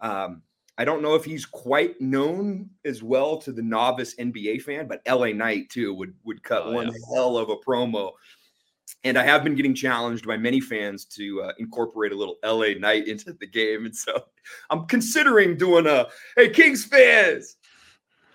Um, 0.00 0.42
I 0.76 0.84
don't 0.84 1.02
know 1.02 1.14
if 1.14 1.24
he's 1.24 1.44
quite 1.44 2.00
known 2.00 2.70
as 2.84 3.02
well 3.02 3.36
to 3.38 3.50
the 3.50 3.62
novice 3.62 4.14
NBA 4.14 4.62
fan, 4.62 4.86
but 4.86 5.02
LA 5.08 5.32
Knight 5.32 5.70
too 5.70 5.92
would 5.94 6.14
would 6.24 6.42
cut 6.44 6.62
oh, 6.66 6.72
one 6.72 6.86
yeah. 6.86 7.14
hell 7.14 7.36
of 7.36 7.50
a 7.50 7.56
promo 7.56 8.12
and 9.04 9.18
I 9.18 9.24
have 9.24 9.44
been 9.44 9.54
getting 9.54 9.74
challenged 9.74 10.26
by 10.26 10.36
many 10.36 10.60
fans 10.60 11.04
to 11.06 11.42
uh, 11.42 11.52
incorporate 11.58 12.12
a 12.12 12.16
little 12.16 12.36
LA 12.44 12.78
Knight 12.78 13.08
into 13.08 13.32
the 13.32 13.46
game, 13.46 13.86
and 13.86 13.94
so 13.94 14.24
I'm 14.70 14.86
considering 14.86 15.56
doing 15.56 15.86
a 15.86 16.08
"Hey 16.36 16.50
Kings 16.50 16.84
fans, 16.84 17.56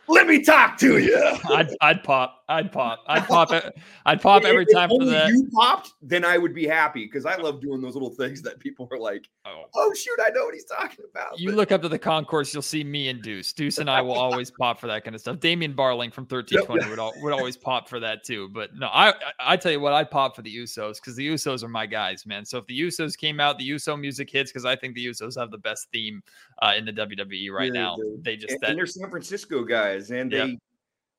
let 0.08 0.28
me 0.28 0.44
talk 0.44 0.78
to 0.80 0.98
you." 1.00 1.38
I'd, 1.50 1.70
I'd 1.82 2.04
pop. 2.04 2.43
I'd 2.50 2.72
pop. 2.72 3.04
I'd 3.08 3.28
pop 3.28 3.52
it. 3.52 3.78
I'd 4.06 4.22
pop 4.22 4.44
every 4.44 4.66
time 4.66 4.90
for 4.90 5.06
that. 5.06 5.30
You 5.30 5.50
popped, 5.54 5.94
then 6.02 6.26
I 6.26 6.38
would 6.38 6.54
be 6.54 6.68
happy 6.68 7.06
because 7.06 7.26
I 7.26 7.36
love 7.38 7.62
doing 7.62 7.82
those 7.82 7.94
little 7.94 8.10
things 8.10 8.42
that 8.42 8.60
people 8.60 8.88
are 8.92 9.00
like, 9.00 9.30
"Oh, 9.46 9.64
oh 9.76 9.94
shoot, 9.94 10.18
I 10.22 10.30
know 10.30 10.46
what 10.46 10.54
he's 10.54 10.66
talking 10.66 11.06
about." 11.10 11.40
You 11.40 11.50
but, 11.50 11.58
look 11.58 11.72
up 11.72 11.82
to 11.84 11.90
the 11.90 12.00
concourse, 12.00 12.54
you'll 12.54 12.62
see 12.62 12.84
me 12.84 13.10
and 13.10 13.22
Deuce. 13.22 13.54
Deuce 13.54 13.78
and 13.78 13.90
I 13.90 14.02
will 14.02 14.14
always 14.18 14.52
pop 14.52 14.80
for 14.80 14.88
that 14.88 15.04
kind 15.04 15.16
of 15.16 15.22
stuff. 15.22 15.40
Damian 15.40 15.74
Barling 15.74 16.12
from 16.14 16.26
thirteen 16.26 16.66
twenty 16.66 16.90
would 16.90 17.00
would 17.22 17.34
always 17.34 17.58
pop 17.58 17.88
for 17.88 18.00
that 18.00 18.24
too. 18.24 18.50
But 18.50 18.76
no, 18.76 18.88
I 18.88 19.14
I 19.40 19.58
tell 19.58 19.72
you 19.72 19.80
what, 19.80 19.94
I'd 19.94 20.12
pop 20.12 20.36
for 20.36 20.42
the 20.42 20.56
Usos 20.56 20.96
because 20.96 21.16
the 21.16 21.28
Usos 21.28 21.64
are 21.64 21.70
my 21.70 21.86
guys, 21.86 22.26
man. 22.26 22.46
So 22.46 22.58
if 22.58 22.68
the 22.68 22.80
Usos 22.80 23.18
came 23.18 23.40
out, 23.40 23.58
the 23.58 23.66
Uso 23.66 23.96
music 23.96 24.30
hits 24.30 24.52
because 24.52 24.66
I 24.66 24.76
think 24.76 24.96
the 24.96 25.06
Usos 25.06 25.40
have 25.40 25.52
the 25.52 25.58
best 25.58 25.88
theme 25.92 26.22
uh, 26.62 26.74
in 26.78 26.86
the 26.86 26.94
WWE 26.94 27.52
right 27.52 27.74
yeah, 27.74 27.82
now. 27.82 27.98
They, 27.98 28.32
they 28.32 28.38
just 28.38 28.54
and, 28.54 28.62
that, 28.62 28.70
and 28.72 28.80
they're 28.80 28.86
San 28.86 29.10
Francisco 29.10 29.64
guys, 29.64 30.12
and 30.12 30.32
yeah. 30.32 30.46
they 30.46 30.60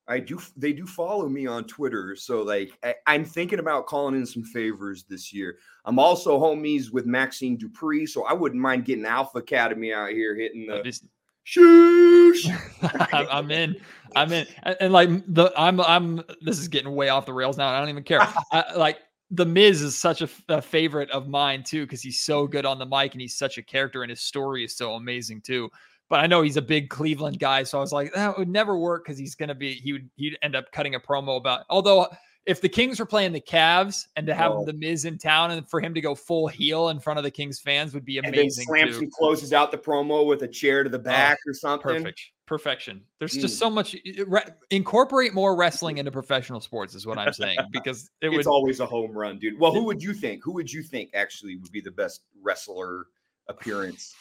I 0.06 0.18
do 0.18 0.40
they 0.56 0.72
do 0.72 0.86
follow 0.86 1.28
me 1.28 1.46
on 1.46 1.64
Twitter. 1.64 2.14
So 2.16 2.42
like 2.42 2.72
I, 2.82 3.14
am 3.14 3.24
thinking 3.24 3.58
about 3.58 3.86
calling 3.86 4.14
in 4.14 4.26
some 4.26 4.44
favors 4.44 5.04
this 5.04 5.32
year. 5.32 5.58
I'm 5.84 5.98
also 5.98 6.38
homies 6.38 6.92
with 6.92 7.06
Maxxine 7.06 7.58
Dupri, 7.58 8.08
so 8.08 8.24
I 8.24 8.32
wouldn't 8.32 8.60
mind 8.60 8.84
getting 8.84 9.06
Alpha 9.06 9.38
Academy 9.38 9.92
out 9.92 10.10
here 10.10 10.34
hitting 10.34 10.66
the 10.66 10.82
just, 10.82 11.06
shoosh. 11.46 12.46
I'm 13.30 13.50
in. 13.50 13.76
I'm 14.14 14.32
in. 14.32 14.46
And, 14.62 14.76
and, 14.80 14.92
like 14.92 15.08
the 15.26 15.52
I'm 15.56 15.80
I'm 15.80 16.22
this 16.42 16.58
is 16.58 16.68
getting 16.68 16.94
way 16.94 17.08
off 17.08 17.24
the 17.26 17.32
rails 17.32 17.56
now. 17.56 17.68
I 17.68 17.80
don't 17.80 17.88
even 17.88 18.04
care. 18.04 18.20
I, 18.52 18.74
like 18.76 18.98
the 19.30 19.46
Miz 19.46 19.80
is 19.80 19.96
such 19.96 20.20
a, 20.20 20.28
a 20.48 20.60
favorite 20.60 21.10
of 21.10 21.28
mine 21.28 21.62
too 21.62 21.84
because 21.84 22.02
he's 22.02 22.22
so 22.22 22.46
good 22.46 22.66
on 22.66 22.78
the 22.78 22.86
mic 22.86 23.12
and 23.12 23.22
he's 23.22 23.38
such 23.38 23.56
a 23.56 23.62
character 23.62 24.02
and 24.02 24.10
his 24.10 24.20
story 24.20 24.64
is 24.64 24.76
so 24.76 24.94
amazing 24.94 25.40
too 25.40 25.70
but 26.08 26.20
I 26.20 26.26
know 26.26 26.42
he's 26.42 26.56
a 26.56 26.62
big 26.62 26.90
Cleveland 26.90 27.38
guy, 27.38 27.62
so 27.62 27.78
I 27.78 27.80
was 27.80 27.92
like, 27.92 28.12
that 28.14 28.38
would 28.38 28.48
never 28.48 28.76
work 28.76 29.04
because 29.04 29.18
he's 29.18 29.34
gonna 29.34 29.54
be 29.54 29.74
he 29.74 29.92
would 29.92 30.10
he'd 30.16 30.38
end 30.42 30.56
up 30.56 30.70
cutting 30.72 30.94
a 30.94 31.00
promo 31.00 31.36
about. 31.36 31.62
Although 31.70 32.08
if 32.46 32.60
the 32.60 32.68
Kings 32.68 33.00
were 33.00 33.06
playing 33.06 33.32
the 33.32 33.40
Cavs 33.40 34.06
and 34.16 34.26
to 34.26 34.34
have 34.34 34.52
oh. 34.52 34.64
the 34.64 34.74
Miz 34.74 35.04
in 35.04 35.18
town 35.18 35.50
and 35.50 35.68
for 35.68 35.80
him 35.80 35.94
to 35.94 36.00
go 36.00 36.14
full 36.14 36.46
heel 36.46 36.90
in 36.90 37.00
front 37.00 37.18
of 37.18 37.24
the 37.24 37.30
Kings 37.30 37.58
fans 37.58 37.94
would 37.94 38.04
be 38.04 38.18
amazing. 38.18 38.40
And 38.40 38.50
then 38.50 38.90
slams 38.90 38.96
and 38.98 39.12
closes 39.12 39.52
out 39.52 39.70
the 39.70 39.78
promo 39.78 40.26
with 40.26 40.42
a 40.42 40.48
chair 40.48 40.82
to 40.82 40.90
the 40.90 40.98
back 40.98 41.38
oh, 41.46 41.50
or 41.50 41.54
something. 41.54 41.96
Perfect. 41.96 42.20
Perfection. 42.46 43.02
There's 43.18 43.32
mm. 43.32 43.40
just 43.40 43.58
so 43.58 43.70
much. 43.70 43.96
Re- 44.26 44.44
incorporate 44.70 45.32
more 45.32 45.56
wrestling 45.56 45.96
into 45.96 46.10
professional 46.10 46.60
sports 46.60 46.94
is 46.94 47.06
what 47.06 47.16
I'm 47.16 47.32
saying 47.32 47.56
because 47.72 48.10
it 48.20 48.28
it's 48.28 48.36
would, 48.36 48.46
always 48.46 48.80
a 48.80 48.86
home 48.86 49.12
run, 49.12 49.38
dude. 49.38 49.58
Well, 49.58 49.72
who 49.72 49.84
would 49.84 50.02
you 50.02 50.12
think? 50.12 50.44
Who 50.44 50.52
would 50.52 50.70
you 50.70 50.82
think 50.82 51.10
actually 51.14 51.56
would 51.56 51.72
be 51.72 51.80
the 51.80 51.90
best 51.90 52.20
wrestler 52.42 53.06
appearance? 53.48 54.14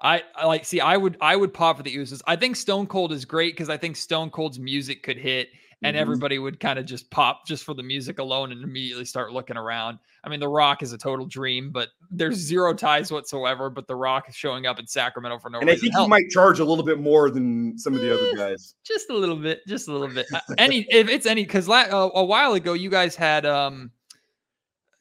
I, 0.00 0.22
I, 0.34 0.46
like 0.46 0.64
see 0.64 0.80
I 0.80 0.96
would 0.96 1.16
I 1.20 1.36
would 1.36 1.54
pop 1.54 1.76
for 1.76 1.82
the 1.82 1.94
Usos. 1.96 2.22
I 2.26 2.36
think 2.36 2.56
Stone 2.56 2.86
Cold 2.88 3.12
is 3.12 3.24
great 3.24 3.54
because 3.54 3.68
I 3.68 3.76
think 3.76 3.96
Stone 3.96 4.30
Cold's 4.30 4.58
music 4.58 5.02
could 5.02 5.16
hit 5.16 5.48
and 5.82 5.94
mm-hmm. 5.94 6.00
everybody 6.00 6.38
would 6.38 6.60
kind 6.60 6.78
of 6.78 6.86
just 6.86 7.10
pop 7.10 7.46
just 7.46 7.64
for 7.64 7.74
the 7.74 7.82
music 7.82 8.18
alone 8.18 8.52
and 8.52 8.62
immediately 8.62 9.04
start 9.04 9.32
looking 9.32 9.56
around. 9.56 9.98
I 10.24 10.28
mean, 10.28 10.38
The 10.38 10.48
Rock 10.48 10.82
is 10.82 10.92
a 10.92 10.98
total 10.98 11.26
dream, 11.26 11.70
but 11.72 11.88
there's 12.10 12.36
zero 12.36 12.72
ties 12.72 13.10
whatsoever. 13.10 13.68
But 13.68 13.88
The 13.88 13.96
Rock 13.96 14.28
is 14.28 14.36
showing 14.36 14.66
up 14.66 14.78
in 14.78 14.86
Sacramento 14.86 15.40
for 15.40 15.50
no 15.50 15.58
and 15.58 15.68
reason. 15.68 15.74
And 15.74 15.78
I 15.78 15.80
think 15.80 15.94
Hell, 15.94 16.04
he 16.04 16.08
might 16.08 16.30
charge 16.30 16.60
a 16.60 16.64
little 16.64 16.84
bit 16.84 17.00
more 17.00 17.30
than 17.30 17.76
some 17.76 17.94
of 17.94 18.00
the 18.00 18.14
other 18.14 18.28
eh, 18.28 18.50
guys. 18.50 18.74
Just 18.84 19.10
a 19.10 19.14
little 19.14 19.36
bit, 19.36 19.60
just 19.66 19.88
a 19.88 19.92
little 19.92 20.08
bit. 20.08 20.26
Any 20.58 20.86
if 20.90 21.08
it's 21.08 21.26
any 21.26 21.42
because 21.42 21.66
la- 21.66 21.86
uh, 21.90 22.10
a 22.14 22.24
while 22.24 22.54
ago 22.54 22.74
you 22.74 22.90
guys 22.90 23.16
had 23.16 23.44
um 23.44 23.90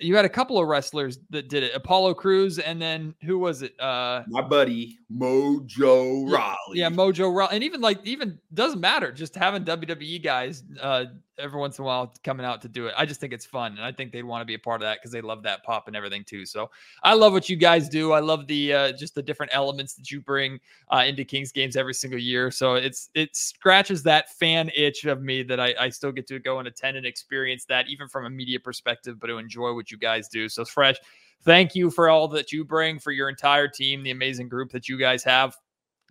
you 0.01 0.15
had 0.15 0.25
a 0.25 0.29
couple 0.29 0.59
of 0.59 0.67
wrestlers 0.67 1.19
that 1.29 1.47
did 1.49 1.63
it. 1.63 1.73
Apollo 1.75 2.15
Crews, 2.15 2.59
and 2.59 2.81
then 2.81 3.15
who 3.23 3.37
was 3.39 3.61
it? 3.61 3.79
Uh 3.79 4.23
my 4.27 4.41
buddy 4.41 4.97
Mojo 5.15 6.31
Rawley. 6.31 6.79
Yeah, 6.79 6.89
Mojo 6.89 7.33
Rawley. 7.33 7.55
And 7.55 7.63
even 7.63 7.81
like 7.81 7.99
even 8.05 8.39
doesn't 8.53 8.79
matter. 8.79 9.11
Just 9.11 9.35
having 9.35 9.63
WWE 9.63 10.23
guys 10.23 10.63
uh 10.81 11.05
every 11.41 11.59
once 11.59 11.77
in 11.77 11.83
a 11.83 11.85
while 11.85 12.13
coming 12.23 12.45
out 12.45 12.61
to 12.61 12.67
do 12.67 12.87
it. 12.87 12.93
I 12.97 13.05
just 13.05 13.19
think 13.19 13.33
it's 13.33 13.45
fun, 13.45 13.73
and 13.73 13.81
I 13.81 13.91
think 13.91 14.11
they'd 14.11 14.23
want 14.23 14.41
to 14.41 14.45
be 14.45 14.53
a 14.53 14.59
part 14.59 14.81
of 14.81 14.85
that 14.85 14.99
because 14.99 15.11
they 15.11 15.21
love 15.21 15.43
that 15.43 15.63
pop 15.63 15.87
and 15.87 15.95
everything 15.95 16.23
too. 16.23 16.45
So 16.45 16.69
I 17.03 17.13
love 17.13 17.33
what 17.33 17.49
you 17.49 17.55
guys 17.55 17.89
do. 17.89 18.11
I 18.11 18.19
love 18.19 18.47
the 18.47 18.73
uh, 18.73 18.91
just 18.93 19.15
the 19.15 19.23
different 19.23 19.51
elements 19.53 19.93
that 19.95 20.11
you 20.11 20.21
bring 20.21 20.59
uh, 20.91 21.03
into 21.05 21.23
Kings 21.25 21.51
games 21.51 21.75
every 21.75 21.93
single 21.93 22.19
year. 22.19 22.51
So 22.51 22.75
it's 22.75 23.09
it 23.15 23.35
scratches 23.35 24.03
that 24.03 24.31
fan 24.31 24.71
itch 24.75 25.05
of 25.05 25.21
me 25.21 25.43
that 25.43 25.59
I, 25.59 25.73
I 25.79 25.89
still 25.89 26.11
get 26.11 26.27
to 26.27 26.39
go 26.39 26.59
and 26.59 26.67
attend 26.67 26.97
and 26.97 27.05
experience 27.05 27.65
that, 27.65 27.89
even 27.89 28.07
from 28.07 28.25
a 28.25 28.29
media 28.29 28.59
perspective, 28.59 29.19
but 29.19 29.27
to 29.27 29.37
enjoy 29.37 29.73
what 29.73 29.91
you 29.91 29.97
guys 29.97 30.27
do. 30.27 30.47
So 30.47 30.65
fresh 30.65 30.97
thank 31.43 31.75
you 31.75 31.89
for 31.89 32.09
all 32.09 32.27
that 32.29 32.51
you 32.51 32.63
bring 32.63 32.99
for 32.99 33.11
your 33.11 33.29
entire 33.29 33.67
team, 33.67 34.03
the 34.03 34.11
amazing 34.11 34.49
group 34.49 34.71
that 34.71 34.87
you 34.87 34.97
guys 34.97 35.23
have. 35.23 35.57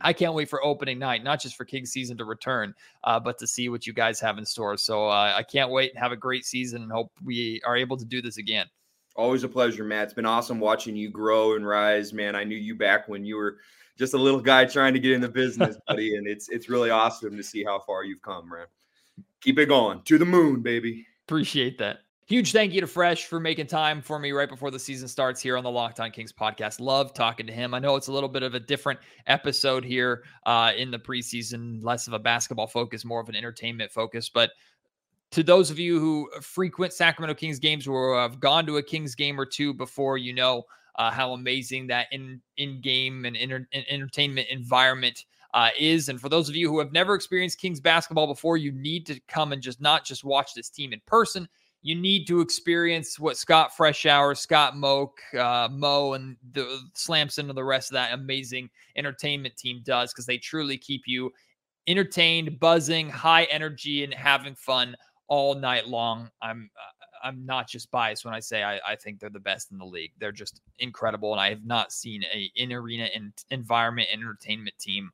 I 0.00 0.12
can't 0.12 0.34
wait 0.34 0.48
for 0.48 0.64
opening 0.64 0.98
night, 0.98 1.22
not 1.22 1.40
just 1.40 1.56
for 1.56 1.64
King 1.64 1.86
season 1.86 2.16
to 2.18 2.24
return, 2.24 2.74
uh, 3.04 3.20
but 3.20 3.38
to 3.38 3.46
see 3.46 3.68
what 3.68 3.86
you 3.86 3.92
guys 3.92 4.20
have 4.20 4.38
in 4.38 4.44
store. 4.44 4.76
So 4.76 5.08
uh, 5.08 5.34
I 5.36 5.42
can't 5.42 5.70
wait 5.70 5.92
and 5.92 5.98
have 5.98 6.12
a 6.12 6.16
great 6.16 6.44
season 6.44 6.82
and 6.82 6.92
hope 6.92 7.12
we 7.24 7.60
are 7.66 7.76
able 7.76 7.96
to 7.96 8.04
do 8.04 8.22
this 8.22 8.36
again. 8.36 8.66
Always 9.16 9.42
a 9.44 9.48
pleasure, 9.48 9.84
Matt. 9.84 10.04
It's 10.04 10.14
been 10.14 10.26
awesome 10.26 10.60
watching 10.60 10.96
you 10.96 11.10
grow 11.10 11.56
and 11.56 11.66
rise, 11.66 12.12
man. 12.12 12.36
I 12.36 12.44
knew 12.44 12.56
you 12.56 12.74
back 12.74 13.08
when 13.08 13.24
you 13.24 13.36
were 13.36 13.58
just 13.98 14.14
a 14.14 14.18
little 14.18 14.40
guy 14.40 14.64
trying 14.64 14.94
to 14.94 15.00
get 15.00 15.12
in 15.12 15.20
the 15.20 15.28
business, 15.28 15.76
buddy, 15.88 16.16
and 16.16 16.26
it's 16.26 16.48
it's 16.48 16.68
really 16.68 16.90
awesome 16.90 17.36
to 17.36 17.42
see 17.42 17.64
how 17.64 17.80
far 17.80 18.04
you've 18.04 18.22
come, 18.22 18.48
man. 18.48 18.66
Keep 19.40 19.58
it 19.58 19.66
going 19.66 20.02
to 20.02 20.18
the 20.18 20.24
moon, 20.24 20.62
baby. 20.62 21.06
Appreciate 21.26 21.76
that. 21.78 22.00
Huge 22.30 22.52
thank 22.52 22.72
you 22.72 22.80
to 22.80 22.86
Fresh 22.86 23.24
for 23.24 23.40
making 23.40 23.66
time 23.66 24.00
for 24.00 24.20
me 24.20 24.30
right 24.30 24.48
before 24.48 24.70
the 24.70 24.78
season 24.78 25.08
starts 25.08 25.40
here 25.40 25.56
on 25.56 25.64
the 25.64 25.70
Locked 25.70 25.98
On 25.98 26.12
Kings 26.12 26.32
podcast. 26.32 26.78
Love 26.78 27.12
talking 27.12 27.44
to 27.44 27.52
him. 27.52 27.74
I 27.74 27.80
know 27.80 27.96
it's 27.96 28.06
a 28.06 28.12
little 28.12 28.28
bit 28.28 28.44
of 28.44 28.54
a 28.54 28.60
different 28.60 29.00
episode 29.26 29.84
here 29.84 30.22
uh, 30.46 30.70
in 30.76 30.92
the 30.92 30.98
preseason, 31.00 31.82
less 31.82 32.06
of 32.06 32.12
a 32.12 32.20
basketball 32.20 32.68
focus, 32.68 33.04
more 33.04 33.18
of 33.18 33.28
an 33.28 33.34
entertainment 33.34 33.90
focus. 33.90 34.28
But 34.28 34.52
to 35.32 35.42
those 35.42 35.72
of 35.72 35.80
you 35.80 35.98
who 35.98 36.30
frequent 36.40 36.92
Sacramento 36.92 37.34
Kings 37.34 37.58
games 37.58 37.88
or 37.88 38.16
have 38.20 38.38
gone 38.38 38.64
to 38.66 38.76
a 38.76 38.82
Kings 38.84 39.16
game 39.16 39.36
or 39.36 39.44
two 39.44 39.74
before, 39.74 40.16
you 40.16 40.32
know 40.32 40.62
uh, 41.00 41.10
how 41.10 41.32
amazing 41.32 41.88
that 41.88 42.06
in 42.12 42.40
in 42.58 42.80
game 42.80 43.24
and 43.24 43.34
inter- 43.34 43.66
entertainment 43.72 44.46
environment 44.50 45.24
uh, 45.52 45.70
is. 45.76 46.08
And 46.08 46.20
for 46.20 46.28
those 46.28 46.48
of 46.48 46.54
you 46.54 46.68
who 46.68 46.78
have 46.78 46.92
never 46.92 47.16
experienced 47.16 47.58
Kings 47.58 47.80
basketball 47.80 48.28
before, 48.28 48.56
you 48.56 48.70
need 48.70 49.04
to 49.06 49.18
come 49.26 49.50
and 49.52 49.60
just 49.60 49.80
not 49.80 50.04
just 50.04 50.22
watch 50.22 50.54
this 50.54 50.70
team 50.70 50.92
in 50.92 51.00
person 51.06 51.48
you 51.82 51.94
need 51.94 52.26
to 52.26 52.40
experience 52.40 53.18
what 53.18 53.38
Scott 53.38 53.72
Freshour, 53.76 54.36
Scott 54.36 54.76
Moak, 54.76 55.18
uh, 55.38 55.68
Mo, 55.70 56.12
and 56.12 56.36
the 56.52 56.80
slams 56.94 57.38
and 57.38 57.48
the 57.50 57.64
rest 57.64 57.90
of 57.90 57.94
that 57.94 58.12
amazing 58.12 58.68
entertainment 58.96 59.56
team 59.56 59.80
does 59.84 60.12
because 60.12 60.26
they 60.26 60.36
truly 60.36 60.76
keep 60.76 61.02
you 61.06 61.32
entertained, 61.86 62.60
buzzing, 62.60 63.08
high 63.08 63.44
energy, 63.44 64.04
and 64.04 64.12
having 64.12 64.54
fun 64.54 64.94
all 65.28 65.54
night 65.54 65.88
long. 65.88 66.30
I'm 66.42 66.70
uh, 66.76 67.26
I'm 67.26 67.44
not 67.44 67.68
just 67.68 67.90
biased 67.90 68.24
when 68.24 68.34
I 68.34 68.40
say 68.40 68.62
I, 68.62 68.78
I 68.86 68.96
think 68.96 69.18
they're 69.18 69.30
the 69.30 69.40
best 69.40 69.72
in 69.72 69.78
the 69.78 69.84
league. 69.84 70.12
They're 70.18 70.32
just 70.32 70.60
incredible, 70.78 71.32
and 71.32 71.40
I 71.40 71.48
have 71.48 71.64
not 71.64 71.92
seen 71.92 72.22
a 72.32 72.50
in 72.56 72.72
arena 72.72 73.08
and 73.14 73.32
environment 73.50 74.08
entertainment 74.12 74.78
team 74.78 75.10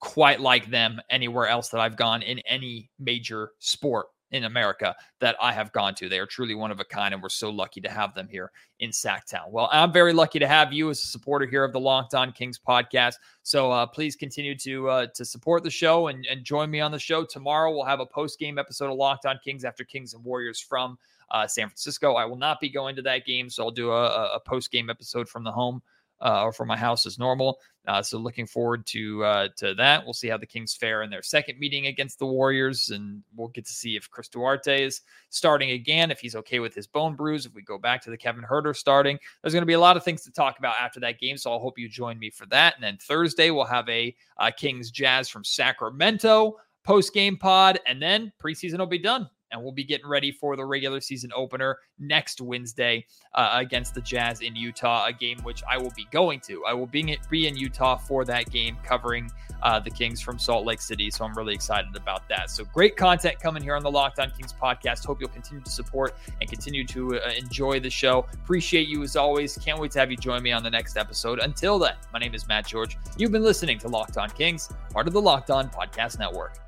quite 0.00 0.40
like 0.40 0.66
them 0.66 1.00
anywhere 1.10 1.48
else 1.48 1.68
that 1.68 1.80
I've 1.80 1.96
gone 1.96 2.22
in 2.22 2.38
any 2.40 2.90
major 2.98 3.52
sport 3.58 4.06
in 4.30 4.44
America 4.44 4.94
that 5.20 5.36
I 5.40 5.52
have 5.52 5.72
gone 5.72 5.94
to. 5.96 6.08
They 6.08 6.18
are 6.18 6.26
truly 6.26 6.54
one 6.54 6.70
of 6.70 6.80
a 6.80 6.84
kind, 6.84 7.14
and 7.14 7.22
we're 7.22 7.28
so 7.28 7.50
lucky 7.50 7.80
to 7.80 7.90
have 7.90 8.14
them 8.14 8.28
here 8.28 8.50
in 8.80 8.90
Sacktown. 8.90 9.50
Well, 9.50 9.68
I'm 9.72 9.92
very 9.92 10.12
lucky 10.12 10.38
to 10.38 10.46
have 10.46 10.72
you 10.72 10.90
as 10.90 11.02
a 11.02 11.06
supporter 11.06 11.46
here 11.46 11.64
of 11.64 11.72
the 11.72 11.80
Locked 11.80 12.14
On 12.14 12.32
Kings 12.32 12.58
podcast. 12.58 13.14
So 13.42 13.70
uh, 13.70 13.86
please 13.86 14.16
continue 14.16 14.56
to 14.58 14.88
uh, 14.88 15.06
to 15.14 15.24
support 15.24 15.62
the 15.62 15.70
show 15.70 16.08
and, 16.08 16.26
and 16.26 16.44
join 16.44 16.70
me 16.70 16.80
on 16.80 16.92
the 16.92 16.98
show 16.98 17.24
tomorrow. 17.24 17.70
We'll 17.72 17.84
have 17.84 18.00
a 18.00 18.06
post 18.06 18.38
game 18.38 18.58
episode 18.58 18.90
of 18.90 18.96
Locked 18.96 19.26
On 19.26 19.38
Kings 19.42 19.64
after 19.64 19.84
Kings 19.84 20.14
and 20.14 20.24
Warriors 20.24 20.60
from 20.60 20.98
uh, 21.30 21.46
San 21.46 21.68
Francisco. 21.68 22.14
I 22.14 22.24
will 22.24 22.36
not 22.36 22.60
be 22.60 22.68
going 22.68 22.96
to 22.96 23.02
that 23.02 23.24
game, 23.24 23.50
so 23.50 23.64
I'll 23.64 23.70
do 23.70 23.90
a, 23.90 24.34
a 24.34 24.40
post 24.40 24.70
game 24.70 24.90
episode 24.90 25.28
from 25.28 25.44
the 25.44 25.52
home 25.52 25.82
uh, 26.20 26.42
or 26.42 26.52
from 26.52 26.68
my 26.68 26.76
house 26.76 27.06
as 27.06 27.18
normal. 27.18 27.58
Uh, 27.86 28.02
so 28.02 28.18
looking 28.18 28.46
forward 28.46 28.86
to 28.86 29.24
uh, 29.24 29.48
to 29.56 29.74
that. 29.74 30.04
We'll 30.04 30.12
see 30.12 30.28
how 30.28 30.36
the 30.36 30.46
Kings 30.46 30.74
fare 30.74 31.02
in 31.02 31.10
their 31.10 31.22
second 31.22 31.58
meeting 31.58 31.86
against 31.86 32.18
the 32.18 32.26
Warriors, 32.26 32.90
and 32.90 33.22
we'll 33.34 33.48
get 33.48 33.64
to 33.66 33.72
see 33.72 33.96
if 33.96 34.10
Chris 34.10 34.28
Duarte 34.28 34.84
is 34.84 35.00
starting 35.30 35.70
again, 35.70 36.10
if 36.10 36.20
he's 36.20 36.36
okay 36.36 36.58
with 36.58 36.74
his 36.74 36.86
bone 36.86 37.16
bruise. 37.16 37.46
If 37.46 37.54
we 37.54 37.62
go 37.62 37.78
back 37.78 38.02
to 38.02 38.10
the 38.10 38.18
Kevin 38.18 38.44
Huerter 38.44 38.76
starting, 38.76 39.18
there's 39.42 39.54
going 39.54 39.62
to 39.62 39.66
be 39.66 39.72
a 39.72 39.80
lot 39.80 39.96
of 39.96 40.04
things 40.04 40.22
to 40.24 40.30
talk 40.30 40.58
about 40.58 40.74
after 40.78 41.00
that 41.00 41.18
game. 41.18 41.38
So 41.38 41.50
I'll 41.50 41.60
hope 41.60 41.78
you 41.78 41.88
join 41.88 42.18
me 42.18 42.30
for 42.30 42.46
that. 42.46 42.74
And 42.74 42.84
then 42.84 42.98
Thursday 43.00 43.50
we'll 43.50 43.64
have 43.64 43.88
a 43.88 44.14
uh, 44.36 44.50
Kings 44.56 44.90
Jazz 44.90 45.28
from 45.28 45.44
Sacramento 45.44 46.56
post 46.84 47.14
game 47.14 47.36
pod, 47.36 47.80
and 47.86 48.02
then 48.02 48.32
preseason 48.42 48.78
will 48.78 48.86
be 48.86 48.98
done 48.98 49.30
and 49.52 49.62
we'll 49.62 49.72
be 49.72 49.84
getting 49.84 50.06
ready 50.06 50.30
for 50.30 50.56
the 50.56 50.64
regular 50.64 51.00
season 51.00 51.30
opener 51.34 51.78
next 51.98 52.40
Wednesday 52.40 53.06
uh, 53.34 53.50
against 53.54 53.94
the 53.94 54.00
Jazz 54.00 54.40
in 54.40 54.54
Utah, 54.54 55.06
a 55.06 55.12
game 55.12 55.38
which 55.42 55.62
I 55.70 55.78
will 55.78 55.92
be 55.96 56.06
going 56.10 56.40
to. 56.40 56.64
I 56.64 56.74
will 56.74 56.86
be, 56.86 57.18
be 57.30 57.46
in 57.46 57.56
Utah 57.56 57.96
for 57.96 58.24
that 58.24 58.50
game, 58.50 58.76
covering 58.84 59.30
uh, 59.62 59.80
the 59.80 59.90
Kings 59.90 60.20
from 60.20 60.38
Salt 60.38 60.64
Lake 60.64 60.80
City. 60.80 61.10
So 61.10 61.24
I'm 61.24 61.34
really 61.34 61.54
excited 61.54 61.96
about 61.96 62.28
that. 62.28 62.50
So 62.50 62.64
great 62.64 62.96
content 62.96 63.40
coming 63.40 63.62
here 63.62 63.74
on 63.74 63.82
the 63.82 63.90
Locked 63.90 64.18
On 64.18 64.30
Kings 64.30 64.52
podcast. 64.52 65.04
Hope 65.04 65.20
you'll 65.20 65.30
continue 65.30 65.62
to 65.62 65.70
support 65.70 66.16
and 66.40 66.48
continue 66.48 66.84
to 66.86 67.20
uh, 67.20 67.30
enjoy 67.36 67.80
the 67.80 67.90
show. 67.90 68.26
Appreciate 68.32 68.88
you 68.88 69.02
as 69.02 69.16
always. 69.16 69.56
Can't 69.58 69.80
wait 69.80 69.90
to 69.92 69.98
have 69.98 70.10
you 70.10 70.16
join 70.16 70.42
me 70.42 70.52
on 70.52 70.62
the 70.62 70.70
next 70.70 70.96
episode. 70.96 71.40
Until 71.40 71.78
then, 71.78 71.94
my 72.12 72.18
name 72.18 72.34
is 72.34 72.46
Matt 72.46 72.66
George. 72.66 72.96
You've 73.16 73.32
been 73.32 73.42
listening 73.42 73.78
to 73.78 73.88
Locked 73.88 74.16
On 74.18 74.30
Kings, 74.30 74.68
part 74.92 75.06
of 75.06 75.12
the 75.12 75.22
Locked 75.22 75.50
On 75.50 75.68
Podcast 75.68 76.18
Network. 76.18 76.67